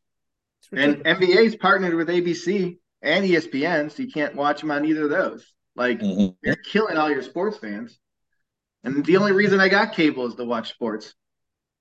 And 0.71 0.97
NBA's 1.03 1.55
partnered 1.55 1.95
with 1.95 2.07
ABC 2.09 2.77
and 3.01 3.25
ESPN, 3.25 3.91
so 3.91 4.03
you 4.03 4.11
can't 4.11 4.35
watch 4.35 4.61
them 4.61 4.71
on 4.71 4.85
either 4.85 5.03
of 5.05 5.09
those. 5.09 5.53
Like 5.75 5.99
Mhm. 5.99 6.35
you're 6.41 6.55
killing 6.55 6.97
all 6.97 7.09
your 7.09 7.21
sports 7.21 7.57
fans. 7.57 7.99
And 8.83 9.05
the 9.05 9.17
only 9.17 9.33
reason 9.33 9.59
I 9.59 9.67
got 9.69 9.93
cable 9.93 10.25
is 10.27 10.35
to 10.35 10.45
watch 10.45 10.69
sports 10.71 11.13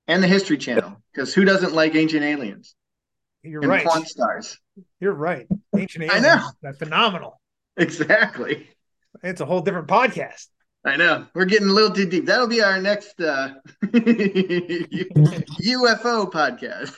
and 0.09 0.23
the 0.23 0.29
History 0.29 0.57
Channel 0.59 1.03
because 1.13 1.35
who 1.35 1.45
doesn't 1.45 1.73
like 1.73 1.95
Ancient 1.95 2.23
Aliens 2.23 2.75
You're 3.43 3.63
and 3.63 3.71
right. 3.71 3.87
Pawn 3.87 4.05
Stars? 4.05 4.59
You're 5.01 5.15
right. 5.15 5.47
Ancient 5.77 6.05
Aliens. 6.05 6.25
I 6.25 6.37
know. 6.37 6.51
That's 6.63 6.79
phenomenal. 6.79 7.41
Exactly. 7.77 8.69
It's 9.23 9.41
a 9.41 9.45
whole 9.45 9.61
different 9.61 9.89
podcast. 9.89 10.47
I 10.85 10.97
know. 10.97 11.27
We're 11.35 11.47
getting 11.47 11.69
a 11.69 11.73
little 11.73 11.91
too 11.91 12.07
deep. 12.09 12.27
That'll 12.27 12.47
be 12.47 12.63
our 12.63 12.81
next 12.81 13.21
uh, 13.21 13.55
UFO 13.85 14.71
podcast. 16.31 16.95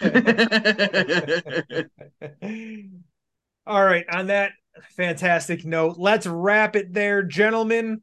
All 3.67 3.83
right. 3.85 4.05
On 4.13 4.27
that 4.27 4.53
fantastic 4.91 5.65
note, 5.65 5.97
let's 5.97 6.27
wrap 6.27 6.77
it 6.77 6.93
there, 6.93 7.23
gentlemen. 7.23 8.03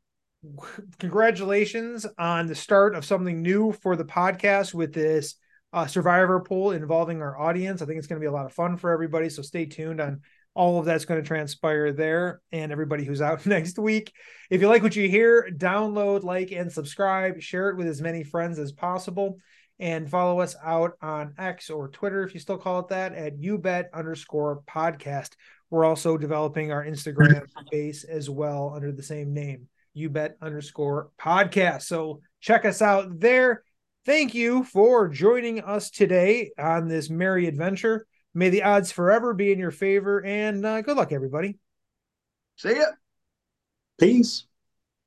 Congratulations 1.00 2.06
on 2.18 2.48
the 2.48 2.56
start 2.56 2.96
of 2.96 3.06
something 3.06 3.42
new 3.42 3.72
for 3.72 3.96
the 3.96 4.06
podcast 4.06 4.74
with 4.74 4.94
this 4.94 5.36
uh, 5.74 5.88
survivor 5.88 6.40
pool 6.40 6.72
involving 6.72 7.22
our 7.22 7.40
audience. 7.40 7.82
I 7.82 7.86
think 7.86 7.98
it's 7.98 8.08
going 8.08 8.20
to 8.20 8.24
be 8.24 8.30
a 8.30 8.32
lot 8.32 8.46
of 8.46 8.54
fun 8.54 8.78
for 8.78 8.92
everybody. 8.92 9.30
So 9.30 9.42
stay 9.42 9.66
tuned 9.66 10.00
on 10.00 10.22
all 10.54 10.80
of 10.80 10.86
that's 10.86 11.06
going 11.06 11.22
to 11.22 11.28
transpire 11.28 11.92
there 11.92 12.42
and 12.52 12.72
everybody 12.72 13.04
who's 13.04 13.22
out 13.22 13.46
next 13.46 13.78
week. 13.78 14.14
If 14.50 14.62
you 14.62 14.70
like 14.70 14.84
what 14.84 14.96
you 14.96 15.10
hear, 15.10 15.50
download, 15.52 16.24
like, 16.24 16.52
and 16.52 16.72
subscribe. 16.72 17.42
Share 17.42 17.70
it 17.70 17.78
with 17.78 17.88
as 17.88 18.02
many 18.02 18.24
friends 18.24 18.58
as 18.58 18.72
possible. 18.72 19.38
And 19.78 20.10
follow 20.10 20.40
us 20.40 20.56
out 20.64 20.94
on 21.02 21.34
X 21.38 21.70
or 21.70 21.90
Twitter, 21.90 22.24
if 22.24 22.34
you 22.34 22.40
still 22.40 22.58
call 22.58 22.80
it 22.80 22.88
that, 22.88 23.14
at 23.14 23.38
youbet 23.38 23.88
underscore 23.94 24.62
podcast. 24.70 25.34
We're 25.70 25.84
also 25.84 26.18
developing 26.18 26.72
our 26.72 26.86
Instagram 26.86 27.46
base 27.72 28.06
as 28.06 28.30
well 28.30 28.72
under 28.74 28.94
the 28.94 29.04
same 29.04 29.34
name, 29.34 29.68
youbet 29.96 30.34
underscore 30.42 31.10
podcast. 31.20 31.84
So 31.84 32.22
check 32.42 32.66
us 32.66 32.82
out 32.82 33.20
there. 33.20 33.64
Thank 34.06 34.36
you 34.36 34.64
for 34.64 35.08
joining 35.08 35.62
us 35.62 35.90
today 35.90 36.52
on 36.60 36.88
this 36.88 37.10
merry 37.10 37.48
adventure. 37.48 38.06
May 38.34 38.50
the 38.50 38.64
odds 38.64 38.92
forever 38.92 39.34
be 39.34 39.52
in 39.52 39.60
your 39.60 39.72
favor, 39.72 40.24
and 40.24 40.66
uh, 40.66 40.82
good 40.82 40.98
luck, 40.98 41.12
everybody. 41.12 41.58
See 42.58 42.76
ya. 42.76 42.86
Peace. 44.00 44.46